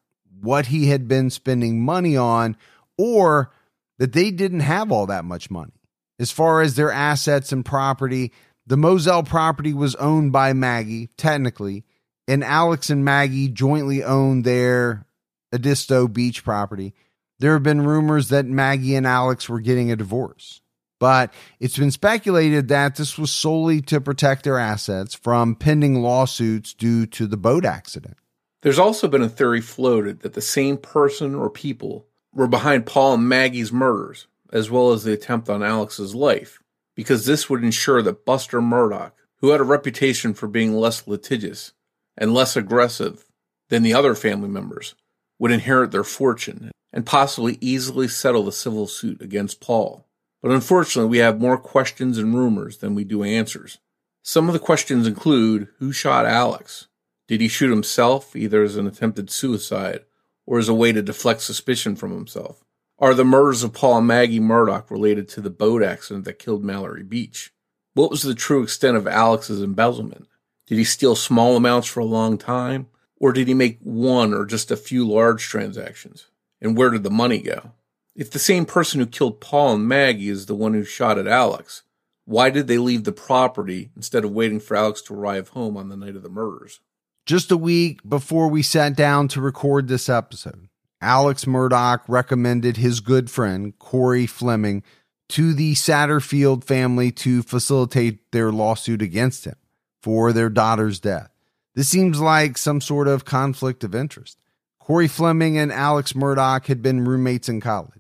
what 0.42 0.68
he 0.68 0.88
had 0.88 1.08
been 1.08 1.30
spending 1.30 1.84
money 1.84 2.16
on 2.16 2.56
or 2.98 3.52
that 3.98 4.14
they 4.14 4.32
didn't 4.32 4.62
have 4.62 4.92
all 4.92 5.06
that 5.08 5.26
much 5.26 5.52
money. 5.52 5.74
As 6.20 6.32
far 6.32 6.62
as 6.62 6.76
their 6.76 6.92
assets 6.92 7.52
and 7.52 7.66
property, 7.66 8.32
the 8.66 8.78
Moselle 8.78 9.24
property 9.24 9.74
was 9.74 9.96
owned 9.96 10.32
by 10.32 10.54
Maggie, 10.54 11.10
technically, 11.18 11.84
and 12.28 12.44
Alex 12.44 12.90
and 12.90 13.04
Maggie 13.04 13.50
jointly 13.50 14.04
owned 14.04 14.44
their 14.44 15.06
Edisto 15.52 16.08
Beach 16.08 16.44
property 16.44 16.94
there 17.40 17.54
have 17.54 17.64
been 17.64 17.82
rumors 17.82 18.30
that 18.30 18.46
Maggie 18.46 18.96
and 18.96 19.08
Alex 19.08 19.50
were 19.50 19.62
getting 19.62 19.92
a 19.92 19.96
divorce, 19.96 20.62
but 21.00 21.34
it's 21.60 21.78
been 21.78 21.92
speculated 21.92 22.68
that 22.68 22.96
this 22.96 23.18
was 23.18 23.32
solely 23.32 23.82
to 23.82 24.02
protect 24.02 24.44
their 24.44 24.60
assets 24.60 25.16
from 25.16 25.56
pending 25.56 26.02
lawsuits 26.02 26.74
due 26.74 27.06
to 27.08 27.26
the 27.26 27.38
boat 27.38 27.66
accident. 27.66 28.18
There's 28.62 28.80
also 28.80 29.08
been 29.08 29.22
a 29.22 29.30
theory 29.30 29.62
floated 29.62 30.20
that 30.20 30.34
the 30.34 30.42
same 30.42 30.78
person 30.78 31.34
or 31.34 31.50
people 31.50 32.06
were 32.34 32.48
behind 32.48 32.86
Paul 32.86 33.14
and 33.16 33.30
Maggie's 33.30 33.72
murders, 33.72 34.28
as 34.52 34.70
well 34.70 34.92
as 34.92 35.04
the 35.04 35.14
attempt 35.14 35.50
on 35.50 35.64
Alex's 35.64 36.14
life, 36.14 36.62
because 36.96 37.26
this 37.26 37.50
would 37.50 37.64
ensure 37.64 38.02
that 38.02 38.26
Buster 38.26 38.60
Murdaugh, 38.60 39.14
who 39.38 39.52
had 39.52 39.62
a 39.62 39.66
reputation 39.66 40.34
for 40.34 40.48
being 40.48 40.74
less 40.74 41.08
litigious 41.08 41.72
and 42.18 42.34
less 42.34 42.58
aggressive 42.58 43.26
than 43.70 43.84
the 43.84 43.94
other 43.94 44.14
family 44.14 44.50
members, 44.50 44.96
would 45.38 45.52
inherit 45.52 45.92
their 45.92 46.04
fortune 46.04 46.72
and 46.92 47.06
possibly 47.06 47.58
easily 47.62 48.10
settle 48.10 48.44
the 48.44 48.52
civil 48.52 48.88
suit 48.88 49.22
against 49.22 49.62
Paul. 49.62 50.06
But 50.42 50.52
unfortunately, 50.52 51.10
we 51.10 51.18
have 51.18 51.40
more 51.40 51.58
questions 51.58 52.18
and 52.18 52.34
rumors 52.34 52.78
than 52.78 52.96
we 52.96 53.04
do 53.04 53.24
answers. 53.24 53.80
Some 54.22 54.48
of 54.48 54.54
the 54.54 54.60
questions 54.60 55.08
include 55.08 55.68
who 55.80 55.92
shot 55.92 56.26
Alex? 56.26 56.88
Did 57.28 57.42
he 57.42 57.48
shoot 57.48 57.70
himself, 57.70 58.36
either 58.36 58.64
as 58.64 58.76
an 58.76 58.88
attempted 58.88 59.30
suicide 59.30 60.02
or 60.46 60.60
as 60.60 60.70
a 60.70 60.74
way 60.74 60.92
to 60.92 61.02
deflect 61.02 61.42
suspicion 61.42 61.96
from 61.96 62.12
himself? 62.12 62.64
Are 62.98 63.14
the 63.14 63.24
murders 63.24 63.64
of 63.64 63.74
Paul 63.74 64.00
and 64.00 64.08
Maggie 64.08 64.40
Murdaugh 64.40 64.90
related 64.90 65.30
to 65.30 65.42
the 65.42 65.50
boat 65.50 65.84
accident 65.84 66.26
that 66.26 66.40
killed 66.40 66.64
Mallory 66.64 67.04
Beach? 67.04 67.54
What 67.94 68.12
was 68.12 68.24
the 68.24 68.36
true 68.36 68.64
extent 68.64 68.98
of 68.98 69.08
Alex's 69.08 69.62
embezzlement? 69.62 70.28
Did 70.68 70.78
he 70.78 70.84
steal 70.84 71.16
small 71.16 71.56
amounts 71.56 71.88
for 71.88 72.02
a 72.02 72.06
long 72.06 72.38
time? 72.38 72.88
Or 73.20 73.34
did 73.34 73.48
he 73.48 73.54
make 73.54 73.80
one 73.82 74.34
or 74.34 74.46
just 74.46 74.72
a 74.72 74.78
few 74.78 75.08
large 75.08 75.44
transactions? 75.44 76.28
And 76.62 76.78
where 76.78 76.90
did 76.90 77.04
the 77.04 77.10
money 77.10 77.40
go? 77.40 77.74
If 78.16 78.32
the 78.32 78.40
same 78.40 78.66
person 78.66 79.00
who 79.00 79.06
killed 79.06 79.40
Paul 79.40 79.76
and 79.76 79.88
Maggie 79.88 80.30
is 80.30 80.46
the 80.46 80.56
one 80.56 80.74
who 80.74 80.84
shot 80.84 81.18
at 81.18 81.28
Alex, 81.28 81.84
why 82.26 82.50
did 82.50 82.68
they 82.68 82.78
leave 82.78 83.06
the 83.06 83.12
property 83.12 83.92
instead 83.96 84.24
of 84.24 84.32
waiting 84.32 84.60
for 84.60 84.78
Alex 84.78 85.02
to 85.04 85.14
arrive 85.14 85.50
home 85.50 85.78
on 85.78 85.90
the 85.90 85.98
night 85.98 86.16
of 86.16 86.24
the 86.24 86.30
murders? 86.30 86.80
Just 87.26 87.52
a 87.52 87.58
week 87.58 88.02
before 88.08 88.48
we 88.48 88.62
sat 88.62 88.96
down 88.96 89.28
to 89.30 89.42
record 89.42 89.88
this 89.88 90.10
episode, 90.10 90.70
Alex 91.02 91.46
Murdaugh 91.46 92.02
recommended 92.08 92.78
his 92.78 93.00
good 93.00 93.32
friend, 93.32 93.78
Corey 93.80 94.26
Fleming, 94.26 94.84
to 95.30 95.54
the 95.54 95.74
Satterfield 95.76 96.64
family 96.64 97.12
to 97.12 97.44
facilitate 97.44 98.32
their 98.32 98.52
lawsuit 98.52 99.02
against 99.02 99.46
him 99.46 99.56
for 100.02 100.34
their 100.34 100.50
daughter's 100.50 101.00
death. 101.00 101.30
This 101.76 101.88
seems 101.88 102.20
like 102.20 102.58
some 102.58 102.82
sort 102.82 103.08
of 103.08 103.26
conflict 103.26 103.84
of 103.84 103.96
interest. 103.96 104.38
Corey 104.80 105.08
Fleming 105.08 105.58
and 105.58 105.72
Alex 105.72 106.14
Murdaugh 106.14 106.66
had 106.66 106.82
been 106.82 107.06
roommates 107.06 107.48
in 107.48 107.62
college. 107.62 107.99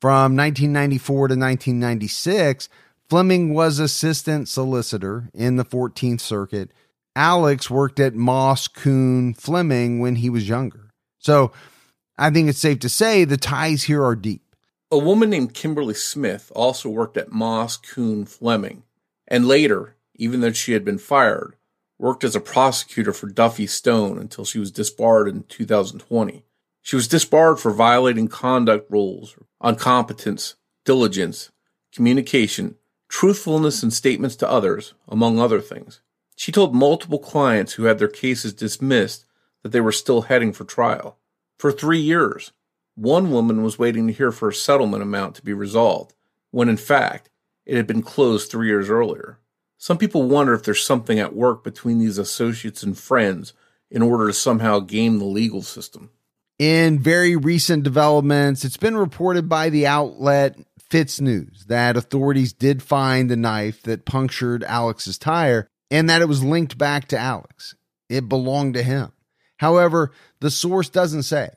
From 0.00 0.36
1994 0.36 1.16
to 1.16 1.20
1996, 1.34 2.68
Fleming 3.08 3.54
was 3.54 3.78
assistant 3.78 4.48
solicitor 4.48 5.30
in 5.32 5.56
the 5.56 5.64
14th 5.64 6.20
Circuit. 6.20 6.70
Alex 7.14 7.70
worked 7.70 7.98
at 7.98 8.14
Moss 8.14 8.68
Kuhn 8.68 9.32
Fleming 9.32 10.00
when 10.00 10.16
he 10.16 10.28
was 10.28 10.48
younger. 10.48 10.90
So 11.18 11.52
I 12.18 12.30
think 12.30 12.48
it's 12.48 12.58
safe 12.58 12.80
to 12.80 12.88
say 12.88 13.24
the 13.24 13.36
ties 13.36 13.84
here 13.84 14.04
are 14.04 14.16
deep. 14.16 14.42
A 14.90 14.98
woman 14.98 15.30
named 15.30 15.54
Kimberly 15.54 15.94
Smith 15.94 16.52
also 16.54 16.88
worked 16.88 17.16
at 17.16 17.32
Moss 17.32 17.76
Kuhn 17.76 18.26
Fleming, 18.26 18.84
and 19.26 19.48
later, 19.48 19.96
even 20.14 20.40
though 20.40 20.52
she 20.52 20.72
had 20.72 20.84
been 20.84 20.98
fired, 20.98 21.56
worked 21.98 22.22
as 22.22 22.36
a 22.36 22.40
prosecutor 22.40 23.12
for 23.12 23.28
Duffy 23.28 23.66
Stone 23.66 24.18
until 24.18 24.44
she 24.44 24.58
was 24.58 24.70
disbarred 24.70 25.28
in 25.28 25.44
2020. 25.44 26.44
She 26.86 26.94
was 26.94 27.08
disbarred 27.08 27.58
for 27.58 27.72
violating 27.72 28.28
conduct 28.28 28.88
rules 28.92 29.34
on 29.60 29.74
competence, 29.74 30.54
diligence, 30.84 31.50
communication, 31.92 32.76
truthfulness, 33.08 33.82
in 33.82 33.90
statements 33.90 34.36
to 34.36 34.48
others, 34.48 34.94
among 35.08 35.40
other 35.40 35.60
things. 35.60 36.00
She 36.36 36.52
told 36.52 36.76
multiple 36.76 37.18
clients 37.18 37.72
who 37.72 37.86
had 37.86 37.98
their 37.98 38.06
cases 38.06 38.52
dismissed 38.52 39.24
that 39.64 39.72
they 39.72 39.80
were 39.80 39.90
still 39.90 40.22
heading 40.22 40.52
for 40.52 40.62
trial. 40.62 41.18
For 41.58 41.72
three 41.72 41.98
years, 41.98 42.52
one 42.94 43.32
woman 43.32 43.64
was 43.64 43.80
waiting 43.80 44.06
to 44.06 44.12
hear 44.12 44.30
for 44.30 44.50
a 44.50 44.54
settlement 44.54 45.02
amount 45.02 45.34
to 45.34 45.44
be 45.44 45.52
resolved, 45.52 46.14
when 46.52 46.68
in 46.68 46.76
fact, 46.76 47.30
it 47.64 47.76
had 47.76 47.88
been 47.88 48.00
closed 48.00 48.48
three 48.48 48.68
years 48.68 48.88
earlier. 48.88 49.40
Some 49.76 49.98
people 49.98 50.22
wonder 50.28 50.54
if 50.54 50.62
there's 50.62 50.86
something 50.86 51.18
at 51.18 51.34
work 51.34 51.64
between 51.64 51.98
these 51.98 52.16
associates 52.16 52.84
and 52.84 52.96
friends 52.96 53.54
in 53.90 54.02
order 54.02 54.28
to 54.28 54.32
somehow 54.32 54.78
game 54.78 55.18
the 55.18 55.24
legal 55.24 55.62
system. 55.62 56.10
In 56.58 56.98
very 56.98 57.36
recent 57.36 57.82
developments, 57.82 58.64
it's 58.64 58.78
been 58.78 58.96
reported 58.96 59.46
by 59.46 59.68
the 59.68 59.86
outlet 59.86 60.56
FITSNews 60.90 61.66
that 61.66 61.98
authorities 61.98 62.54
did 62.54 62.82
find 62.82 63.30
the 63.30 63.36
knife 63.36 63.82
that 63.82 64.06
punctured 64.06 64.64
Alex's 64.64 65.18
tire 65.18 65.68
and 65.90 66.08
that 66.08 66.22
it 66.22 66.28
was 66.28 66.42
linked 66.42 66.78
back 66.78 67.08
to 67.08 67.18
Alex. 67.18 67.74
It 68.08 68.28
belonged 68.28 68.74
to 68.74 68.82
him. 68.82 69.12
However, 69.58 70.12
the 70.40 70.50
source 70.50 70.88
doesn't 70.88 71.24
say 71.24 71.50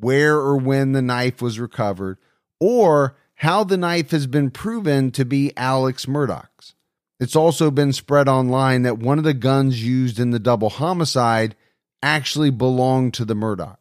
where 0.00 0.36
or 0.36 0.56
when 0.56 0.92
the 0.92 1.02
knife 1.02 1.40
was 1.40 1.58
recovered, 1.58 2.18
or 2.60 3.16
how 3.36 3.64
the 3.64 3.76
knife 3.76 4.10
has 4.10 4.26
been 4.26 4.50
proven 4.50 5.10
to 5.12 5.24
be 5.24 5.52
Alex 5.56 6.06
Murdaugh's. 6.06 6.74
It's 7.20 7.36
also 7.36 7.70
been 7.70 7.92
spread 7.92 8.28
online 8.28 8.82
that 8.82 8.98
one 8.98 9.18
of 9.18 9.24
the 9.24 9.34
guns 9.34 9.84
used 9.84 10.18
in 10.18 10.30
the 10.30 10.38
double 10.38 10.68
homicide 10.68 11.54
actually 12.02 12.50
belonged 12.50 13.14
to 13.14 13.24
the 13.24 13.34
Murdaughs. 13.34 13.76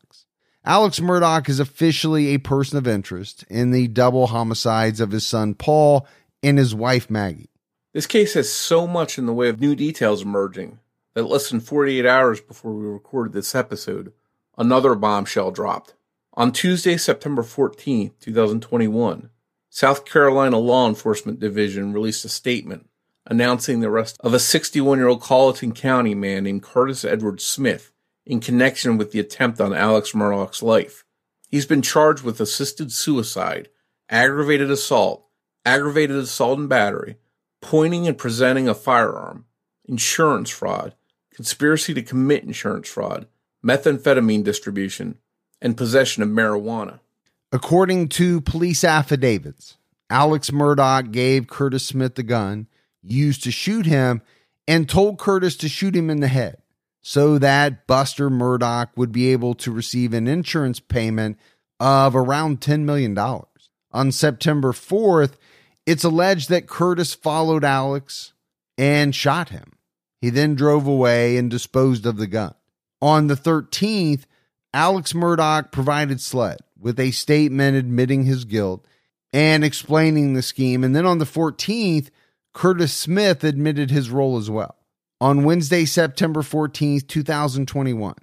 Alex 0.66 1.02
Murdaugh 1.02 1.50
is 1.50 1.60
officially 1.60 2.30
a 2.30 2.38
person 2.38 2.78
of 2.78 2.88
interest 2.88 3.44
in 3.50 3.72
the 3.72 3.90
double 3.90 4.28
homicides 4.28 5.02
of 5.02 5.12
his 5.12 5.28
son 5.28 5.56
Paul 5.56 6.08
and 6.42 6.58
his 6.58 6.74
wife 6.74 7.10
Maggie. 7.10 7.50
This 7.92 8.08
case 8.08 8.34
has 8.36 8.50
so 8.50 8.88
much 8.88 9.18
in 9.18 9.26
the 9.26 9.34
way 9.34 9.50
of 9.50 9.60
new 9.60 9.76
details 9.76 10.22
emerging 10.22 10.80
that 11.16 11.24
less 11.24 11.50
than 11.50 11.60
48 11.60 12.06
hours 12.06 12.40
before 12.40 12.74
we 12.74 12.86
recorded 12.86 13.34
this 13.34 13.54
episode, 13.54 14.14
another 14.58 14.96
bombshell 14.96 15.52
dropped. 15.52 15.96
On 16.36 16.54
Tuesday, 16.54 16.96
September 16.96 17.44
14, 17.44 18.14
2021, 18.22 19.30
South 19.70 20.06
Carolina 20.06 20.58
Law 20.58 20.88
Enforcement 20.88 21.42
Division 21.42 21.92
released 21.92 22.24
a 22.24 22.30
statement 22.30 22.90
announcing 23.26 23.82
the 23.82 23.90
arrest 23.90 24.18
of 24.22 24.34
a 24.34 24.40
61 24.40 24.98
year 24.98 25.10
old 25.10 25.22
Colleton 25.22 25.74
County 25.74 26.16
man 26.16 26.46
named 26.46 26.64
Curtis 26.64 27.04
Edward 27.04 27.42
Smith 27.42 27.93
in 28.26 28.40
connection 28.40 28.98
with 28.98 29.12
the 29.12 29.20
attempt 29.20 29.60
on 29.60 29.74
Alex 29.74 30.14
Murdaugh's 30.14 30.64
life. 30.64 31.04
He's 31.50 31.66
been 31.66 31.82
charged 31.82 32.24
with 32.24 32.40
assisted 32.40 32.92
suicide, 32.92 33.70
aggravated 34.10 34.72
assault, 34.72 35.28
aggravated 35.66 36.16
assault 36.16 36.60
and 36.60 36.70
battery, 36.70 37.18
pointing 37.62 38.08
and 38.08 38.18
presenting 38.18 38.68
a 38.68 38.74
firearm, 38.74 39.46
insurance 39.86 40.50
fraud, 40.50 40.96
conspiracy 41.34 41.94
to 41.94 42.02
commit 42.02 42.44
insurance 42.44 42.90
fraud, 42.90 43.28
methamphetamine 43.66 44.44
distribution, 44.44 45.18
and 45.62 45.78
possession 45.78 46.24
of 46.24 46.30
marijuana. 46.30 47.00
According 47.52 48.10
to 48.10 48.42
police 48.42 48.84
affidavits, 48.84 49.78
Alex 50.10 50.50
Murdaugh 50.50 51.12
gave 51.12 51.48
Curtis 51.48 51.86
Smith 51.86 52.16
the 52.16 52.24
gun 52.24 52.68
used 53.02 53.44
to 53.44 53.52
shoot 53.52 53.86
him 53.86 54.22
and 54.68 54.90
told 54.90 55.20
Curtis 55.20 55.56
to 55.58 55.70
shoot 55.70 55.96
him 55.96 56.10
in 56.10 56.20
the 56.20 56.28
head 56.28 56.63
so 57.04 57.38
that 57.38 57.86
Buster 57.86 58.30
Murdaugh 58.30 58.88
would 58.96 59.12
be 59.12 59.34
able 59.34 59.54
to 59.56 59.72
receive 59.72 60.14
an 60.14 60.26
insurance 60.26 60.80
payment 60.80 61.38
of 61.80 62.16
around 62.16 62.62
$10 62.62 62.86
million. 62.86 63.16
On 63.92 64.12
September 64.12 64.72
4th, 64.72 65.34
it's 65.86 66.06
alleged 66.06 66.50
that 66.50 66.66
Curtis 66.66 67.14
followed 67.14 67.66
Alex 67.66 68.32
and 68.78 69.14
shot 69.14 69.50
him. 69.50 69.74
He 70.22 70.30
then 70.30 70.56
drove 70.56 70.88
away 70.88 71.36
and 71.36 71.52
disposed 71.52 72.06
of 72.06 72.16
the 72.16 72.26
gun. 72.26 72.56
On 73.02 73.28
the 73.28 73.36
13th, 73.36 74.24
Alex 74.74 75.12
Murdaugh 75.12 75.74
provided 75.74 76.22
SLED 76.22 76.60
with 76.80 76.98
a 77.02 77.12
statement 77.12 77.76
admitting 77.76 78.24
his 78.24 78.46
guilt 78.46 78.86
and 79.34 79.66
explaining 79.66 80.34
the 80.34 80.42
scheme. 80.42 80.86
And 80.86 80.96
then 80.96 81.06
on 81.06 81.18
the 81.18 81.26
14th, 81.26 82.10
Curtis 82.54 82.94
Smith 82.94 83.44
admitted 83.44 83.92
his 83.92 84.10
role 84.10 84.38
as 84.38 84.50
well. 84.50 84.78
On 85.24 85.46
Wednesday, 85.46 85.86
September 85.86 86.42
14th, 86.42 87.08
2021, 87.08 88.14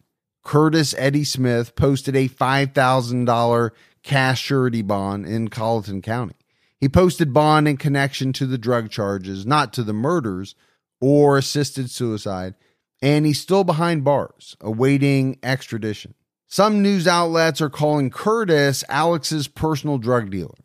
Curtis 0.44 0.94
Eddie 0.98 1.24
Smith 1.24 1.74
posted 1.74 2.14
a 2.14 2.28
$5,000 2.28 3.70
cash 4.02 4.42
surety 4.42 4.82
bond 4.82 5.24
in 5.24 5.48
Colleton 5.48 6.02
County. 6.02 6.34
He 6.78 6.90
posted 6.90 7.32
bond 7.32 7.66
in 7.66 7.78
connection 7.78 8.34
to 8.34 8.44
the 8.44 8.58
drug 8.58 8.90
charges, 8.90 9.46
not 9.46 9.72
to 9.72 9.82
the 9.82 9.94
murders 9.94 10.54
or 11.00 11.38
assisted 11.38 11.88
suicide, 11.88 12.54
and 13.00 13.24
he's 13.24 13.40
still 13.40 13.64
behind 13.64 14.04
bars, 14.04 14.58
awaiting 14.60 15.38
extradition. 15.42 16.12
Some 16.48 16.82
news 16.82 17.08
outlets 17.08 17.62
are 17.62 17.70
calling 17.70 18.10
Curtis 18.10 18.84
Alex's 18.90 19.48
personal 19.48 19.96
drug 19.96 20.30
dealer. 20.30 20.58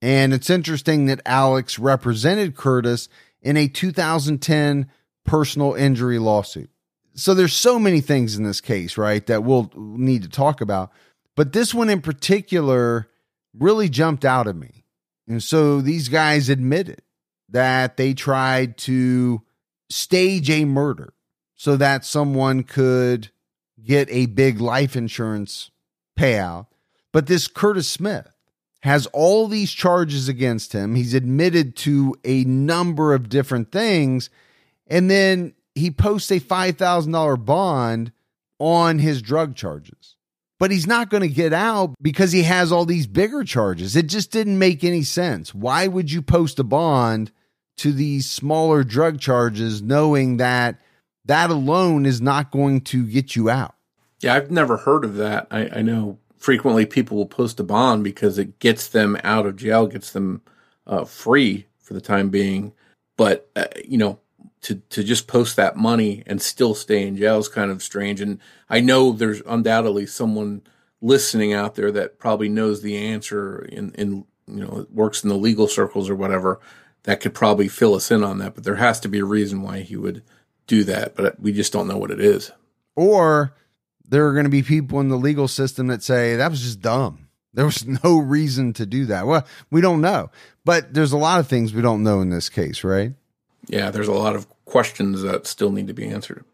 And 0.00 0.32
it's 0.32 0.50
interesting 0.50 1.06
that 1.06 1.20
Alex 1.26 1.80
represented 1.80 2.54
Curtis 2.54 3.08
in 3.42 3.56
a 3.56 3.66
2010 3.66 4.88
personal 5.30 5.74
injury 5.74 6.18
lawsuit. 6.18 6.68
So 7.14 7.34
there's 7.34 7.52
so 7.52 7.78
many 7.78 8.00
things 8.00 8.36
in 8.36 8.42
this 8.42 8.60
case, 8.60 8.98
right, 8.98 9.24
that 9.26 9.44
we'll 9.44 9.70
need 9.76 10.22
to 10.24 10.28
talk 10.28 10.60
about. 10.60 10.90
But 11.36 11.52
this 11.52 11.72
one 11.72 11.88
in 11.88 12.00
particular 12.00 13.08
really 13.56 13.88
jumped 13.88 14.24
out 14.24 14.48
at 14.48 14.56
me. 14.56 14.84
And 15.28 15.40
so 15.40 15.80
these 15.80 16.08
guys 16.08 16.48
admitted 16.48 17.02
that 17.48 17.96
they 17.96 18.12
tried 18.12 18.76
to 18.78 19.42
stage 19.88 20.50
a 20.50 20.64
murder 20.64 21.14
so 21.54 21.76
that 21.76 22.04
someone 22.04 22.64
could 22.64 23.30
get 23.84 24.08
a 24.10 24.26
big 24.26 24.60
life 24.60 24.96
insurance 24.96 25.70
payout. 26.18 26.66
But 27.12 27.28
this 27.28 27.46
Curtis 27.46 27.88
Smith 27.88 28.28
has 28.80 29.06
all 29.06 29.46
these 29.46 29.70
charges 29.70 30.28
against 30.28 30.72
him. 30.72 30.96
He's 30.96 31.14
admitted 31.14 31.76
to 31.76 32.16
a 32.24 32.42
number 32.42 33.14
of 33.14 33.28
different 33.28 33.70
things. 33.70 34.28
And 34.90 35.10
then 35.10 35.54
he 35.74 35.90
posts 35.90 36.30
a 36.30 36.40
$5,000 36.40 37.44
bond 37.44 38.12
on 38.58 38.98
his 38.98 39.22
drug 39.22 39.54
charges. 39.54 40.16
But 40.58 40.70
he's 40.70 40.86
not 40.86 41.08
going 41.08 41.22
to 41.22 41.28
get 41.28 41.54
out 41.54 41.94
because 42.02 42.32
he 42.32 42.42
has 42.42 42.70
all 42.70 42.84
these 42.84 43.06
bigger 43.06 43.44
charges. 43.44 43.96
It 43.96 44.08
just 44.08 44.30
didn't 44.30 44.58
make 44.58 44.84
any 44.84 45.02
sense. 45.02 45.54
Why 45.54 45.86
would 45.86 46.12
you 46.12 46.20
post 46.20 46.58
a 46.58 46.64
bond 46.64 47.32
to 47.80 47.92
these 47.92 48.30
smaller 48.30 48.84
drug 48.84 49.18
charges 49.18 49.80
knowing 49.80 50.36
that 50.36 50.78
that 51.24 51.48
alone 51.48 52.04
is 52.04 52.20
not 52.20 52.50
going 52.50 52.82
to 52.82 53.06
get 53.06 53.34
you 53.34 53.48
out. 53.48 53.74
Yeah, 54.20 54.34
I've 54.34 54.50
never 54.50 54.76
heard 54.76 55.02
of 55.02 55.16
that. 55.16 55.46
I, 55.50 55.68
I 55.76 55.80
know 55.80 56.18
frequently 56.36 56.84
people 56.84 57.16
will 57.16 57.24
post 57.24 57.58
a 57.58 57.62
bond 57.62 58.04
because 58.04 58.38
it 58.38 58.58
gets 58.58 58.88
them 58.88 59.16
out 59.24 59.46
of 59.46 59.56
jail, 59.56 59.86
gets 59.86 60.12
them 60.12 60.42
uh, 60.86 61.06
free 61.06 61.68
for 61.78 61.94
the 61.94 62.02
time 62.02 62.28
being. 62.28 62.74
But 63.16 63.48
uh, 63.56 63.64
you 63.82 63.96
know, 63.96 64.18
to 64.62 64.76
to 64.90 65.02
just 65.02 65.26
post 65.26 65.56
that 65.56 65.76
money 65.76 66.22
and 66.26 66.40
still 66.40 66.74
stay 66.74 67.06
in 67.06 67.16
jail 67.16 67.38
is 67.38 67.48
kind 67.48 67.70
of 67.70 67.82
strange. 67.82 68.20
And 68.20 68.38
I 68.68 68.80
know 68.80 69.12
there's 69.12 69.42
undoubtedly 69.46 70.06
someone 70.06 70.62
listening 71.00 71.52
out 71.52 71.74
there 71.76 71.90
that 71.92 72.18
probably 72.18 72.48
knows 72.48 72.82
the 72.82 72.96
answer 72.96 73.62
in 73.64 73.92
in 73.94 74.24
you 74.46 74.64
know 74.64 74.86
works 74.90 75.22
in 75.22 75.28
the 75.28 75.36
legal 75.36 75.66
circles 75.66 76.10
or 76.10 76.14
whatever 76.14 76.60
that 77.04 77.20
could 77.20 77.32
probably 77.34 77.68
fill 77.68 77.94
us 77.94 78.10
in 78.10 78.22
on 78.22 78.38
that. 78.38 78.54
But 78.54 78.64
there 78.64 78.76
has 78.76 79.00
to 79.00 79.08
be 79.08 79.20
a 79.20 79.24
reason 79.24 79.62
why 79.62 79.80
he 79.80 79.96
would 79.96 80.22
do 80.66 80.84
that, 80.84 81.16
but 81.16 81.40
we 81.40 81.52
just 81.52 81.72
don't 81.72 81.88
know 81.88 81.96
what 81.96 82.10
it 82.10 82.20
is. 82.20 82.52
Or 82.94 83.54
there 84.06 84.26
are 84.26 84.32
going 84.32 84.44
to 84.44 84.50
be 84.50 84.62
people 84.62 85.00
in 85.00 85.08
the 85.08 85.16
legal 85.16 85.48
system 85.48 85.86
that 85.86 86.02
say 86.02 86.36
that 86.36 86.50
was 86.50 86.60
just 86.60 86.80
dumb. 86.80 87.28
There 87.54 87.64
was 87.64 87.86
no 88.04 88.18
reason 88.18 88.74
to 88.74 88.86
do 88.86 89.06
that. 89.06 89.26
Well, 89.26 89.46
we 89.70 89.80
don't 89.80 90.00
know, 90.00 90.30
but 90.64 90.92
there's 90.92 91.12
a 91.12 91.18
lot 91.18 91.40
of 91.40 91.48
things 91.48 91.72
we 91.72 91.82
don't 91.82 92.02
know 92.02 92.20
in 92.20 92.28
this 92.28 92.50
case, 92.50 92.84
right? 92.84 93.12
Yeah, 93.66 93.90
there's 93.90 94.08
a 94.08 94.12
lot 94.12 94.36
of 94.36 94.46
questions 94.64 95.22
that 95.22 95.46
still 95.46 95.70
need 95.70 95.86
to 95.86 95.94
be 95.94 96.08
answered. 96.08 96.44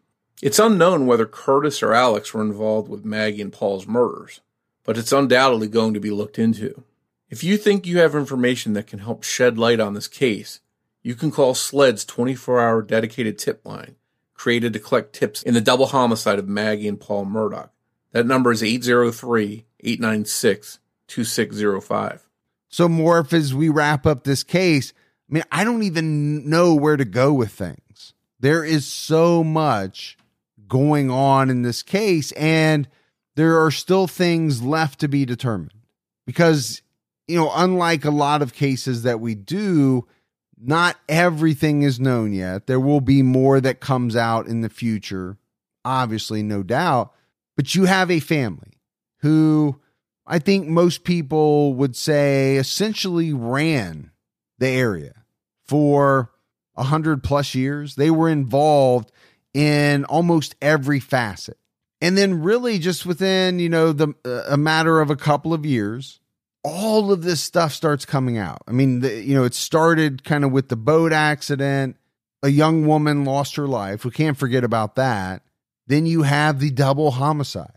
It's 0.43 0.59
unknown 0.59 1.07
whether 1.07 1.27
Curtis 1.27 1.83
or 1.83 1.95
Alex 1.95 2.35
were 2.35 2.43
involved 2.43 2.89
with 2.89 3.05
Maggie 3.05 3.41
and 3.41 3.53
Paul's 3.53 3.87
murders, 3.87 4.41
but 4.85 4.99
it's 4.99 5.13
undoubtedly 5.13 5.69
going 5.69 5.95
to 5.95 6.01
be 6.01 6.11
looked 6.11 6.39
into. 6.39 6.85
If 7.31 7.43
you 7.43 7.57
think 7.57 7.87
you 7.87 7.99
have 7.99 8.15
information 8.15 8.75
that 8.75 8.87
can 8.87 9.01
help 9.01 9.23
shed 9.23 9.59
light 9.59 9.81
on 9.81 9.95
this 9.95 10.09
case, 10.09 10.61
you 11.03 11.15
can 11.15 11.31
call 11.31 11.55
SLED's 11.55 12.05
24 12.05 12.61
hour 12.61 12.83
dedicated 12.83 13.39
tip 13.39 13.65
line, 13.65 13.97
created 14.35 14.73
to 14.75 14.79
collect 14.79 15.15
tips 15.15 15.43
in 15.43 15.55
the 15.55 15.61
double 15.61 15.87
homicide 15.87 16.39
of 16.39 16.49
Maggie 16.49 16.89
and 16.89 17.01
Paul 17.01 17.25
Murdaugh. 17.27 17.71
That 18.13 18.27
number 18.27 18.53
is 18.53 18.63
803 18.63 19.65
896 19.81 20.79
2605. 21.09 22.29
So, 22.69 22.89
Morph, 22.89 23.33
as 23.33 23.55
we 23.55 23.69
wrap 23.69 24.07
up 24.07 24.25
this 24.25 24.43
case, 24.43 24.93
I 25.29 25.35
mean, 25.35 25.45
I 25.51 25.64
don't 25.64 25.83
even 25.83 26.49
know 26.49 26.74
where 26.74 26.97
to 26.97 27.05
go 27.05 27.33
with 27.33 27.51
things. 27.51 28.14
There 28.39 28.64
is 28.64 28.87
so 28.87 29.43
much 29.43 30.16
going 30.68 31.11
on 31.11 31.51
in 31.51 31.62
this 31.62 31.83
case, 31.83 32.33
and 32.33 32.89
there 33.35 33.64
are 33.64 33.70
still 33.70 34.07
things 34.07 34.62
left 34.62 35.01
to 35.01 35.09
be 35.09 35.24
determined. 35.24 35.72
Because, 36.27 36.83
you 37.27 37.37
know, 37.37 37.51
unlike 37.55 38.05
a 38.05 38.11
lot 38.11 38.43
of 38.43 38.55
cases 38.55 39.03
that 39.03 39.20
we 39.20 39.35
do, 39.35 40.07
not 40.59 40.97
everything 41.09 41.83
is 41.83 42.01
known 42.01 42.33
yet. 42.33 42.66
There 42.66 42.81
will 42.81 43.01
be 43.01 43.22
more 43.22 43.61
that 43.61 43.81
comes 43.81 44.16
out 44.16 44.47
in 44.47 44.61
the 44.61 44.68
future, 44.68 45.37
obviously, 45.85 46.43
no 46.43 46.62
doubt. 46.62 47.12
But 47.57 47.74
you 47.74 47.85
have 47.85 48.11
a 48.11 48.20
family 48.20 48.81
who 49.20 49.81
I 50.27 50.39
think 50.39 50.66
most 50.66 51.05
people 51.05 51.74
would 51.74 51.97
say 51.97 52.57
essentially 52.57 53.33
ran 53.33 54.11
the 54.59 54.69
area 54.69 55.25
for 55.65 56.31
a 56.77 56.85
hundred 56.85 57.23
plus 57.23 57.55
years. 57.55 57.95
They 57.95 58.11
were 58.11 58.29
involved 58.29 59.13
in 59.55 60.05
almost 60.05 60.55
every 60.61 61.01
facet. 61.01 61.59
And 62.01 62.17
then 62.17 62.43
really 62.43 62.79
just 62.79 63.07
within, 63.07 63.59
you 63.59 63.69
know, 63.69 63.93
the 63.93 64.15
uh, 64.25 64.43
a 64.49 64.57
matter 64.57 65.01
of 65.01 65.11
a 65.11 65.17
couple 65.17 65.55
of 65.55 65.65
years, 65.65 66.21
all 66.63 67.11
of 67.11 67.23
this 67.23 67.41
stuff 67.41 67.73
starts 67.73 68.05
coming 68.05 68.37
out. 68.37 68.63
I 68.69 68.73
mean, 68.73 69.01
the, 69.01 69.23
you 69.23 69.35
know, 69.35 69.45
it 69.45 69.55
started 69.55 70.25
kind 70.25 70.45
of 70.45 70.53
with 70.53 70.69
the 70.69 70.77
boat 70.77 71.13
accident. 71.13 71.97
A 72.43 72.49
young 72.51 72.87
woman 72.87 73.25
lost 73.25 73.57
her 73.57 73.67
life. 73.67 74.05
We 74.05 74.11
can't 74.11 74.37
forget 74.37 74.63
about 74.63 74.97
that. 74.97 75.43
Then 75.87 76.05
you 76.05 76.23
have 76.23 76.61
the 76.61 76.71
double 76.71 77.13
homicide 77.13 77.77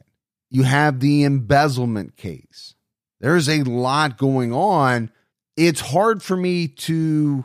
you 0.49 0.63
have 0.63 0.99
the 0.99 1.23
embezzlement 1.23 2.17
case. 2.17 2.75
There's 3.19 3.49
a 3.49 3.63
lot 3.63 4.17
going 4.17 4.51
on. 4.51 5.11
It's 5.59 5.81
hard 5.81 6.23
for 6.23 6.37
me 6.37 6.69
to 6.69 7.43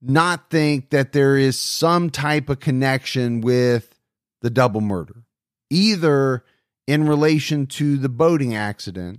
not 0.00 0.50
think 0.50 0.90
that 0.90 1.12
there 1.12 1.36
is 1.36 1.58
some 1.58 2.10
type 2.10 2.48
of 2.48 2.60
connection 2.60 3.40
with 3.40 3.98
the 4.40 4.50
double 4.50 4.80
murder, 4.80 5.24
either 5.68 6.44
in 6.86 7.08
relation 7.08 7.66
to 7.66 7.96
the 7.96 8.08
boating 8.08 8.54
accident 8.54 9.18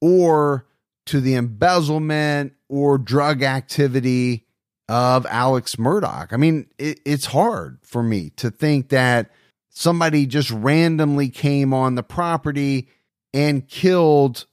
or 0.00 0.68
to 1.06 1.20
the 1.20 1.34
embezzlement 1.34 2.52
or 2.68 2.98
drug 2.98 3.42
activity 3.42 4.46
of 4.88 5.26
Alex 5.26 5.74
Murdaugh. 5.74 6.32
I 6.32 6.36
mean, 6.36 6.68
it, 6.78 7.00
it's 7.04 7.26
hard 7.26 7.80
for 7.82 8.04
me 8.04 8.30
to 8.36 8.52
think 8.52 8.90
that 8.90 9.32
somebody 9.70 10.24
just 10.24 10.52
randomly 10.52 11.30
came 11.30 11.74
on 11.74 11.96
the 11.96 12.04
property 12.04 12.90
and 13.34 13.66
killed 13.66 14.46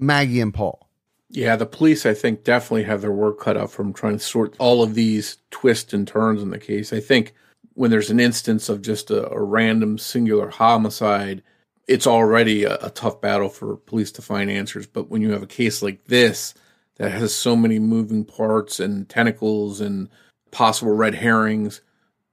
Maggie 0.00 0.40
and 0.40 0.52
Paul. 0.52 0.87
Yeah, 1.30 1.56
the 1.56 1.66
police, 1.66 2.06
I 2.06 2.14
think, 2.14 2.44
definitely 2.44 2.84
have 2.84 3.02
their 3.02 3.12
work 3.12 3.40
cut 3.40 3.56
out 3.56 3.70
from 3.70 3.92
trying 3.92 4.14
to 4.14 4.24
sort 4.24 4.54
all 4.58 4.82
of 4.82 4.94
these 4.94 5.38
twists 5.50 5.92
and 5.92 6.08
turns 6.08 6.42
in 6.42 6.50
the 6.50 6.58
case. 6.58 6.92
I 6.92 7.00
think 7.00 7.34
when 7.74 7.90
there's 7.90 8.10
an 8.10 8.20
instance 8.20 8.68
of 8.68 8.82
just 8.82 9.10
a, 9.10 9.30
a 9.30 9.40
random 9.42 9.98
singular 9.98 10.48
homicide, 10.48 11.42
it's 11.86 12.06
already 12.06 12.64
a, 12.64 12.76
a 12.76 12.90
tough 12.90 13.20
battle 13.20 13.50
for 13.50 13.76
police 13.76 14.10
to 14.12 14.22
find 14.22 14.50
answers. 14.50 14.86
But 14.86 15.10
when 15.10 15.20
you 15.20 15.32
have 15.32 15.42
a 15.42 15.46
case 15.46 15.82
like 15.82 16.04
this 16.06 16.54
that 16.96 17.12
has 17.12 17.34
so 17.34 17.54
many 17.54 17.78
moving 17.78 18.24
parts 18.24 18.80
and 18.80 19.08
tentacles 19.08 19.80
and 19.80 20.08
possible 20.50 20.92
red 20.92 21.14
herrings, 21.14 21.82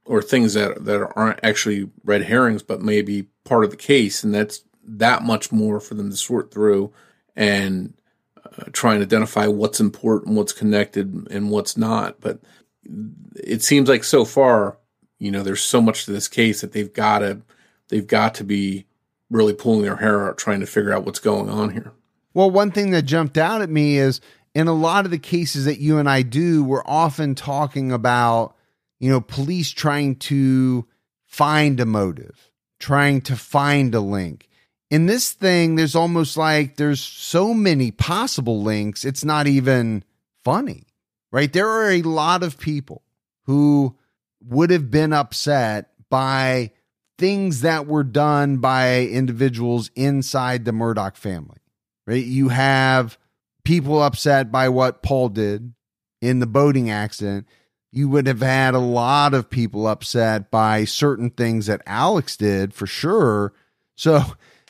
or 0.06 0.22
things 0.22 0.54
that 0.54 0.86
that 0.86 1.12
aren't 1.16 1.40
actually 1.44 1.90
red 2.04 2.24
herrings 2.24 2.64
but 2.64 2.82
maybe 2.82 3.28
part 3.44 3.66
of 3.66 3.72
the 3.72 3.78
case 3.78 4.24
and 4.24 4.34
that's 4.34 4.64
that 4.84 5.24
much 5.24 5.52
more 5.52 5.80
for 5.80 5.96
them 5.96 6.10
to 6.10 6.16
sort 6.16 6.54
through 6.54 6.94
and 7.36 7.94
Uh, 8.46 8.66
try 8.72 8.94
and 8.94 9.04
identify 9.04 9.48
what's 9.48 9.80
important 9.80 10.36
what's 10.36 10.54
connected 10.54 11.28
and 11.32 11.50
what's 11.50 11.76
not 11.76 12.20
but 12.22 12.40
it 13.36 13.64
seems 13.64 13.90
like 13.90 14.04
so 14.04 14.24
far 14.24 14.78
you 15.20 15.32
know 15.32 15.44
there's 15.44 15.62
so 15.62 15.82
much 15.82 16.06
to 16.06 16.12
this 16.12 16.28
case 16.28 16.62
that 16.62 16.72
they've 16.72 16.94
got 16.94 17.20
to 17.20 17.42
they've 17.90 18.08
got 18.08 18.36
to 18.36 18.44
be 18.44 18.86
really 19.30 19.54
pulling 19.54 19.82
their 19.82 19.96
hair 19.96 20.28
out 20.30 20.38
trying 20.38 20.60
to 20.60 20.68
figure 20.68 20.94
out 20.94 21.06
what's 21.06 21.20
going 21.20 21.50
on 21.50 21.72
here 21.72 21.92
well 22.34 22.52
one 22.52 22.72
thing 22.72 22.92
that 22.92 23.04
jumped 23.04 23.38
out 23.38 23.62
at 23.62 23.70
me 23.70 23.98
is 23.98 24.22
in 24.54 24.68
a 24.68 24.74
lot 24.74 25.06
of 25.06 25.12
the 25.12 25.18
cases 25.18 25.66
that 25.66 25.80
you 25.80 25.98
and 25.98 26.10
I 26.10 26.22
do 26.22 26.64
we're 26.64 26.86
often 26.86 27.34
talking 27.34 27.92
about 27.92 28.56
you 29.00 29.10
know, 29.10 29.22
police 29.22 29.72
trying 29.72 30.16
to 30.16 30.88
find 31.26 31.80
a 31.80 31.86
motive, 31.86 32.52
trying 32.80 33.22
to 33.22 33.36
find 33.36 33.94
a 33.94 34.00
link. 34.00 34.50
In 34.92 35.08
this 35.08 35.34
thing, 35.34 35.76
there's 35.76 35.96
almost 35.96 36.38
like 36.38 36.76
there's 36.76 37.02
so 37.02 37.54
many 37.54 37.92
possible 37.92 38.62
links, 38.62 39.04
it's 39.04 39.26
not 39.26 39.48
even 39.48 40.04
funny, 40.44 40.84
right? 41.32 41.52
There 41.52 41.68
are 41.68 41.92
a 41.92 42.04
lot 42.04 42.44
of 42.44 42.60
people 42.60 43.02
who 43.46 43.96
would 44.44 44.70
have 44.70 44.92
been 44.92 45.12
upset 45.12 45.90
by 46.10 46.72
things 47.18 47.62
that 47.62 47.88
were 47.88 48.04
done 48.04 48.58
by 48.58 49.02
individuals 49.06 49.90
inside 49.96 50.66
the 50.66 50.72
Murdaugh 50.72 51.16
family, 51.16 51.58
right? 52.06 52.24
You 52.24 52.50
have 52.50 53.18
people 53.64 54.04
upset 54.04 54.52
by 54.52 54.70
what 54.70 55.02
Paul 55.02 55.30
did 55.30 55.74
in 56.22 56.40
the 56.40 56.48
boating 56.48 56.90
accident 56.90 57.48
you 57.96 58.10
would 58.10 58.28
have 58.28 58.42
had 58.42 58.74
a 58.74 58.80
lot 58.80 59.34
of 59.34 59.50
people 59.50 59.88
upset 59.88 60.52
by 60.52 60.84
certain 60.84 61.30
things 61.30 61.68
that 61.68 61.82
Alex 61.86 62.36
did 62.36 62.74
for 62.74 62.86
sure. 62.86 63.54
So, 63.96 64.22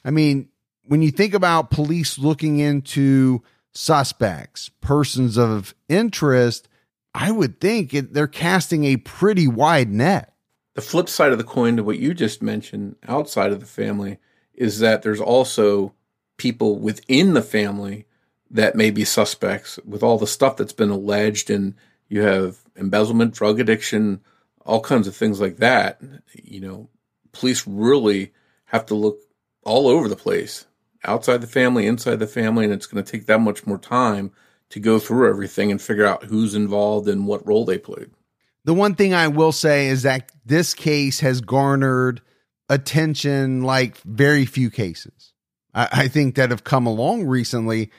I 0.06 0.12
mean, 0.12 0.50
when 0.84 1.02
you 1.02 1.10
think 1.10 1.34
about 1.34 1.72
police 1.72 2.20
looking 2.20 2.60
into 2.60 3.42
suspects, 3.74 4.70
persons 4.80 5.38
of 5.38 5.74
interest, 5.90 6.70
I 7.14 7.32
would 7.32 7.60
think 7.60 7.94
it, 7.94 8.14
they're 8.14 8.28
casting 8.28 8.86
a 8.86 8.98
pretty 8.98 9.48
wide 9.48 9.90
net. 9.90 10.34
The 10.76 10.82
flip 10.82 11.10
side 11.10 11.32
of 11.32 11.40
the 11.40 11.44
coin 11.44 11.78
to 11.78 11.84
what 11.84 11.98
you 11.98 12.14
just 12.14 12.44
mentioned 12.44 12.98
outside 13.08 13.52
of 13.52 13.60
the 13.60 13.66
family 13.66 14.20
is 14.54 14.80
that 14.80 15.02
there's 15.02 15.22
also 15.22 15.94
people 16.38 16.78
within 16.78 17.34
the 17.34 17.42
family 17.42 18.06
that 18.52 18.76
may 18.76 18.92
be 18.92 19.06
suspects 19.06 19.80
with 19.86 20.04
all 20.04 20.18
the 20.18 20.28
stuff 20.28 20.58
that's 20.58 20.74
been 20.74 20.92
alleged 20.92 21.50
and 21.50 21.74
you 22.08 22.22
have 22.22 22.58
embezzlement, 22.76 23.34
drug 23.34 23.60
addiction, 23.60 24.22
all 24.66 24.82
kinds 24.82 25.08
of 25.08 25.16
things 25.16 25.42
like 25.42 25.58
that. 25.58 26.00
You 26.34 26.60
know, 26.60 26.90
police 27.32 27.66
really 27.66 28.34
have 28.66 28.86
to 28.88 28.96
look 28.96 29.20
all 29.66 29.88
over 29.88 30.08
the 30.08 30.16
place, 30.16 30.66
outside 31.04 31.42
the 31.42 31.48
family, 31.48 31.86
inside 31.86 32.20
the 32.20 32.28
family, 32.28 32.64
and 32.64 32.74
it's 32.74 32.88
going 32.88 33.04
to 33.04 33.12
take 33.12 33.26
that 33.26 33.42
much 33.42 33.68
more 33.68 33.78
time 33.78 34.32
to 34.70 34.80
go 34.80 35.00
through 35.00 35.30
everything 35.30 35.72
and 35.72 35.82
figure 35.82 36.06
out 36.06 36.24
who's 36.24 36.56
involved 36.56 37.08
and 37.08 37.28
what 37.28 37.46
role 37.46 37.66
they 37.66 37.78
played. 37.78 38.10
The 38.64 38.74
one 38.74 38.96
thing 38.96 39.14
I 39.14 39.28
will 39.28 39.52
say 39.52 39.88
is 39.88 40.04
that 40.04 40.32
this 40.46 40.74
case 40.74 41.20
has 41.20 41.42
garnered 41.42 42.22
attention 42.70 43.64
like 43.64 43.98
very 43.98 44.46
few 44.46 44.70
cases. 44.72 45.34
I, 45.74 45.90
I 45.92 46.08
think 46.08 46.36
that 46.36 46.50
have 46.50 46.64
come 46.64 46.88
along 46.88 47.26
recently. 47.26 47.92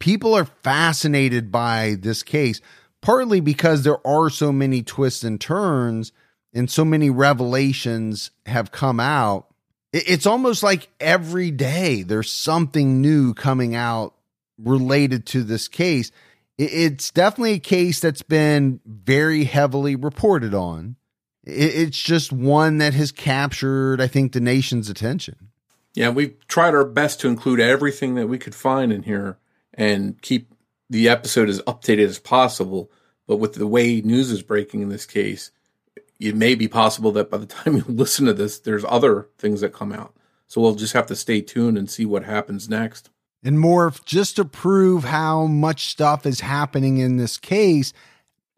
People 0.00 0.34
are 0.34 0.46
fascinated 0.46 1.52
by 1.52 1.96
this 2.00 2.22
case 2.22 2.60
partly 3.00 3.40
because 3.40 3.82
there 3.82 4.04
are 4.06 4.30
so 4.30 4.52
many 4.52 4.82
twists 4.82 5.24
and 5.24 5.40
turns 5.40 6.12
and 6.52 6.70
so 6.70 6.84
many 6.84 7.10
revelations 7.10 8.30
have 8.46 8.72
come 8.72 9.00
out. 9.00 9.46
It's 9.92 10.26
almost 10.26 10.62
like 10.62 10.88
every 11.00 11.50
day 11.50 12.02
there's 12.02 12.30
something 12.30 13.00
new 13.00 13.34
coming 13.34 13.74
out 13.74 14.14
related 14.58 15.26
to 15.26 15.42
this 15.42 15.66
case. 15.66 16.12
It's 16.58 17.10
definitely 17.10 17.54
a 17.54 17.58
case 17.58 18.00
that's 18.00 18.22
been 18.22 18.80
very 18.86 19.44
heavily 19.44 19.96
reported 19.96 20.54
on. 20.54 20.96
It's 21.42 22.00
just 22.00 22.32
one 22.32 22.78
that 22.78 22.94
has 22.94 23.10
captured, 23.10 24.00
I 24.00 24.06
think, 24.06 24.32
the 24.32 24.40
nation's 24.40 24.90
attention. 24.90 25.48
Yeah, 25.94 26.10
we've 26.10 26.36
tried 26.46 26.74
our 26.74 26.84
best 26.84 27.20
to 27.20 27.28
include 27.28 27.60
everything 27.60 28.14
that 28.14 28.28
we 28.28 28.38
could 28.38 28.54
find 28.54 28.92
in 28.92 29.02
here 29.02 29.38
and 29.74 30.20
keep 30.22 30.54
the 30.88 31.08
episode 31.08 31.48
as 31.48 31.62
updated 31.62 32.06
as 32.06 32.18
possible. 32.18 32.90
But 33.26 33.36
with 33.36 33.54
the 33.54 33.66
way 33.66 34.00
news 34.02 34.30
is 34.30 34.42
breaking 34.42 34.82
in 34.82 34.88
this 34.88 35.06
case, 35.06 35.50
it 36.20 36.36
may 36.36 36.54
be 36.54 36.68
possible 36.68 37.10
that 37.12 37.30
by 37.30 37.38
the 37.38 37.46
time 37.54 37.76
you 37.76 37.84
listen 37.88 38.26
to 38.26 38.34
this, 38.34 38.58
there's 38.60 38.84
other 38.88 39.28
things 39.38 39.62
that 39.62 39.72
come 39.72 39.92
out. 39.92 40.14
So 40.46 40.60
we'll 40.60 40.74
just 40.74 40.92
have 40.92 41.06
to 41.06 41.16
stay 41.16 41.40
tuned 41.40 41.78
and 41.78 41.88
see 41.88 42.04
what 42.04 42.24
happens 42.24 42.68
next. 42.68 43.08
And 43.42 43.58
more, 43.58 43.92
just 44.04 44.36
to 44.36 44.44
prove 44.44 45.04
how 45.04 45.46
much 45.46 45.86
stuff 45.86 46.26
is 46.26 46.40
happening 46.40 46.98
in 46.98 47.16
this 47.16 47.38
case, 47.38 47.92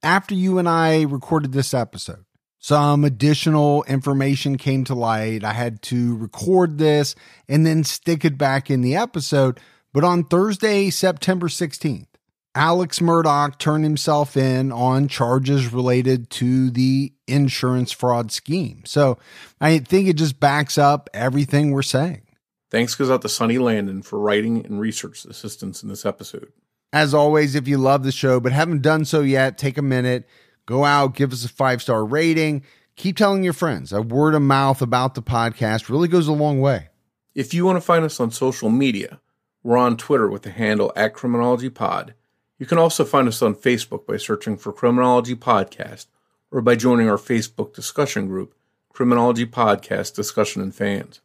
after 0.03 0.35
you 0.35 0.59
and 0.59 0.69
I 0.69 1.03
recorded 1.03 1.53
this 1.53 1.73
episode, 1.73 2.25
Some 2.59 3.05
additional 3.05 3.83
information 3.85 4.57
came 4.57 4.85
to 4.85 4.95
light. 4.95 5.45
I 5.45 5.53
had 5.53 5.83
to 5.83 6.17
record 6.17 6.79
this 6.79 7.15
and 7.49 7.67
then 7.67 7.85
stick 7.85 8.25
it 8.25 8.39
back 8.39 8.71
in 8.71 8.83
the 8.83 8.97
episode. 8.97 9.61
But 9.93 10.05
on 10.05 10.25
Thursday, 10.25 10.91
September 10.91 11.49
16th, 11.49 12.07
Alex 12.55 12.99
Murdaugh 12.99 13.57
turned 13.57 13.85
himself 13.85 14.37
in 14.37 14.73
on 14.73 15.09
charges 15.09 15.73
related 15.73 16.29
to 16.31 16.71
the 16.71 17.13
insurance 17.27 17.93
fraud 17.93 18.31
scheme. 18.31 18.83
So 18.85 19.19
I 19.61 19.79
think 19.79 20.09
it 20.09 20.17
just 20.17 20.39
backs 20.39 20.77
up 20.77 21.09
everything 21.15 21.71
we're 21.71 21.83
saying. 21.83 22.23
Thanks 22.71 22.95
goes 22.95 23.11
out 23.11 23.23
to 23.23 23.29
Sonny 23.29 23.59
Landon 23.59 24.03
for 24.03 24.19
writing 24.19 24.65
and 24.65 24.81
research 24.81 25.25
assistance 25.25 25.83
in 25.83 25.89
this 25.89 26.05
episode. 26.05 26.53
As 26.93 27.15
always, 27.15 27.55
if 27.55 27.67
you 27.67 27.79
love 27.79 28.03
the 28.03 28.13
show 28.13 28.39
but 28.39 28.53
haven't 28.53 28.83
done 28.83 29.07
so 29.07 29.23
yet, 29.23 29.57
take 29.57 29.79
a 29.79 29.83
minute, 29.83 30.29
go 30.67 30.85
out, 30.85 31.15
give 31.15 31.33
us 31.33 31.45
a 31.45 31.49
five 31.49 31.81
star 31.81 32.05
rating. 32.05 32.65
Keep 32.97 33.17
telling 33.17 33.43
your 33.43 33.55
friends. 33.55 33.93
A 33.93 34.03
word 34.03 34.35
of 34.35 34.43
mouth 34.43 34.83
about 34.83 35.15
the 35.15 35.23
podcast 35.23 35.89
really 35.89 36.09
goes 36.09 36.29
a 36.29 36.33
long 36.33 36.61
way. 36.61 36.89
If 37.35 37.55
you 37.55 37.65
want 37.65 37.77
to 37.77 37.81
find 37.81 38.05
us 38.05 38.21
on 38.21 38.31
social 38.31 38.69
media, 38.69 39.21
we're 39.63 39.79
on 39.79 39.97
Twitter 39.97 40.29
with 40.29 40.43
the 40.43 40.51
handle 40.51 40.93
at 40.95 41.15
Criminology 41.15 41.71
Pod. 41.71 42.15
You 42.63 42.67
can 42.67 42.79
also 42.79 43.05
find 43.05 43.27
us 43.27 43.43
on 43.43 43.57
Facebook 43.57 44.07
by 44.07 44.19
searching 44.19 44.57
for 44.57 44.73
Criminology 44.73 45.35
Podcast 45.35 46.07
or 46.53 46.63
by 46.63 46.77
joining 46.77 47.09
our 47.09 47.17
Facebook 47.17 47.75
discussion 47.75 48.29
group, 48.29 48.55
Criminology 48.93 49.47
Podcast 49.47 50.15
Discussion 50.15 50.63
and 50.63 50.73
Fans. 50.73 51.21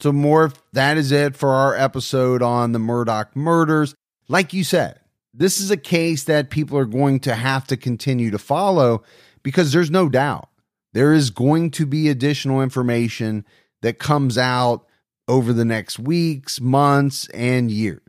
So, 0.00 0.12
more, 0.12 0.52
that 0.74 0.98
is 0.98 1.10
it 1.10 1.34
for 1.34 1.48
our 1.48 1.74
episode 1.74 2.42
on 2.42 2.72
the 2.72 2.78
Murdaugh 2.78 3.34
murders. 3.34 3.94
Like 4.28 4.52
you 4.52 4.64
said, 4.64 5.00
this 5.32 5.62
is 5.62 5.70
a 5.70 5.78
case 5.78 6.24
that 6.24 6.50
people 6.50 6.76
are 6.76 6.84
going 6.84 7.20
to 7.20 7.36
have 7.36 7.66
to 7.68 7.78
continue 7.78 8.30
to 8.30 8.38
follow 8.38 9.02
because 9.42 9.72
there's 9.72 9.90
no 9.90 10.10
doubt 10.10 10.50
there 10.92 11.14
is 11.14 11.30
going 11.30 11.70
to 11.70 11.86
be 11.86 12.10
additional 12.10 12.60
information 12.60 13.46
that 13.80 13.98
comes 13.98 14.36
out 14.36 14.84
over 15.26 15.54
the 15.54 15.64
next 15.64 15.98
weeks, 15.98 16.60
months, 16.60 17.30
and 17.30 17.70
years. 17.70 18.01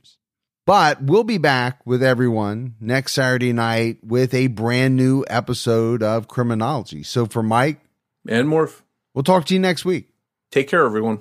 But 0.65 1.03
we'll 1.03 1.25
be 1.25 1.37
back 1.37 1.85
with 1.85 2.01
everyone 2.01 2.75
next 2.79 3.13
Saturday 3.13 3.51
night 3.51 3.97
with 4.01 4.33
a 4.33 4.47
brand 4.47 4.95
new 4.95 5.25
episode 5.29 6.01
of 6.01 6.29
Criminology. 6.29 7.03
So 7.03 7.25
for 7.25 7.43
Mike 7.43 7.81
and 8.27 8.47
Morph, 8.47 8.81
we'll 9.13 9.23
talk 9.23 9.45
to 9.45 9.53
you 9.53 9.59
next 9.59 9.83
week. 9.83 10.07
Take 10.51 10.69
care, 10.69 10.85
everyone. 10.85 11.19